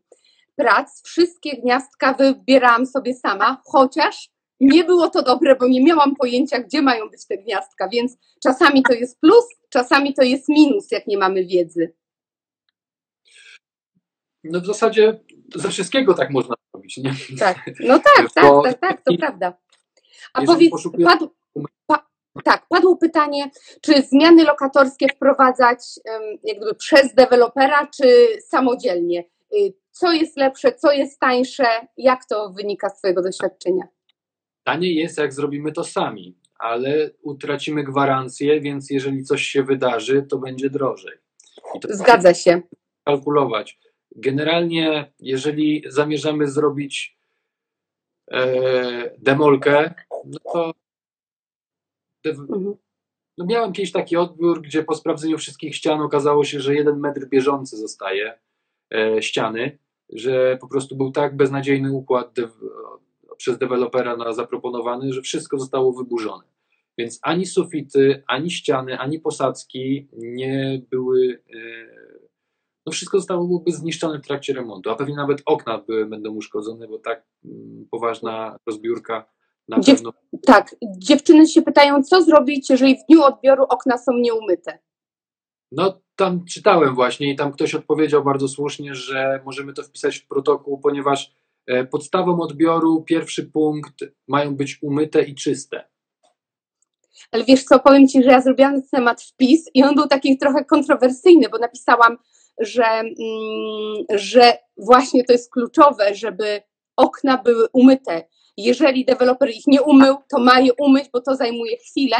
prac, 0.61 1.01
wszystkie 1.03 1.57
gniazdka 1.57 2.13
wybierałam 2.13 2.85
sobie 2.85 3.13
sama, 3.13 3.61
chociaż 3.65 4.29
nie 4.59 4.83
było 4.83 5.09
to 5.09 5.23
dobre, 5.23 5.55
bo 5.55 5.67
nie 5.67 5.83
miałam 5.83 6.15
pojęcia, 6.15 6.59
gdzie 6.59 6.81
mają 6.81 7.09
być 7.09 7.27
te 7.27 7.37
gniazdka, 7.37 7.89
więc 7.89 8.17
czasami 8.43 8.83
to 8.83 8.93
jest 8.93 9.19
plus, 9.19 9.45
czasami 9.69 10.13
to 10.13 10.23
jest 10.23 10.49
minus, 10.49 10.91
jak 10.91 11.07
nie 11.07 11.17
mamy 11.17 11.45
wiedzy. 11.45 11.93
No 14.43 14.61
w 14.61 14.65
zasadzie 14.65 15.19
ze 15.55 15.69
wszystkiego 15.69 16.13
tak 16.13 16.31
można 16.31 16.55
robić, 16.73 16.97
nie? 16.97 17.13
Tak, 17.39 17.57
no 17.79 17.99
tak, 17.99 18.31
tak, 18.35 18.45
tak, 18.63 18.79
tak, 18.79 19.01
to 19.01 19.13
prawda. 19.19 19.53
A 20.33 20.41
powiedz, 20.41 20.71
padł, 21.05 21.29
pa, 21.87 22.07
tak, 22.43 22.65
padło 22.69 22.97
pytanie, 22.97 23.49
czy 23.81 24.01
zmiany 24.01 24.43
lokatorskie 24.43 25.07
wprowadzać 25.07 25.79
em, 26.05 26.21
jak 26.43 26.57
gdyby 26.57 26.75
przez 26.75 27.15
dewelopera, 27.15 27.87
czy 27.97 28.27
samodzielnie? 28.47 29.23
Co 29.91 30.11
jest 30.11 30.37
lepsze, 30.37 30.73
co 30.73 30.91
jest 30.91 31.19
tańsze? 31.19 31.65
Jak 31.97 32.25
to 32.25 32.49
wynika 32.49 32.89
z 32.89 32.97
Twojego 32.97 33.21
doświadczenia? 33.21 33.83
Taniej 34.63 34.95
jest, 34.95 35.17
jak 35.17 35.33
zrobimy 35.33 35.71
to 35.71 35.83
sami, 35.83 36.37
ale 36.59 37.09
utracimy 37.21 37.83
gwarancję, 37.83 38.61
więc 38.61 38.89
jeżeli 38.89 39.23
coś 39.23 39.41
się 39.43 39.63
wydarzy, 39.63 40.23
to 40.29 40.37
będzie 40.37 40.69
drożej. 40.69 41.17
To 41.81 41.87
Zgadza 41.95 42.33
się. 42.33 42.61
kalkulować. 43.05 43.79
Generalnie, 44.15 45.11
jeżeli 45.19 45.83
zamierzamy 45.87 46.47
zrobić 46.47 47.17
e, 48.31 49.15
demolkę, 49.17 49.93
no 50.25 50.39
to 50.53 50.71
de, 52.23 52.29
Mhm. 52.29 52.75
no 53.37 53.45
miałem 53.45 53.73
kiedyś 53.73 53.91
taki 53.91 54.17
odbiór, 54.17 54.61
gdzie 54.61 54.83
po 54.83 54.95
sprawdzeniu 54.95 55.37
wszystkich 55.37 55.75
ścian 55.75 56.01
okazało 56.01 56.43
się, 56.43 56.59
że 56.59 56.75
jeden 56.75 56.99
metr 56.99 57.25
bieżący 57.25 57.77
zostaje 57.77 58.39
ściany, 59.21 59.77
że 60.09 60.57
po 60.61 60.67
prostu 60.67 60.95
był 60.95 61.11
tak 61.11 61.35
beznadziejny 61.37 61.91
układ 61.91 62.33
dew, 62.33 62.51
przez 63.37 63.57
dewelopera 63.57 64.17
na 64.17 64.33
zaproponowany, 64.33 65.13
że 65.13 65.21
wszystko 65.21 65.59
zostało 65.59 65.93
wyburzone. 65.93 66.43
Więc 66.97 67.19
ani 67.21 67.45
sufity, 67.45 68.23
ani 68.27 68.51
ściany, 68.51 68.97
ani 68.97 69.19
posadzki 69.19 70.07
nie 70.13 70.81
były. 70.91 71.43
E, 71.55 71.57
no 72.85 72.91
wszystko 72.91 73.17
zostałoby 73.17 73.71
zniszczone 73.71 74.19
w 74.19 74.27
trakcie 74.27 74.53
remontu, 74.53 74.89
a 74.89 74.95
pewnie 74.95 75.15
nawet 75.15 75.41
okna 75.45 75.77
były, 75.77 76.05
będą 76.05 76.31
uszkodzone, 76.31 76.87
bo 76.87 76.99
tak 76.99 77.23
mm, 77.45 77.87
poważna 77.91 78.57
rozbiórka 78.67 79.29
na 79.67 79.77
Gdzie- 79.77 79.93
pewno 79.93 80.13
Tak, 80.45 80.75
dziewczyny 80.97 81.47
się 81.47 81.61
pytają, 81.61 82.03
co 82.03 82.21
zrobić, 82.21 82.69
jeżeli 82.69 82.95
w 82.95 83.05
dniu 83.09 83.23
odbioru 83.23 83.63
okna 83.69 83.97
są 83.97 84.11
nieumyte? 84.13 84.79
No, 85.71 86.01
tam 86.21 86.45
czytałem 86.45 86.95
właśnie 86.95 87.31
i 87.31 87.35
tam 87.35 87.51
ktoś 87.51 87.75
odpowiedział 87.75 88.23
bardzo 88.23 88.47
słusznie, 88.47 88.95
że 88.95 89.41
możemy 89.45 89.73
to 89.73 89.83
wpisać 89.83 90.17
w 90.17 90.27
protokół, 90.27 90.79
ponieważ 90.79 91.31
e, 91.67 91.85
podstawą 91.85 92.39
odbioru, 92.39 93.03
pierwszy 93.03 93.43
punkt, 93.43 93.93
mają 94.27 94.55
być 94.55 94.79
umyte 94.81 95.23
i 95.23 95.35
czyste. 95.35 95.87
Ale 97.31 97.43
wiesz 97.43 97.63
co, 97.63 97.79
powiem 97.79 98.07
Ci, 98.07 98.23
że 98.23 98.29
ja 98.29 98.41
zrobiłam 98.41 98.73
ten 98.73 98.89
temat 98.91 99.21
wpis 99.21 99.69
i 99.73 99.83
on 99.83 99.95
był 99.95 100.07
taki 100.07 100.37
trochę 100.37 100.65
kontrowersyjny, 100.65 101.49
bo 101.49 101.57
napisałam, 101.57 102.17
że, 102.59 102.85
mm, 102.85 103.09
że 104.09 104.57
właśnie 104.77 105.23
to 105.23 105.33
jest 105.33 105.51
kluczowe, 105.51 106.15
żeby 106.15 106.61
okna 106.97 107.37
były 107.37 107.67
umyte. 107.73 108.23
Jeżeli 108.57 109.05
deweloper 109.05 109.49
ich 109.49 109.67
nie 109.67 109.81
umył, 109.81 110.15
to 110.29 110.39
ma 110.39 110.59
je 110.59 110.71
umyć, 110.73 111.09
bo 111.13 111.21
to 111.21 111.35
zajmuje 111.35 111.77
chwilę, 111.77 112.17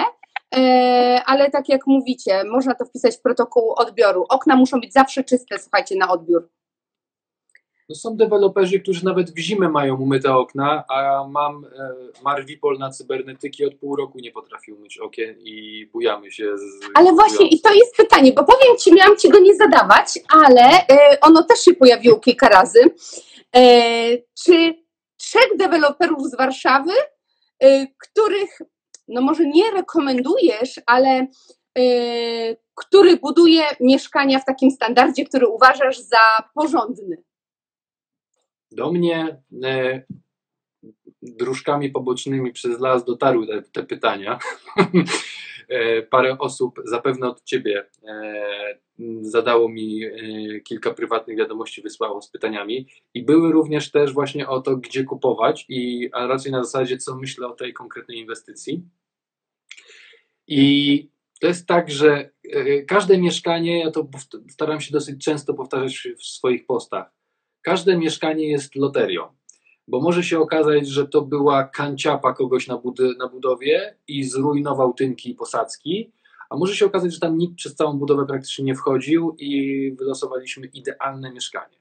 ale 1.26 1.52
tak 1.52 1.70
jak 1.70 1.88
mówicie, 1.88 2.44
można 2.44 2.76
to 2.76 2.86
wpisać 2.86 3.18
w 3.18 3.22
protokół 3.22 3.74
odbioru. 3.76 4.26
Okna 4.30 4.56
muszą 4.56 4.80
być 4.80 4.94
zawsze 4.94 5.24
czyste, 5.24 5.60
słuchajcie, 5.60 5.96
na 5.96 6.12
odbiór. 6.12 6.50
No, 7.92 7.96
są 7.96 8.18
deweloperzy, 8.18 8.80
którzy 8.80 9.06
nawet 9.06 9.32
w 9.32 9.38
zimę 9.40 9.70
mają 9.70 9.96
umyte 9.96 10.36
okna, 10.36 10.84
a 10.90 11.28
mam 11.28 11.66
e, 11.66 11.94
Marwipol 12.24 12.78
na 12.78 12.90
cybernetyki 12.90 13.66
od 13.66 13.76
pół 13.76 13.96
roku 13.96 14.20
nie 14.20 14.32
potrafi 14.32 14.74
umyć 14.74 14.98
okien 14.98 15.36
i 15.40 15.86
bujamy 15.94 16.32
się 16.32 16.58
z... 16.58 16.62
Ale 16.94 17.14
właśnie 17.14 17.48
i 17.48 17.62
to 17.62 17.74
jest 17.74 17.96
pytanie, 17.98 18.34
bo 18.34 18.44
powiem 18.44 18.78
Ci, 18.80 18.94
miałam 18.94 19.18
Ci 19.18 19.30
go 19.30 19.40
nie 19.40 19.56
zadawać, 19.56 20.20
ale 20.30 20.62
e, 20.62 21.18
ono 21.22 21.44
też 21.44 21.60
się 21.60 21.74
pojawiło 21.74 22.20
kilka 22.20 22.50
razy. 22.50 22.80
E, 23.56 23.62
czy 24.44 24.74
trzech 25.18 25.58
deweloperów 25.58 26.30
z 26.30 26.38
Warszawy, 26.38 26.92
e, 27.60 27.88
których, 27.98 28.62
no 29.12 29.22
może 29.22 29.46
nie 29.46 29.72
rekomendujesz, 29.72 30.82
ale 30.86 31.28
e, 31.78 32.56
który 32.76 33.18
buduje 33.18 33.64
mieszkania 33.80 34.40
w 34.40 34.46
takim 34.46 34.72
standardzie, 34.72 35.26
który 35.26 35.48
uważasz 35.48 36.00
za 36.00 36.44
porządny? 36.56 37.24
Do 38.72 38.92
mnie 38.92 39.42
e, 39.64 40.04
dróżkami 41.22 41.90
pobocznymi 41.90 42.54
przez 42.54 42.80
las 42.80 43.06
dotarły 43.06 43.48
te, 43.48 43.62
te 43.62 43.84
pytania. 43.84 44.40
e, 45.70 46.02
parę 46.16 46.38
osób, 46.38 46.80
zapewne 46.86 47.28
od 47.28 47.44
Ciebie, 47.44 47.86
zadało 49.22 49.70
mi 49.70 50.02
kilka 50.64 50.94
prywatnych 50.94 51.38
wiadomości, 51.38 51.82
wysłało 51.82 52.22
z 52.22 52.30
pytaniami 52.30 52.88
i 53.14 53.24
były 53.24 53.52
również 53.52 53.92
też 53.92 54.14
właśnie 54.14 54.48
o 54.48 54.62
to, 54.62 54.78
gdzie 54.78 55.04
kupować 55.04 55.66
i 55.70 56.10
a 56.14 56.28
raczej 56.28 56.52
na 56.52 56.64
zasadzie, 56.64 56.98
co 56.98 57.16
myślę 57.16 57.48
o 57.48 57.56
tej 57.56 57.74
konkretnej 57.74 58.18
inwestycji. 58.18 58.84
I 60.54 61.10
to 61.42 61.48
jest 61.48 61.68
tak, 61.68 61.92
że 61.92 62.30
e, 62.54 62.82
każde 62.82 63.18
mieszkanie, 63.18 63.80
ja 63.80 63.92
to 63.92 64.10
staram 64.50 64.82
się 64.82 64.92
dosyć 64.92 65.26
często 65.26 65.54
powtarzać 65.54 66.08
w 66.18 66.26
swoich 66.26 66.66
postach, 66.66 67.12
każde 67.62 67.98
mieszkanie 67.98 68.48
jest 68.48 68.76
loterią, 68.76 69.24
bo 69.88 70.02
może 70.02 70.24
się 70.24 70.40
okazać, 70.40 70.88
że 70.88 71.08
to 71.08 71.22
była 71.22 71.64
kanciapa 71.64 72.34
kogoś 72.34 72.68
na, 72.68 72.78
budy, 72.78 73.16
na 73.20 73.28
budowie 73.28 73.98
i 74.08 74.24
zrujnował 74.24 74.94
tynki 74.94 75.32
i 75.32 75.36
posadzki, 75.36 76.12
a 76.50 76.58
może 76.58 76.76
się 76.76 76.86
okazać, 76.86 77.14
że 77.14 77.20
tam 77.20 77.38
nikt 77.38 77.56
przez 77.56 77.76
całą 77.76 77.98
budowę 77.98 78.26
praktycznie 78.26 78.66
nie 78.66 78.76
wchodził 78.76 79.36
i 79.40 79.92
wylosowaliśmy 80.00 80.68
idealne 80.68 81.34
mieszkanie. 81.34 81.78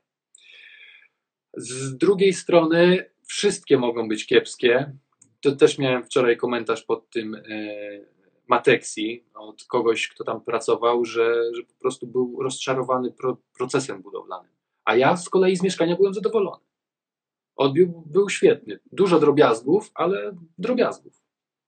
Z 1.56 1.96
drugiej 1.96 2.32
strony 2.32 3.10
wszystkie 3.26 3.78
mogą 3.78 4.08
być 4.08 4.26
kiepskie. 4.26 4.92
To 5.40 5.56
też 5.56 5.78
miałem 5.78 6.04
wczoraj 6.04 6.36
komentarz 6.36 6.82
pod 6.82 7.10
tym 7.10 7.34
e, 7.34 7.40
Matexi 8.50 9.24
od 9.34 9.64
kogoś, 9.64 10.08
kto 10.08 10.24
tam 10.24 10.40
pracował, 10.40 11.04
że, 11.04 11.54
że 11.54 11.62
po 11.62 11.74
prostu 11.80 12.06
był 12.06 12.42
rozczarowany 12.42 13.12
pro, 13.12 13.36
procesem 13.58 14.02
budowlanym. 14.02 14.52
A 14.84 14.96
ja 14.96 15.16
z 15.16 15.28
kolei 15.28 15.56
z 15.56 15.62
mieszkania 15.62 15.96
byłem 15.96 16.14
zadowolony. 16.14 16.64
Odbiór 17.56 17.88
był 18.06 18.28
świetny. 18.28 18.80
Dużo 18.92 19.20
drobiazgów, 19.20 19.90
ale 19.94 20.32
drobiazgów. 20.58 21.20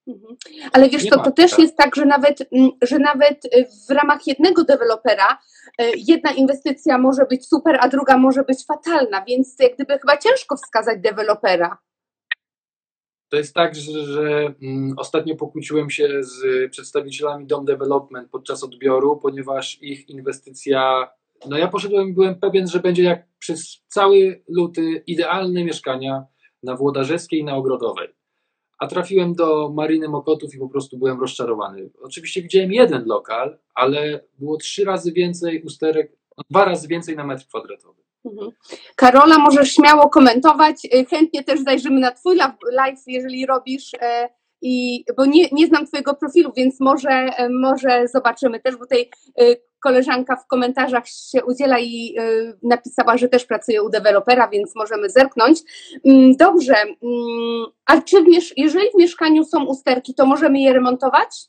Mhm. 0.07 0.37
Ale 0.73 0.89
wiesz 0.89 1.05
Nie 1.05 1.11
ma, 1.11 1.23
to 1.25 1.33
też 1.33 1.51
tak. 1.51 1.61
jest 1.61 1.77
tak, 1.77 1.97
że 1.97 2.05
nawet, 2.05 2.49
mm, 2.53 2.71
że 2.83 2.99
nawet 2.99 3.45
y, 3.45 3.67
w 3.89 3.91
ramach 3.91 4.27
jednego 4.27 4.65
dewelopera 4.65 5.39
y, 5.83 5.85
jedna 5.97 6.31
inwestycja 6.31 6.99
może 6.99 7.27
być 7.27 7.49
super, 7.49 7.79
a 7.81 7.89
druga 7.89 8.19
może 8.19 8.43
być 8.43 8.67
fatalna, 8.67 9.25
więc 9.25 9.57
jak 9.59 9.75
gdyby 9.75 9.99
chyba 9.99 10.17
ciężko 10.17 10.57
wskazać 10.57 11.01
dewelopera. 11.01 11.79
To 13.33 13.37
jest 13.37 13.55
tak, 13.55 13.75
że, 13.75 14.05
że 14.05 14.55
mm, 14.63 14.95
ostatnio 14.97 15.37
pokłóciłem 15.37 15.91
się 15.91 16.09
z 16.21 16.71
przedstawicielami 16.71 17.47
Dom 17.47 17.65
Development 17.65 18.31
podczas 18.31 18.65
odbioru, 18.65 19.17
ponieważ 19.17 19.83
ich 19.83 20.09
inwestycja, 20.09 21.11
no 21.49 21.59
ja 21.59 21.69
poszedłem 21.69 22.09
i 22.09 22.13
byłem 22.13 22.35
pewien, 22.35 22.69
że 22.69 22.81
będzie 22.81 23.03
jak 23.03 23.29
przez 23.39 23.83
cały 23.89 24.43
luty 24.49 25.03
idealne 25.07 25.65
mieszkania 25.65 26.25
na 26.63 26.77
Włodarzewskiej 26.77 27.41
i 27.41 27.45
na 27.45 27.57
Ogrodowej. 27.57 28.09
A 28.79 28.87
trafiłem 28.87 29.35
do 29.35 29.71
Mariny 29.71 30.09
Mokotów 30.09 30.55
i 30.55 30.59
po 30.59 30.69
prostu 30.69 30.99
byłem 30.99 31.21
rozczarowany. 31.21 31.91
Oczywiście 32.03 32.43
widziałem 32.43 32.73
jeden 32.73 33.05
lokal, 33.07 33.59
ale 33.75 34.25
było 34.39 34.57
trzy 34.57 34.85
razy 34.85 35.13
więcej 35.13 35.63
usterek, 35.63 36.17
dwa 36.51 36.65
razy 36.65 36.89
więcej 36.89 37.17
na 37.17 37.25
metr 37.25 37.47
kwadratowy. 37.47 38.03
Mhm. 38.25 38.51
Karola, 38.97 39.39
możesz 39.39 39.73
śmiało 39.75 40.09
komentować. 40.09 40.85
Y, 40.85 41.05
Chętnie 41.05 41.45
też 41.45 41.61
zajrzymy 41.61 42.01
na 42.01 42.11
Twój 42.11 42.37
live, 42.73 43.01
jeżeli 43.07 43.47
robisz. 43.47 43.91
e, 44.01 44.29
I, 44.63 45.05
bo 45.17 45.27
nie, 45.27 45.49
nie 45.53 45.67
znam 45.67 45.87
Twojego 45.87 46.15
profilu, 46.15 46.53
więc 46.57 46.81
może, 46.81 47.11
e, 47.11 47.49
może 47.49 48.09
zobaczymy 48.09 48.61
też, 48.61 48.77
bo 48.77 48.85
tutaj 48.85 49.11
e, 49.41 49.45
koleżanka 49.83 50.37
w 50.37 50.47
komentarzach 50.47 51.05
się 51.09 51.45
udziela 51.45 51.79
i 51.79 52.15
e, 52.19 52.23
napisała, 52.63 53.17
że 53.17 53.29
też 53.29 53.45
pracuje 53.45 53.83
u 53.83 53.89
dewelopera, 53.91 54.49
więc 54.49 54.77
możemy 54.77 55.11
zerknąć. 55.11 55.61
Mm, 56.05 56.37
Dobrze. 56.37 56.75
mm, 56.83 57.67
A 57.87 58.01
czy 58.03 58.23
w 58.23 58.27
jeżeli 58.57 58.91
w 58.95 58.99
mieszkaniu 58.99 59.45
są 59.45 59.65
usterki, 59.65 60.15
to 60.15 60.27
możemy 60.27 60.61
je 60.61 60.73
remontować? 60.73 61.49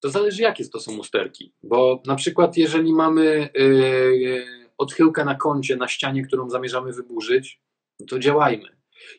To 0.00 0.10
zależy, 0.10 0.42
jakie 0.42 0.68
to 0.68 0.80
są 0.80 0.98
usterki. 0.98 1.52
Bo 1.62 2.02
na 2.06 2.14
przykład, 2.14 2.56
jeżeli 2.56 2.92
mamy 2.92 3.48
yy, 3.54 4.44
odchyłkę 4.78 5.24
na 5.24 5.34
kącie, 5.34 5.76
na 5.76 5.88
ścianie, 5.88 6.22
którą 6.22 6.50
zamierzamy 6.50 6.92
wyburzyć, 6.92 7.60
no 8.00 8.06
to 8.06 8.18
działajmy. 8.18 8.68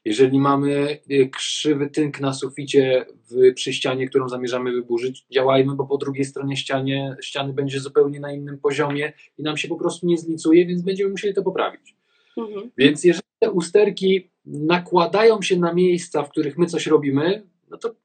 Jeżeli 0.06 0.40
mamy 0.40 1.00
yy, 1.08 1.30
krzywy 1.30 1.90
tynk 1.90 2.20
na 2.20 2.34
suficie 2.34 3.06
w, 3.32 3.54
przy 3.54 3.74
ścianie, 3.74 4.08
którą 4.10 4.30
zamierzamy 4.30 4.72
wyburzyć, 4.72 5.26
działajmy, 5.32 5.76
bo 5.76 5.86
po 5.86 5.98
drugiej 5.98 6.26
stronie 6.26 6.58
ścianie, 6.58 7.16
ściany 7.22 7.54
będzie 7.54 7.80
zupełnie 7.80 8.20
na 8.20 8.34
innym 8.34 8.58
poziomie 8.58 9.14
i 9.38 9.44
nam 9.44 9.58
się 9.58 9.68
po 9.68 9.76
prostu 9.76 10.08
nie 10.08 10.18
zlicuje, 10.18 10.66
więc 10.66 10.82
będziemy 10.82 11.10
musieli 11.10 11.34
to 11.34 11.44
poprawić. 11.44 11.96
Mhm. 12.38 12.72
Więc 12.78 13.04
jeżeli 13.04 13.30
te 13.40 13.52
usterki 13.52 14.30
nakładają 14.46 15.42
się 15.42 15.60
na 15.60 15.74
miejsca, 15.74 16.24
w 16.24 16.30
których 16.30 16.58
my 16.58 16.66
coś 16.66 16.88
robimy, 16.88 17.48
no 17.70 17.78
to 17.78 17.96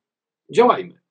działajmy. 0.51 1.04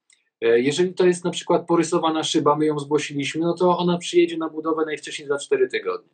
E, 0.44 0.60
Jeżeli 0.60 0.94
to 0.94 1.06
jest 1.06 1.24
na 1.24 1.32
przykład 1.32 1.68
porysowana 1.68 2.24
szyba, 2.24 2.56
my 2.56 2.66
ją 2.66 2.80
zgłosiliśmy, 2.80 3.41
no 3.41 3.54
to 3.54 3.78
ona 3.78 3.98
przyjedzie 3.98 4.38
na 4.38 4.50
budowę 4.50 4.86
najwcześniej 4.86 5.28
za 5.28 5.38
4 5.38 5.68
tygodnie. 5.70 6.10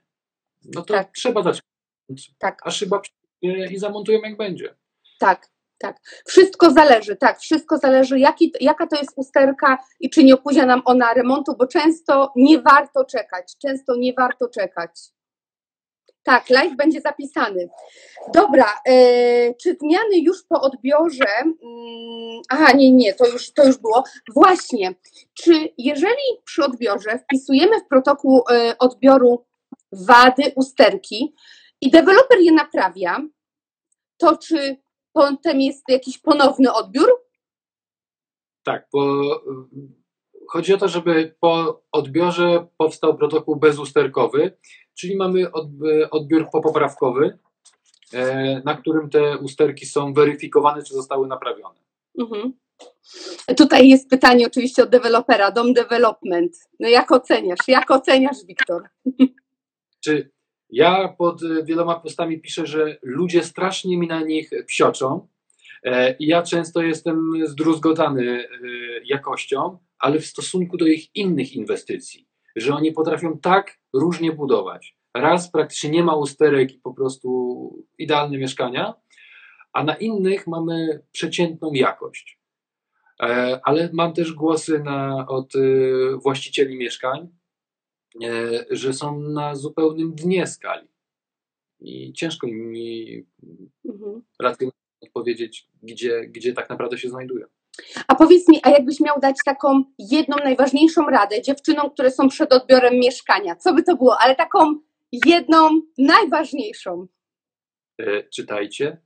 No 0.75 0.81
to 0.81 0.93
Tak. 0.93 1.11
trzeba 1.11 1.43
zacząć. 1.43 2.31
Tak. 2.39 2.61
A 2.65 2.71
szyba 2.71 2.99
przyjedzie 2.99 3.73
i 3.73 3.77
zamontują 3.79 4.21
jak 4.21 4.37
będzie. 4.37 4.75
Tak, 5.19 5.49
tak. 5.77 5.97
Wszystko 6.27 6.71
zależy, 6.71 7.15
tak, 7.15 7.39
wszystko 7.39 7.77
zależy, 7.77 8.19
jaki, 8.19 8.53
jaka 8.61 8.87
to 8.87 8.95
jest 8.95 9.11
usterka 9.15 9.77
i 9.99 10.09
czy 10.09 10.23
nie 10.23 10.33
opóźnia 10.33 10.65
nam 10.65 10.81
ona 10.85 11.13
remontu, 11.13 11.55
bo 11.57 11.67
często 11.67 12.31
nie 12.35 12.61
warto 12.61 13.05
czekać, 13.05 13.57
często 13.61 13.95
nie 13.95 14.13
warto 14.13 14.49
czekać. 14.49 14.91
Tak, 16.29 16.49
live 16.49 16.75
będzie 16.75 17.01
zapisany. 17.01 17.69
Dobra, 18.33 18.73
e, 18.87 19.53
czy 19.53 19.77
zmiany 19.81 20.19
już 20.21 20.43
po 20.49 20.61
odbiorze? 20.61 21.41
Mm, 21.43 22.41
aha, 22.49 22.71
nie, 22.71 22.91
nie, 22.91 23.13
to 23.13 23.27
już, 23.27 23.53
to 23.53 23.65
już 23.65 23.77
było. 23.77 24.03
Właśnie, 24.33 24.95
czy 25.33 25.73
jeżeli 25.77 26.21
przy 26.45 26.63
odbiorze 26.63 27.19
wpisujemy 27.19 27.79
w 27.79 27.87
protokół 27.87 28.43
e, 28.51 28.77
odbioru 28.77 29.45
wady, 29.91 30.51
usterki 30.55 31.35
i 31.81 31.91
deweloper 31.91 32.39
je 32.39 32.51
naprawia, 32.51 33.21
to 34.17 34.37
czy 34.37 34.77
potem 35.13 35.61
jest 35.61 35.83
jakiś 35.87 36.17
ponowny 36.17 36.73
odbiór? 36.73 37.09
Tak, 38.63 38.87
bo 38.93 39.01
chodzi 40.49 40.73
o 40.73 40.77
to, 40.77 40.87
żeby 40.87 41.35
po 41.39 41.81
odbiorze 41.91 42.67
powstał 42.77 43.17
protokół 43.17 43.55
bezusterkowy, 43.55 44.57
czyli 44.95 45.15
mamy 45.15 45.45
odb- 45.45 46.07
odbiór 46.11 46.49
popoprawkowy, 46.51 47.37
e, 48.13 48.61
na 48.65 48.77
którym 48.77 49.09
te 49.09 49.37
usterki 49.37 49.85
są 49.85 50.13
weryfikowane, 50.13 50.83
czy 50.83 50.93
zostały 50.93 51.27
naprawione. 51.27 51.79
Mhm. 52.19 52.53
Tutaj 53.57 53.89
jest 53.89 54.09
pytanie 54.09 54.47
oczywiście 54.47 54.83
od 54.83 54.89
dewelopera, 54.89 55.51
Dom 55.51 55.73
Development. 55.73 56.57
No 56.79 56.89
jak 56.89 57.11
oceniasz? 57.11 57.67
Jak 57.67 57.91
oceniasz, 57.91 58.45
Wiktor? 58.47 58.83
Czy 60.03 60.31
ja 60.69 61.15
pod 61.17 61.41
wieloma 61.63 61.99
postami 61.99 62.41
piszę, 62.41 62.65
że 62.65 62.97
ludzie 63.01 63.43
strasznie 63.43 63.97
mi 63.97 64.07
na 64.07 64.21
nich 64.21 64.49
psioczą 64.67 65.27
e, 65.83 66.15
i 66.17 66.27
ja 66.27 66.41
często 66.41 66.81
jestem 66.81 67.33
zdruzgotany 67.47 68.23
y, 68.23 69.01
jakością, 69.05 69.77
ale 69.99 70.19
w 70.19 70.25
stosunku 70.25 70.77
do 70.77 70.87
ich 70.87 71.15
innych 71.15 71.53
inwestycji, 71.53 72.27
że 72.55 72.75
oni 72.75 72.91
potrafią 72.91 73.39
tak 73.39 73.79
różnie 73.93 74.31
budować. 74.31 74.97
Raz 75.13 75.51
praktycznie 75.51 75.89
nie 75.89 76.03
ma 76.03 76.15
usterek 76.15 76.71
i 76.71 76.79
po 76.79 76.93
prostu 76.93 77.85
idealne 77.97 78.37
mieszkania, 78.37 78.93
a 79.73 79.83
na 79.83 79.95
innych 79.95 80.47
mamy 80.47 81.03
przeciętną 81.11 81.73
jakość. 81.73 82.39
E, 83.21 83.59
Ale 83.63 83.89
mam 83.93 84.13
też 84.13 84.33
głosy 84.33 84.79
na, 84.79 85.25
od 85.27 85.55
y, 85.55 86.17
właścicieli 86.23 86.77
mieszkań, 86.77 87.29
e, 88.23 88.65
że 88.71 88.93
są 88.93 89.19
na 89.19 89.55
zupełnym 89.55 90.15
dnie 90.15 90.47
skali. 90.47 90.87
I 91.79 92.13
ciężko 92.13 92.47
mi 92.47 93.25
Mhm. 93.85 94.21
odpowiedzieć, 95.01 95.67
gdzie, 95.83 96.27
gdzie 96.27 96.53
tak 96.53 96.69
naprawdę 96.69 96.97
się 96.97 97.09
znajdują. 97.09 97.47
A 98.07 98.15
powiedz 98.15 98.47
mi, 98.47 98.59
a 98.63 98.69
jakbyś 98.69 98.99
miał 98.99 99.19
dać 99.19 99.35
taką 99.45 99.83
jedną 99.99 100.37
najważniejszą 100.43 101.05
radę 101.05 101.41
dziewczynom, 101.41 101.89
które 101.89 102.11
są 102.11 102.29
przed 102.29 102.53
odbiorem 102.53 102.93
mieszkania, 102.93 103.55
co 103.55 103.73
by 103.73 103.83
to 103.83 103.95
było? 103.95 104.17
Ale 104.19 104.35
taką 104.35 104.75
jedną 105.25 105.81
najważniejszą. 105.97 107.07
E, 107.99 108.23
Czytajcie. 108.35 108.97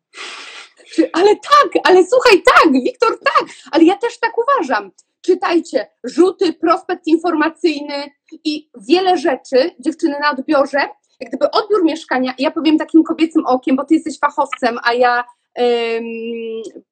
Czy, 0.95 1.09
ale 1.13 1.35
tak, 1.35 1.83
ale 1.83 2.05
słuchaj, 2.05 2.43
tak, 2.45 2.73
Wiktor, 2.73 3.19
tak, 3.19 3.45
ale 3.71 3.83
ja 3.83 3.95
też 3.95 4.19
tak 4.19 4.31
uważam. 4.37 4.91
Czytajcie 5.21 5.87
rzuty, 6.03 6.53
prospekt 6.53 7.07
informacyjny 7.07 8.11
i 8.43 8.69
wiele 8.89 9.17
rzeczy, 9.17 9.71
dziewczyny 9.79 10.15
na 10.21 10.31
odbiorze, 10.31 10.79
jak 11.19 11.29
gdyby 11.29 11.51
odbiór 11.51 11.83
mieszkania, 11.83 12.33
ja 12.37 12.51
powiem 12.51 12.77
takim 12.77 13.03
kobiecym 13.03 13.45
okiem, 13.45 13.75
bo 13.75 13.85
ty 13.85 13.93
jesteś 13.93 14.19
fachowcem, 14.19 14.77
a 14.83 14.93
ja 14.93 15.23
em, 15.55 16.03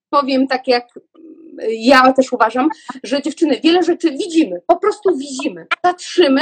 powiem 0.10 0.48
tak 0.48 0.68
jak 0.68 0.88
ja 1.70 2.14
też 2.14 2.34
uważam, 2.34 2.70
że 3.03 3.22
dziewczyny 3.22 3.59
wiele 3.64 3.84
rzeczy 3.84 4.12
widzimy, 4.12 4.62
po 4.68 4.80
prostu 4.80 5.18
widzimy, 5.18 5.68
patrzymy, 5.82 6.41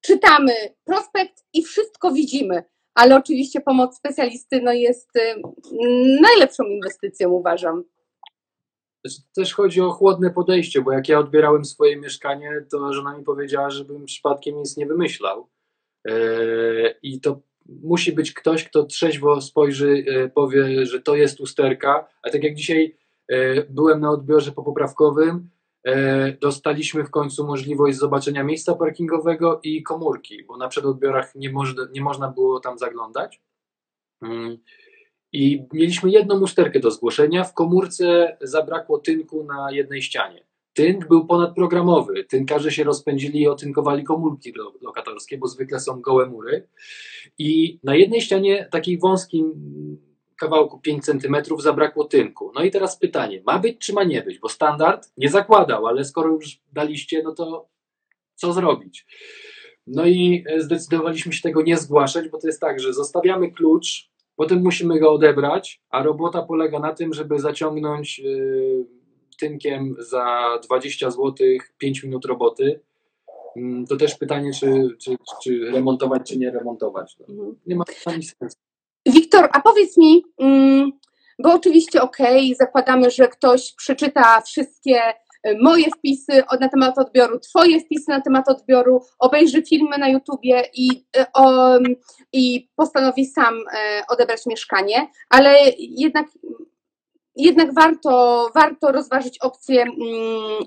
czytamy 0.00 0.52
prospekt 0.84 1.44
i 1.52 1.62
wszystko 1.62 2.12
widzimy, 2.12 2.64
ale 2.94 3.16
oczywiście 3.16 3.60
pomoc 3.60 3.96
specjalisty 3.96 4.60
no 4.62 4.72
jest 4.72 5.16
y, 5.16 5.42
najlepszą 6.20 6.64
inwestycją, 6.64 7.30
uważam. 7.30 7.84
Też 9.34 9.54
chodzi 9.54 9.80
o 9.80 9.90
chłodne 9.90 10.30
podejście, 10.30 10.80
bo 10.80 10.92
jak 10.92 11.08
ja 11.08 11.18
odbierałem 11.18 11.64
swoje 11.64 11.96
mieszkanie, 11.96 12.50
to 12.70 12.92
żona 12.92 13.18
mi 13.18 13.24
powiedziała, 13.24 13.70
żebym 13.70 14.04
przypadkiem 14.04 14.56
nic 14.56 14.76
nie 14.76 14.86
wymyślał. 14.86 15.48
Eee, 16.04 16.94
I 17.02 17.20
to 17.20 17.40
musi 17.66 18.12
być 18.12 18.32
ktoś, 18.32 18.64
kto 18.64 18.84
trzeźwo 18.84 19.40
spojrzy, 19.40 20.04
e, 20.06 20.28
powie, 20.28 20.86
że 20.86 21.02
to 21.02 21.16
jest 21.16 21.40
usterka. 21.40 22.08
A 22.22 22.30
tak 22.30 22.44
jak 22.44 22.54
dzisiaj 22.54 22.96
byłem 23.70 24.00
na 24.00 24.10
odbiorze 24.10 24.52
popoprawkowym, 24.52 25.50
e, 25.84 26.32
dostaliśmy 26.32 27.04
w 27.04 27.10
końcu 27.10 27.46
możliwość 27.46 27.98
zobaczenia 27.98 28.44
miejsca 28.44 28.74
parkingowego 28.74 29.60
i 29.62 29.82
komórki, 29.82 30.44
bo 30.44 30.56
na 30.56 30.68
przedodbiorach 30.68 31.34
nie, 31.34 31.52
można, 31.52 31.82
nie 31.92 32.00
można 32.00 32.28
było 32.28 32.60
tam 32.60 32.78
zaglądać. 32.78 33.40
Mm. 34.22 34.58
I 35.32 35.64
mieliśmy 35.72 36.10
jedną 36.10 36.40
usterkę 36.40 36.80
do 36.80 36.90
zgłoszenia. 36.90 37.44
W 37.44 37.54
komórce 37.54 38.36
zabrakło 38.40 38.98
tynku 38.98 39.44
na 39.44 39.72
jednej 39.72 40.02
ścianie. 40.02 40.44
Tynk 40.72 41.08
był 41.08 41.26
ponadprogramowy. 41.26 42.24
Tynkarze 42.24 42.70
się 42.70 42.84
rozpędzili 42.84 43.40
i 43.40 43.48
otynkowali 43.48 44.04
komórki 44.04 44.52
lokatorskie, 44.82 45.38
bo 45.38 45.46
zwykle 45.46 45.80
są 45.80 46.00
gołe 46.00 46.26
mury. 46.26 46.68
I 47.38 47.80
na 47.84 47.94
jednej 47.94 48.20
ścianie, 48.20 48.68
takiej 48.70 48.98
wąskim 48.98 49.52
kawałku 50.42 50.80
5 50.80 51.04
cm, 51.04 51.36
zabrakło 51.58 52.04
tynku. 52.04 52.52
No 52.54 52.62
i 52.62 52.70
teraz 52.70 52.98
pytanie, 52.98 53.42
ma 53.46 53.58
być 53.58 53.78
czy 53.78 53.92
ma 53.92 54.04
nie 54.04 54.22
być? 54.22 54.38
Bo 54.38 54.48
standard 54.48 55.08
nie 55.16 55.28
zakładał, 55.28 55.86
ale 55.86 56.04
skoro 56.04 56.28
już 56.28 56.60
daliście, 56.72 57.22
no 57.22 57.32
to 57.32 57.68
co 58.34 58.52
zrobić? 58.52 59.06
No 59.86 60.06
i 60.06 60.44
zdecydowaliśmy 60.58 61.32
się 61.32 61.42
tego 61.42 61.62
nie 61.62 61.76
zgłaszać, 61.76 62.28
bo 62.28 62.38
to 62.38 62.46
jest 62.46 62.60
tak, 62.60 62.80
że 62.80 62.92
zostawiamy 62.92 63.52
klucz, 63.52 64.10
potem 64.36 64.62
musimy 64.62 65.00
go 65.00 65.12
odebrać, 65.12 65.82
a 65.90 66.02
robota 66.02 66.42
polega 66.42 66.78
na 66.78 66.94
tym, 66.94 67.12
żeby 67.12 67.38
zaciągnąć. 67.38 68.18
Yy, 68.18 69.02
tynkiem 69.42 69.96
za 69.98 70.58
20 70.64 71.10
zł 71.10 71.34
5 71.78 72.02
minut 72.02 72.24
roboty, 72.24 72.80
mm, 73.56 73.86
to 73.86 73.96
też 73.96 74.14
pytanie, 74.14 74.50
czy, 74.60 74.88
czy, 74.98 75.16
czy 75.42 75.70
remontować, 75.72 76.28
czy 76.28 76.38
nie 76.38 76.50
remontować. 76.50 77.16
No, 77.18 77.26
mhm. 77.28 77.56
nie 77.66 77.76
ma 77.76 77.84
ani 78.06 78.22
sensu. 78.22 78.56
Wiktor, 79.06 79.48
a 79.52 79.60
powiedz 79.60 79.96
mi, 79.96 80.22
mm, 80.40 80.92
bo 81.38 81.52
oczywiście 81.52 82.02
okej, 82.02 82.44
okay, 82.44 82.56
zakładamy, 82.66 83.10
że 83.10 83.28
ktoś 83.28 83.74
przeczyta 83.74 84.40
wszystkie 84.40 85.02
e, 85.42 85.58
moje 85.62 85.90
wpisy 85.90 86.42
na 86.60 86.68
temat 86.68 86.98
odbioru, 86.98 87.38
twoje 87.38 87.80
wpisy 87.80 88.10
na 88.10 88.20
temat 88.20 88.48
odbioru, 88.48 89.00
obejrzy 89.18 89.62
filmy 89.62 89.98
na 89.98 90.08
YouTubie 90.08 90.62
i, 90.74 91.06
e, 91.16 91.26
o, 91.34 91.78
i 92.32 92.68
postanowi 92.76 93.26
sam 93.26 93.54
e, 93.54 94.02
odebrać 94.08 94.46
mieszkanie, 94.46 95.08
ale 95.30 95.56
jednak 95.78 96.26
jednak 97.36 97.74
warto, 97.74 98.50
warto 98.54 98.92
rozważyć 98.92 99.38
opcję 99.38 99.82
mm, 99.82 99.96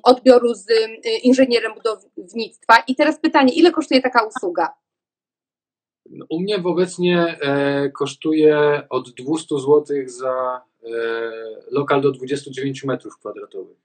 odbioru 0.04 0.54
z 0.54 0.70
y, 0.70 1.10
inżynierem 1.24 1.74
budownictwa. 1.74 2.84
I 2.88 2.96
teraz 2.96 3.20
pytanie, 3.20 3.54
ile 3.54 3.72
kosztuje 3.72 4.02
taka 4.02 4.24
usługa? 4.24 4.74
U 6.30 6.40
mnie 6.40 6.64
obecnie 6.64 7.40
e, 7.42 7.90
kosztuje 7.90 8.82
od 8.90 9.10
200 9.12 9.60
zł 9.60 9.86
za 10.06 10.62
e, 10.84 10.92
lokal 11.72 12.02
do 12.02 12.12
29 12.12 12.84
metrów 12.84 13.18
kwadratowych. 13.18 13.78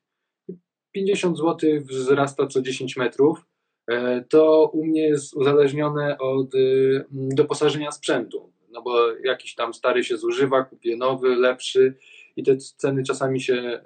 50 0.93 1.39
zł 1.39 1.71
wzrasta 1.81 2.47
co 2.47 2.63
10 2.63 2.97
metrów. 2.97 3.47
E, 3.87 4.25
to 4.29 4.71
u 4.73 4.85
mnie 4.85 5.09
jest 5.09 5.35
uzależnione 5.35 6.19
od 6.19 6.55
y, 6.55 7.05
doposażenia 7.11 7.93
sprzętu. 7.93 8.53
No 8.71 8.83
bo 8.83 9.13
jakiś 9.25 9.55
tam 9.55 9.75
stary 9.75 10.05
się 10.05 10.17
zużywa, 10.17 10.65
kupię 10.65 10.97
nowy, 10.97 11.37
lepszy 11.37 11.95
i 12.37 12.43
te 12.43 12.57
ceny 12.57 13.03
czasami 13.03 13.41
się 13.41 13.81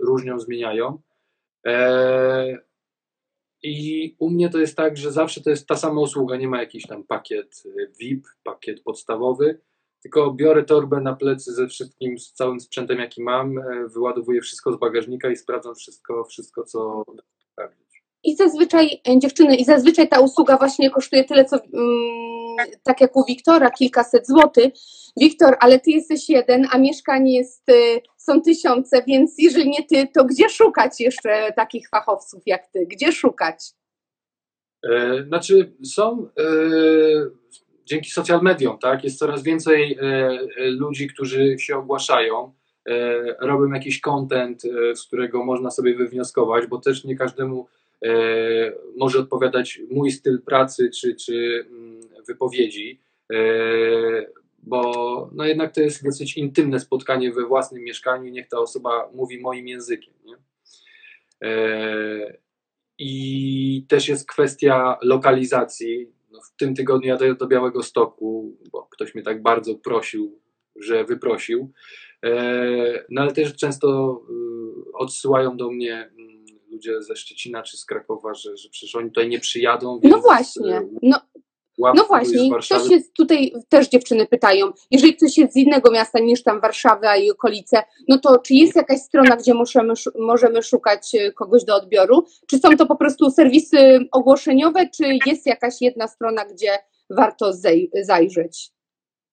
różnią, 0.00 0.38
zmieniają. 0.38 0.98
E, 3.66 3.68
I 3.68 4.16
u 4.18 4.30
mnie 4.30 4.48
to 4.48 4.58
jest 4.58 4.76
tak, 4.76 4.96
że 4.96 5.12
zawsze 5.12 5.40
to 5.40 5.50
jest 5.50 5.66
ta 5.66 5.76
sama 5.76 6.00
usługa, 6.00 6.36
nie 6.36 6.48
ma 6.48 6.60
jakiś 6.60 6.86
tam 6.86 7.04
pakiet 7.04 7.62
e, 7.66 7.86
VIP, 8.00 8.26
pakiet 8.44 8.82
podstawowy, 8.82 9.60
tylko 10.02 10.32
biorę 10.32 10.64
torbę 10.64 11.00
na 11.00 11.16
plecy 11.16 11.54
ze 11.54 11.68
wszystkim, 11.68 12.18
z 12.18 12.32
całym 12.32 12.60
sprzętem, 12.60 12.98
jaki 12.98 13.22
mam, 13.22 13.54
wyładowuję 13.94 14.40
wszystko 14.40 14.72
z 14.72 14.78
bagażnika 14.78 15.30
i 15.30 15.36
sprawdzam 15.36 15.74
wszystko, 15.74 16.24
wszystko 16.24 16.64
co 16.64 17.04
i 18.26 18.36
zazwyczaj 18.36 19.00
dziewczyny, 19.18 19.56
i 19.56 19.64
zazwyczaj 19.64 20.08
ta 20.08 20.20
usługa 20.20 20.56
właśnie 20.56 20.90
kosztuje 20.90 21.24
tyle, 21.24 21.44
co 21.44 21.56
mm, 21.56 22.56
tak 22.82 23.00
jak 23.00 23.16
u 23.16 23.24
Wiktora, 23.24 23.70
kilkaset 23.70 24.26
złotych. 24.26 24.72
Wiktor, 25.16 25.56
ale 25.60 25.80
ty 25.80 25.90
jesteś 25.90 26.28
jeden, 26.28 26.66
a 26.70 26.78
mieszkań 26.78 27.28
jest, 27.28 27.68
y, 27.68 28.00
są 28.16 28.40
tysiące, 28.40 29.02
więc 29.06 29.34
jeżeli 29.38 29.70
nie 29.70 29.84
ty, 29.84 30.08
to 30.14 30.24
gdzie 30.24 30.48
szukać 30.48 31.00
jeszcze 31.00 31.52
takich 31.56 31.88
fachowców 31.88 32.42
jak 32.46 32.66
ty? 32.66 32.86
Gdzie 32.86 33.12
szukać? 33.12 33.64
E, 34.90 35.24
znaczy, 35.24 35.72
są 35.84 36.28
e, 36.38 36.42
dzięki 37.84 38.10
social 38.10 38.42
mediom, 38.42 38.78
tak? 38.78 39.04
Jest 39.04 39.18
coraz 39.18 39.42
więcej 39.42 39.98
e, 40.00 40.30
ludzi, 40.58 41.08
którzy 41.08 41.58
się 41.58 41.76
ogłaszają, 41.76 42.52
e, 42.88 43.46
robią 43.46 43.74
jakiś 43.74 44.00
content, 44.00 44.62
e, 44.64 44.96
z 44.96 45.06
którego 45.06 45.44
można 45.44 45.70
sobie 45.70 45.94
wywnioskować, 45.94 46.66
bo 46.66 46.78
też 46.78 47.04
nie 47.04 47.16
każdemu 47.16 47.66
e, 47.66 47.85
może 48.96 49.18
odpowiadać 49.18 49.80
mój 49.90 50.10
styl 50.10 50.42
pracy 50.42 50.90
czy, 50.90 51.16
czy 51.16 51.66
mm, 51.70 52.00
wypowiedzi 52.28 53.00
bo 54.66 55.30
no 55.32 55.44
jednak 55.44 55.74
to 55.74 55.80
jest 55.80 56.04
dosyć 56.04 56.36
intymne 56.36 56.80
spotkanie 56.80 57.32
we 57.32 57.46
własnym 57.46 57.82
mieszkaniu, 57.82 58.30
niech 58.30 58.48
ta 58.48 58.58
osoba 58.58 59.10
mówi 59.14 59.40
moim 59.40 59.68
językiem. 59.68 60.14
Nie? 60.24 60.36
E, 61.48 62.38
I 62.98 63.86
też 63.88 64.08
jest 64.08 64.28
kwestia 64.28 64.98
lokalizacji. 65.02 66.12
No, 66.30 66.40
w 66.40 66.56
tym 66.56 66.74
tygodniu 66.74 67.08
jadę 67.08 67.34
do 67.34 67.46
Białego 67.46 67.82
Stoku, 67.82 68.56
bo 68.72 68.82
ktoś 68.82 69.14
mnie 69.14 69.24
tak 69.24 69.42
bardzo 69.42 69.74
prosił, 69.74 70.40
że 70.76 71.04
wyprosił. 71.04 71.72
E, 72.24 73.04
no 73.10 73.22
ale 73.22 73.32
też 73.32 73.56
często 73.56 74.20
y, 74.88 74.92
odsyłają 74.92 75.56
do 75.56 75.70
mnie 75.70 76.10
ludzie 76.76 77.02
ze 77.02 77.16
Szczecina 77.16 77.62
czy 77.62 77.76
z 77.76 77.84
Krakowa, 77.84 78.34
że, 78.34 78.56
że 78.56 78.68
przecież 78.68 78.94
oni 78.94 79.08
tutaj 79.08 79.28
nie 79.28 79.40
przyjadą. 79.40 80.00
No 80.02 80.18
właśnie. 80.18 80.78
Y, 80.78 80.88
no, 81.02 81.20
no 81.78 82.04
właśnie, 82.04 82.50
ktoś 82.60 82.90
jest 82.90 83.14
tutaj 83.14 83.52
też 83.68 83.88
dziewczyny 83.88 84.26
pytają, 84.26 84.66
jeżeli 84.90 85.16
ktoś 85.16 85.38
jest 85.38 85.52
z 85.52 85.56
innego 85.56 85.90
miasta 85.90 86.18
niż 86.18 86.42
tam 86.42 86.60
Warszawa 86.60 87.16
i 87.16 87.30
okolice, 87.30 87.82
no 88.08 88.18
to 88.18 88.38
czy 88.38 88.54
jest 88.54 88.76
jakaś 88.76 88.98
strona, 88.98 89.36
gdzie 89.36 89.54
możemy, 89.54 89.94
możemy 90.18 90.62
szukać 90.62 91.14
e, 91.14 91.32
kogoś 91.32 91.64
do 91.64 91.76
odbioru? 91.76 92.24
Czy 92.46 92.58
są 92.58 92.76
to 92.76 92.86
po 92.86 92.96
prostu 92.96 93.30
serwisy 93.30 93.98
ogłoszeniowe, 94.12 94.88
czy 94.96 95.04
jest 95.26 95.46
jakaś 95.46 95.80
jedna 95.80 96.08
strona, 96.08 96.44
gdzie 96.44 96.78
warto 97.10 97.52
zajrzeć? 98.02 98.70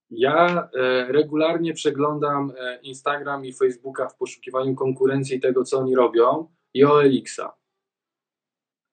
Ja 0.09 0.69
e, 0.73 1.11
regularnie 1.11 1.73
przeglądam 1.73 2.53
e, 2.57 2.79
Instagram 2.81 3.45
i 3.45 3.53
Facebooka 3.53 4.07
w 4.07 4.17
poszukiwaniu 4.17 4.75
konkurencji 4.75 5.39
tego, 5.39 5.63
co 5.63 5.79
oni 5.79 5.95
robią 5.95 6.47
i 6.73 6.83
OLX-a. 6.83 7.53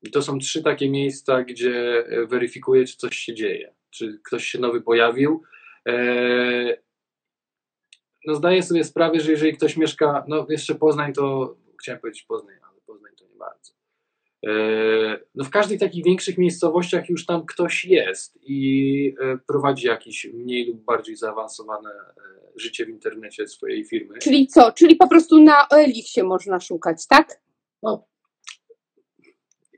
I 0.03 0.11
to 0.11 0.23
są 0.23 0.39
trzy 0.39 0.63
takie 0.63 0.91
miejsca, 0.91 1.43
gdzie 1.43 2.05
e, 2.07 2.27
weryfikuję, 2.27 2.85
czy 2.85 2.97
coś 2.97 3.17
się 3.17 3.35
dzieje, 3.35 3.75
czy 3.91 4.21
ktoś 4.25 4.47
się 4.47 4.59
nowy 4.59 4.81
pojawił. 4.81 5.43
E, 5.89 6.77
no 8.27 8.35
zdaję 8.35 8.63
sobie 8.63 8.85
sprawę, 8.85 9.21
że 9.21 9.31
jeżeli 9.31 9.57
ktoś 9.57 9.77
mieszka, 9.77 10.25
no 10.29 10.47
jeszcze 10.49 10.75
Poznań 10.75 11.13
to, 11.13 11.57
chciałem 11.81 12.01
powiedzieć 12.01 12.23
Poznań, 12.23 12.57
ale 12.71 12.81
Poznań 12.87 13.13
to 13.19 13.25
nie 13.25 13.37
bardzo. 13.37 13.73
E, 14.47 14.51
no 15.35 15.45
w 15.45 15.51
każdych 15.51 15.81
takich 15.81 16.05
większych 16.05 16.39
miejscowościach 16.39 17.09
już 17.09 17.27
tam 17.27 17.47
ktoś 17.47 17.85
jest 17.85 18.39
i 18.43 19.15
prowadzi 19.47 19.87
jakieś 19.87 20.25
mniej 20.25 20.67
lub 20.67 20.85
bardziej 20.85 21.17
zaawansowane 21.17 21.91
życie 22.57 22.87
w 22.87 22.89
internecie 22.89 23.49
swojej 23.49 23.85
firmy. 23.85 24.19
Czyli 24.19 24.47
co? 24.47 24.73
Czyli 24.73 24.97
po 24.97 25.09
prostu 25.09 25.43
na 25.43 25.69
OLX-ie 25.69 26.25
można 26.25 26.61
szukać, 26.61 27.07
tak? 27.07 27.41
No, 27.83 28.11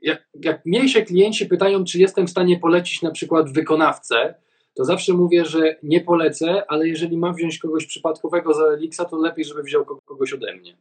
jak, 0.03 0.27
jak 0.43 0.65
mnie 0.65 0.89
się 0.89 1.01
klienci 1.01 1.45
pytają, 1.45 1.83
czy 1.83 1.99
jestem 1.99 2.27
w 2.27 2.29
stanie 2.29 2.59
polecić 2.59 3.01
na 3.01 3.11
przykład 3.11 3.53
wykonawcę, 3.53 4.35
to 4.73 4.85
zawsze 4.85 5.13
mówię, 5.13 5.45
że 5.45 5.75
nie 5.83 6.01
polecę, 6.01 6.63
ale 6.67 6.87
jeżeli 6.87 7.17
mam 7.17 7.35
wziąć 7.35 7.57
kogoś 7.57 7.85
przypadkowego 7.85 8.53
za 8.53 8.63
Elixa, 8.63 9.05
to 9.09 9.17
lepiej, 9.17 9.45
żeby 9.45 9.63
wziął 9.63 9.85
kogoś 9.85 10.33
ode 10.33 10.55
mnie. 10.55 10.77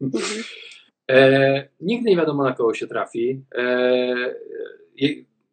Mhm. 0.00 0.24
E, 1.10 1.68
nigdy 1.80 2.10
nie 2.10 2.16
wiadomo, 2.16 2.44
na 2.44 2.52
kogo 2.52 2.74
się 2.74 2.86
trafi. 2.86 3.42
E, 3.54 4.34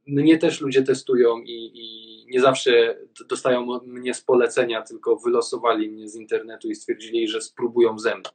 mnie 0.07 0.37
też 0.37 0.61
ludzie 0.61 0.83
testują 0.83 1.37
i, 1.37 1.71
i, 1.73 2.25
nie 2.29 2.41
zawsze 2.41 2.97
dostają 3.29 3.79
mnie 3.85 4.13
z 4.13 4.21
polecenia, 4.21 4.81
tylko 4.81 5.15
wylosowali 5.15 5.89
mnie 5.89 6.09
z 6.09 6.15
internetu 6.15 6.69
i 6.69 6.75
stwierdzili, 6.75 7.27
że 7.27 7.41
spróbują 7.41 7.99
ze 7.99 8.15
mną. 8.15 8.29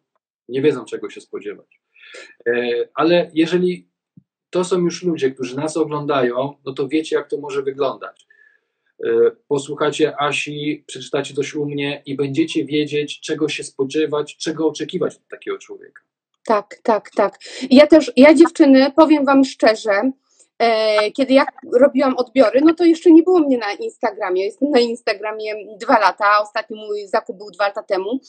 Nie 0.48 0.62
wiedzą, 0.62 0.84
czego 0.84 1.10
się 1.10 1.20
spodziewać. 1.20 1.81
E, 2.46 2.52
ale 2.94 3.30
jeżeli 3.34 3.88
to 4.50 4.64
są 4.64 4.78
już 4.78 5.02
ludzie, 5.02 5.30
którzy 5.30 5.56
nas 5.56 5.76
oglądają, 5.76 6.54
no 6.64 6.72
to 6.72 6.88
wiecie, 6.88 7.16
jak 7.16 7.28
to 7.28 7.38
może 7.38 7.62
wyglądać. 7.62 8.26
E, 9.04 9.08
posłuchacie 9.48 10.20
Asi, 10.20 10.84
przeczytacie 10.86 11.34
coś 11.34 11.54
u 11.54 11.66
mnie 11.66 12.02
i 12.06 12.16
będziecie 12.16 12.64
wiedzieć, 12.64 13.20
czego 13.20 13.48
się 13.48 13.64
spodziewać, 13.64 14.36
czego 14.36 14.68
oczekiwać 14.68 15.16
od 15.16 15.28
takiego 15.28 15.58
człowieka. 15.58 16.02
Tak, 16.46 16.78
tak, 16.82 17.10
tak. 17.10 17.38
Ja 17.70 17.86
też, 17.86 18.12
ja 18.16 18.34
dziewczyny, 18.34 18.92
powiem 18.96 19.24
Wam 19.24 19.44
szczerze, 19.44 20.12
kiedy 21.16 21.34
ja 21.34 21.46
robiłam 21.80 22.16
odbiory, 22.16 22.60
no 22.60 22.74
to 22.74 22.84
jeszcze 22.84 23.10
nie 23.10 23.22
było 23.22 23.38
mnie 23.38 23.58
na 23.58 23.72
Instagramie. 23.72 24.44
Jestem 24.44 24.70
na 24.70 24.80
Instagramie 24.80 25.54
dwa 25.80 25.98
lata, 25.98 26.38
ostatni 26.42 26.76
mój 26.76 27.08
zakup 27.08 27.38
był 27.38 27.50
dwa 27.50 27.64
lata 27.64 27.82
temu. 27.82 28.20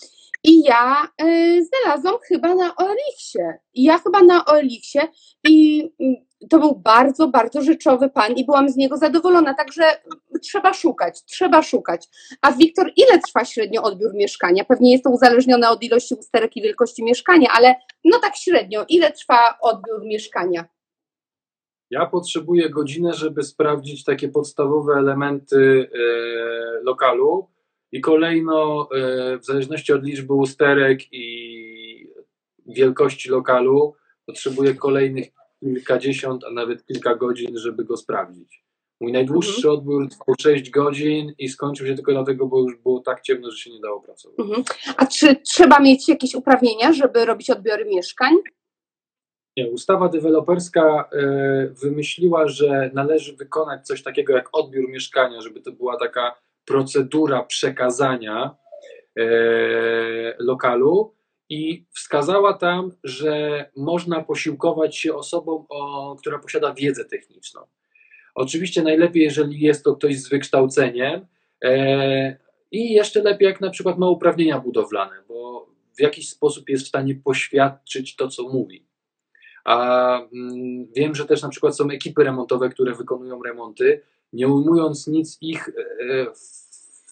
I 0.43 0.63
ja 0.63 1.07
e, 1.17 1.25
znalazłam 1.63 2.15
chyba 2.27 2.55
na 2.55 2.75
Oeliksie. 2.75 3.39
Ja 3.75 3.97
chyba 3.97 4.21
na 4.21 4.45
Oeliksie 4.45 4.99
i 5.43 5.81
mm, 5.99 6.15
to 6.49 6.59
był 6.59 6.75
bardzo, 6.75 7.27
bardzo 7.27 7.61
rzeczowy 7.61 8.09
pan 8.09 8.33
i 8.33 8.45
byłam 8.45 8.69
z 8.69 8.75
niego 8.75 8.97
zadowolona, 8.97 9.53
także 9.53 9.83
trzeba 10.41 10.73
szukać, 10.73 11.23
trzeba 11.25 11.61
szukać. 11.61 12.07
A 12.41 12.51
Wiktor, 12.51 12.91
ile 12.97 13.19
trwa 13.19 13.45
średnio 13.45 13.83
odbiór 13.83 14.13
mieszkania? 14.13 14.65
Pewnie 14.65 14.91
jest 14.91 15.03
to 15.03 15.09
uzależnione 15.09 15.69
od 15.69 15.83
ilości 15.83 16.15
usterek 16.15 16.57
i 16.57 16.61
wielkości 16.61 17.03
mieszkania, 17.03 17.49
ale 17.53 17.75
no 18.05 18.19
tak 18.19 18.35
średnio, 18.35 18.85
ile 18.89 19.11
trwa 19.11 19.57
odbiór 19.61 20.05
mieszkania? 20.05 20.65
Ja 21.93 22.05
potrzebuję 22.05 22.69
godzinę, 22.69 23.13
żeby 23.13 23.43
sprawdzić 23.43 24.03
takie 24.03 24.29
podstawowe 24.29 24.93
elementy 24.93 25.89
e, 25.93 25.99
lokalu 26.83 27.47
i 27.91 28.01
kolejno, 28.01 28.89
e, 28.91 29.37
w 29.37 29.45
zależności 29.45 29.93
od 29.93 30.03
liczby 30.03 30.33
usterek 30.33 30.99
i 31.11 32.13
wielkości 32.65 33.29
lokalu, 33.29 33.93
potrzebuję 34.25 34.75
kolejnych 34.75 35.27
kilkadziesiąt, 35.59 36.43
a 36.43 36.51
nawet 36.51 36.85
kilka 36.85 37.15
godzin, 37.15 37.57
żeby 37.57 37.85
go 37.85 37.97
sprawdzić. 37.97 38.63
Mój 39.01 39.11
najdłuższy 39.11 39.71
odbiór 39.71 40.09
trwał 40.09 40.35
6 40.41 40.69
godzin 40.69 41.33
i 41.37 41.49
skończył 41.49 41.87
się 41.87 41.95
tylko 41.95 42.11
dlatego, 42.11 42.47
bo 42.47 42.61
już 42.61 42.75
było 42.77 42.99
tak 42.99 43.21
ciemno, 43.21 43.51
że 43.51 43.57
się 43.57 43.71
nie 43.71 43.79
dało 43.79 44.01
pracować. 44.01 44.39
Mhm. 44.39 44.63
A 44.97 45.05
czy 45.05 45.35
trzeba 45.35 45.79
mieć 45.79 46.09
jakieś 46.09 46.35
uprawnienia, 46.35 46.93
żeby 46.93 47.25
robić 47.25 47.49
odbiory 47.49 47.85
mieszkań? 47.85 48.33
Nie, 49.57 49.67
ustawa 49.67 50.09
deweloperska 50.09 51.09
e, 51.11 51.67
wymyśliła, 51.67 52.47
że 52.47 52.91
należy 52.93 53.35
wykonać 53.35 53.87
coś 53.87 54.03
takiego 54.03 54.33
jak 54.33 54.49
odbiór 54.51 54.89
mieszkania, 54.89 55.41
żeby 55.41 55.61
to 55.61 55.71
była 55.71 55.97
taka 55.97 56.35
procedura 56.65 57.43
przekazania 57.43 58.55
e, 59.19 59.23
lokalu 60.39 61.15
i 61.49 61.85
wskazała 61.91 62.53
tam, 62.53 62.91
że 63.03 63.65
można 63.75 64.23
posiłkować 64.23 64.97
się 64.97 65.15
osobą, 65.15 65.65
o, 65.69 66.15
która 66.19 66.39
posiada 66.39 66.73
wiedzę 66.73 67.05
techniczną. 67.05 67.61
Oczywiście 68.35 68.83
najlepiej, 68.83 69.23
jeżeli 69.23 69.59
jest 69.59 69.83
to 69.83 69.95
ktoś 69.95 70.19
z 70.19 70.29
wykształceniem 70.29 71.27
e, 71.63 72.37
i 72.71 72.93
jeszcze 72.93 73.23
lepiej, 73.23 73.45
jak 73.45 73.61
na 73.61 73.69
przykład 73.69 73.97
ma 73.97 74.09
uprawnienia 74.09 74.59
budowlane, 74.59 75.15
bo 75.27 75.67
w 75.97 76.01
jakiś 76.01 76.29
sposób 76.29 76.69
jest 76.69 76.85
w 76.85 76.87
stanie 76.87 77.15
poświadczyć 77.15 78.15
to, 78.15 78.27
co 78.27 78.43
mówi. 78.43 78.92
A 79.63 80.15
mm, 80.33 80.87
wiem, 80.95 81.15
że 81.15 81.25
też 81.25 81.41
na 81.41 81.49
przykład 81.49 81.77
są 81.77 81.89
ekipy 81.89 82.23
remontowe, 82.23 82.69
które 82.69 82.95
wykonują 82.95 83.43
remonty, 83.43 84.01
nie 84.33 84.47
ujmując 84.47 85.07
nic 85.07 85.37
ich 85.41 85.69
e, 85.69 86.25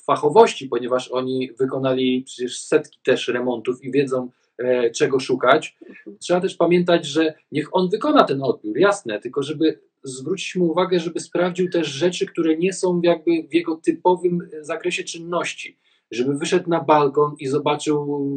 fachowości, 0.05 0.67
ponieważ 0.67 1.11
oni 1.11 1.51
wykonali 1.59 2.23
przecież 2.25 2.59
setki 2.59 2.99
też 3.03 3.27
remontów 3.27 3.83
i 3.83 3.91
wiedzą, 3.91 4.29
e, 4.57 4.89
czego 4.89 5.19
szukać. 5.19 5.77
Trzeba 6.19 6.41
też 6.41 6.55
pamiętać, 6.55 7.05
że 7.05 7.33
niech 7.51 7.75
on 7.75 7.89
wykona 7.89 8.23
ten 8.23 8.43
odbiór, 8.43 8.77
jasne, 8.77 9.19
tylko 9.19 9.43
żeby 9.43 9.79
zwrócić 10.03 10.55
mu 10.55 10.65
uwagę, 10.65 10.99
żeby 10.99 11.19
sprawdził 11.19 11.69
też 11.69 11.87
rzeczy, 11.87 12.25
które 12.25 12.57
nie 12.57 12.73
są 12.73 13.01
jakby 13.03 13.31
w 13.49 13.53
jego 13.53 13.75
typowym 13.75 14.49
zakresie 14.61 15.03
czynności. 15.03 15.77
Żeby 16.11 16.37
wyszedł 16.37 16.69
na 16.69 16.83
balkon 16.83 17.35
i 17.39 17.47
zobaczył 17.47 18.27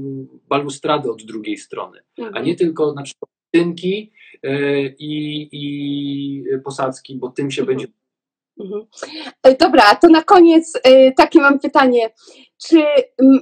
balustradę 0.48 1.10
od 1.10 1.22
drugiej 1.22 1.56
strony, 1.56 2.00
a 2.32 2.40
nie 2.40 2.56
tylko 2.56 2.92
na 2.92 3.02
przykład 3.02 3.33
tynki 3.54 4.12
e, 4.42 4.80
i, 4.82 5.48
i 5.52 6.44
posadzki, 6.64 7.16
bo 7.16 7.28
tym 7.28 7.50
się 7.50 7.62
Mhm. 7.62 7.76
będzie 7.78 7.92
Mhm. 8.60 8.86
E, 9.42 9.56
Dobra, 9.56 9.94
to 9.94 10.08
na 10.08 10.22
koniec 10.22 10.72
e, 10.84 11.12
takie 11.12 11.40
mam 11.40 11.58
pytanie. 11.58 12.10
Czy 12.68 12.84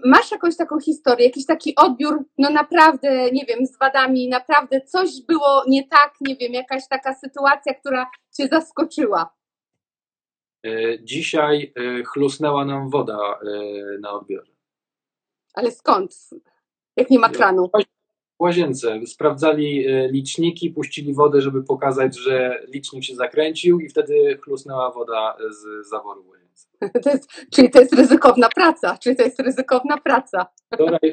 masz 0.04 0.30
jakąś 0.30 0.56
taką 0.56 0.80
historię, 0.80 1.26
jakiś 1.26 1.46
taki 1.46 1.74
odbiór, 1.76 2.24
no 2.38 2.50
naprawdę, 2.50 3.30
nie 3.30 3.44
wiem, 3.44 3.66
z 3.66 3.78
wadami, 3.78 4.28
naprawdę 4.28 4.80
coś 4.80 5.10
było 5.28 5.62
nie 5.68 5.88
tak, 5.88 6.14
nie 6.20 6.36
wiem, 6.36 6.52
jakaś 6.52 6.88
taka 6.88 7.14
sytuacja, 7.14 7.74
która 7.74 8.10
cię 8.36 8.48
zaskoczyła? 8.48 9.34
Dzisiaj 11.02 11.72
chlusnęła 12.06 12.64
nam 12.64 12.90
woda 12.90 13.18
na 14.00 14.10
odbiorze. 14.10 14.52
Ale 15.54 15.70
skąd? 15.70 16.30
Jak 16.96 17.10
nie 17.10 17.18
ma 17.18 17.28
kranu? 17.28 17.70
Łazience 18.42 19.00
sprawdzali 19.06 19.86
e, 19.86 20.08
liczniki, 20.08 20.70
puścili 20.70 21.14
wodę, 21.14 21.40
żeby 21.40 21.62
pokazać, 21.62 22.18
że 22.18 22.62
licznik 22.74 23.04
się 23.04 23.14
zakręcił 23.14 23.80
i 23.80 23.88
wtedy 23.88 24.38
chlusnęła 24.44 24.90
woda 24.90 25.36
z 25.50 25.88
zaworu. 25.88 26.24
To 27.02 27.10
jest, 27.10 27.30
czyli 27.54 27.70
to 27.70 27.80
jest 27.80 27.94
ryzykowna 27.94 28.48
praca, 28.48 28.98
czyli 28.98 29.16
to 29.16 29.22
jest 29.22 29.40
ryzykowna 29.40 29.98
praca. 29.98 30.46
Wczoraj 30.74 31.12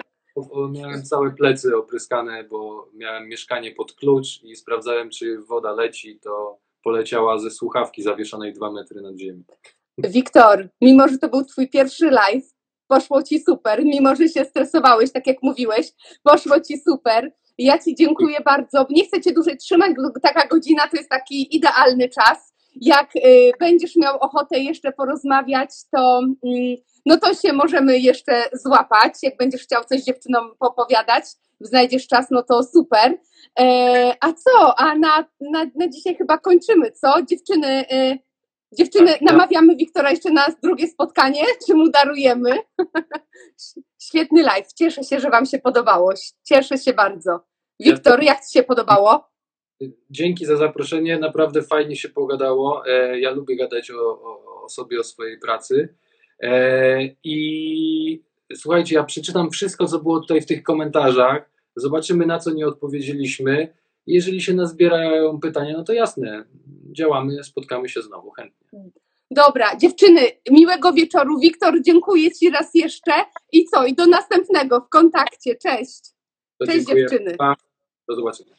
miałem 0.71 1.03
całe 1.03 1.31
plecy 1.31 1.77
opryskane, 1.77 2.43
bo 2.43 2.89
miałem 2.93 3.27
mieszkanie 3.27 3.71
pod 3.71 3.93
klucz 3.93 4.43
i 4.43 4.55
sprawdzałem, 4.55 5.09
czy 5.09 5.41
woda 5.41 5.71
leci, 5.71 6.19
to 6.19 6.59
poleciała 6.83 7.39
ze 7.39 7.51
słuchawki 7.51 8.03
zawieszonej 8.03 8.53
dwa 8.53 8.71
metry 8.71 9.01
nad 9.01 9.17
ziemią. 9.17 9.43
Wiktor, 9.97 10.69
mimo 10.81 11.07
że 11.07 11.17
to 11.17 11.29
był 11.29 11.45
twój 11.45 11.69
pierwszy 11.69 12.09
live, 12.09 12.53
poszło 12.89 13.23
ci 13.23 13.39
super, 13.39 13.85
mimo 13.85 14.15
że 14.15 14.29
się 14.29 14.45
stresowałeś, 14.45 15.11
tak 15.11 15.27
jak 15.27 15.37
mówiłeś, 15.43 15.91
poszło 16.23 16.59
ci 16.59 16.77
super. 16.77 17.31
Ja 17.57 17.77
ci 17.77 17.95
dziękuję 17.95 18.37
bardzo. 18.45 18.85
Nie 18.89 19.05
chcę 19.05 19.21
cię 19.21 19.33
dłużej 19.33 19.57
trzymać, 19.57 19.91
bo 19.97 20.19
taka 20.19 20.47
godzina 20.47 20.87
to 20.87 20.97
jest 20.97 21.09
taki 21.09 21.55
idealny 21.55 22.09
czas. 22.09 22.53
Jak 22.75 23.15
y, 23.15 23.51
będziesz 23.59 23.95
miał 23.95 24.17
ochotę 24.17 24.59
jeszcze 24.59 24.91
porozmawiać, 24.91 25.69
to 25.91 26.21
mm, 26.45 26.75
no 27.05 27.17
to 27.17 27.33
się 27.33 27.53
możemy 27.53 27.99
jeszcze 27.99 28.43
złapać. 28.53 29.13
Jak 29.23 29.37
będziesz 29.37 29.61
chciał 29.61 29.83
coś 29.83 30.03
dziewczynom 30.03 30.51
popowiadać, 30.59 31.23
znajdziesz 31.59 32.07
czas, 32.07 32.27
no 32.31 32.43
to 32.43 32.63
super. 32.63 33.17
E, 33.59 34.13
a 34.21 34.33
co? 34.33 34.79
A 34.79 34.95
na, 34.95 35.25
na, 35.41 35.65
na 35.75 35.87
dzisiaj 35.87 36.15
chyba 36.15 36.37
kończymy, 36.37 36.91
co? 36.91 37.21
Dziewczyny, 37.29 37.85
y, 37.91 38.19
dziewczyny 38.77 39.11
Tak, 39.11 39.21
namawiamy 39.21 39.75
Wiktora 39.75 40.09
jeszcze 40.11 40.31
na 40.31 40.47
drugie 40.63 40.87
spotkanie, 40.87 41.41
czy 41.67 41.73
mu 41.73 41.89
darujemy? 41.89 42.49
Świetny 44.01 44.43
live. 44.43 44.73
Cieszę 44.73 45.03
się, 45.03 45.19
że 45.19 45.29
Wam 45.29 45.45
się 45.45 45.59
podobało. 45.59 46.13
Cieszę 46.43 46.77
się 46.77 46.93
bardzo. 46.93 47.39
Wiktor, 47.79 48.23
jak 48.23 48.45
Ci 48.45 48.53
się 48.53 48.63
podobało? 48.63 49.29
Dzięki 50.09 50.45
za 50.45 50.57
zaproszenie, 50.57 51.19
naprawdę 51.19 51.61
fajnie 51.61 51.95
się 51.95 52.09
pogadało. 52.09 52.87
E, 52.87 53.19
Ja 53.19 53.31
lubię 53.31 53.55
gadać 53.55 53.91
o, 53.91 53.95
o, 54.21 54.63
o 54.63 54.69
sobie, 54.69 54.99
o 54.99 55.03
swojej 55.03 55.39
pracy. 55.39 55.95
E, 56.43 56.99
I 57.23 58.23
słuchajcie, 58.55 58.95
ja 58.95 59.03
przeczytam 59.03 59.51
wszystko, 59.51 59.85
co 59.85 59.99
było 59.99 60.19
tutaj 60.19 60.41
w 60.41 60.45
tych 60.45 60.63
komentarzach. 60.63 61.49
Zobaczymy, 61.75 62.25
na 62.25 62.39
co 62.39 62.51
nie 62.51 62.67
odpowiedzieliśmy. 62.67 63.73
Jeżeli 64.07 64.41
się 64.41 64.53
nazbierają 64.53 65.39
pytania, 65.39 65.73
no 65.77 65.83
to 65.83 65.93
jasne, 65.93 66.45
działamy, 66.91 67.43
spotkamy 67.43 67.89
się 67.89 68.01
znowu 68.01 68.31
chętnie. 68.31 68.69
Dobra, 69.31 69.75
dziewczyny, 69.77 70.21
miłego 70.51 70.93
wieczoru. 70.93 71.39
Wiktor, 71.39 71.81
dziękuję 71.81 72.31
Ci 72.31 72.49
raz 72.49 72.69
jeszcze. 72.73 73.11
I 73.51 73.65
co? 73.65 73.85
I 73.85 73.95
do 73.95 74.05
następnego 74.05 74.79
w 74.79 74.89
kontakcie. 74.89 75.55
Cześć. 75.55 76.01
To 76.57 76.65
Cześć 76.65 76.77
dziękuję. 76.77 77.07
dziewczyny. 77.09 77.35
Pa. 77.37 77.55
Do 78.07 78.15
zobaczenia. 78.15 78.55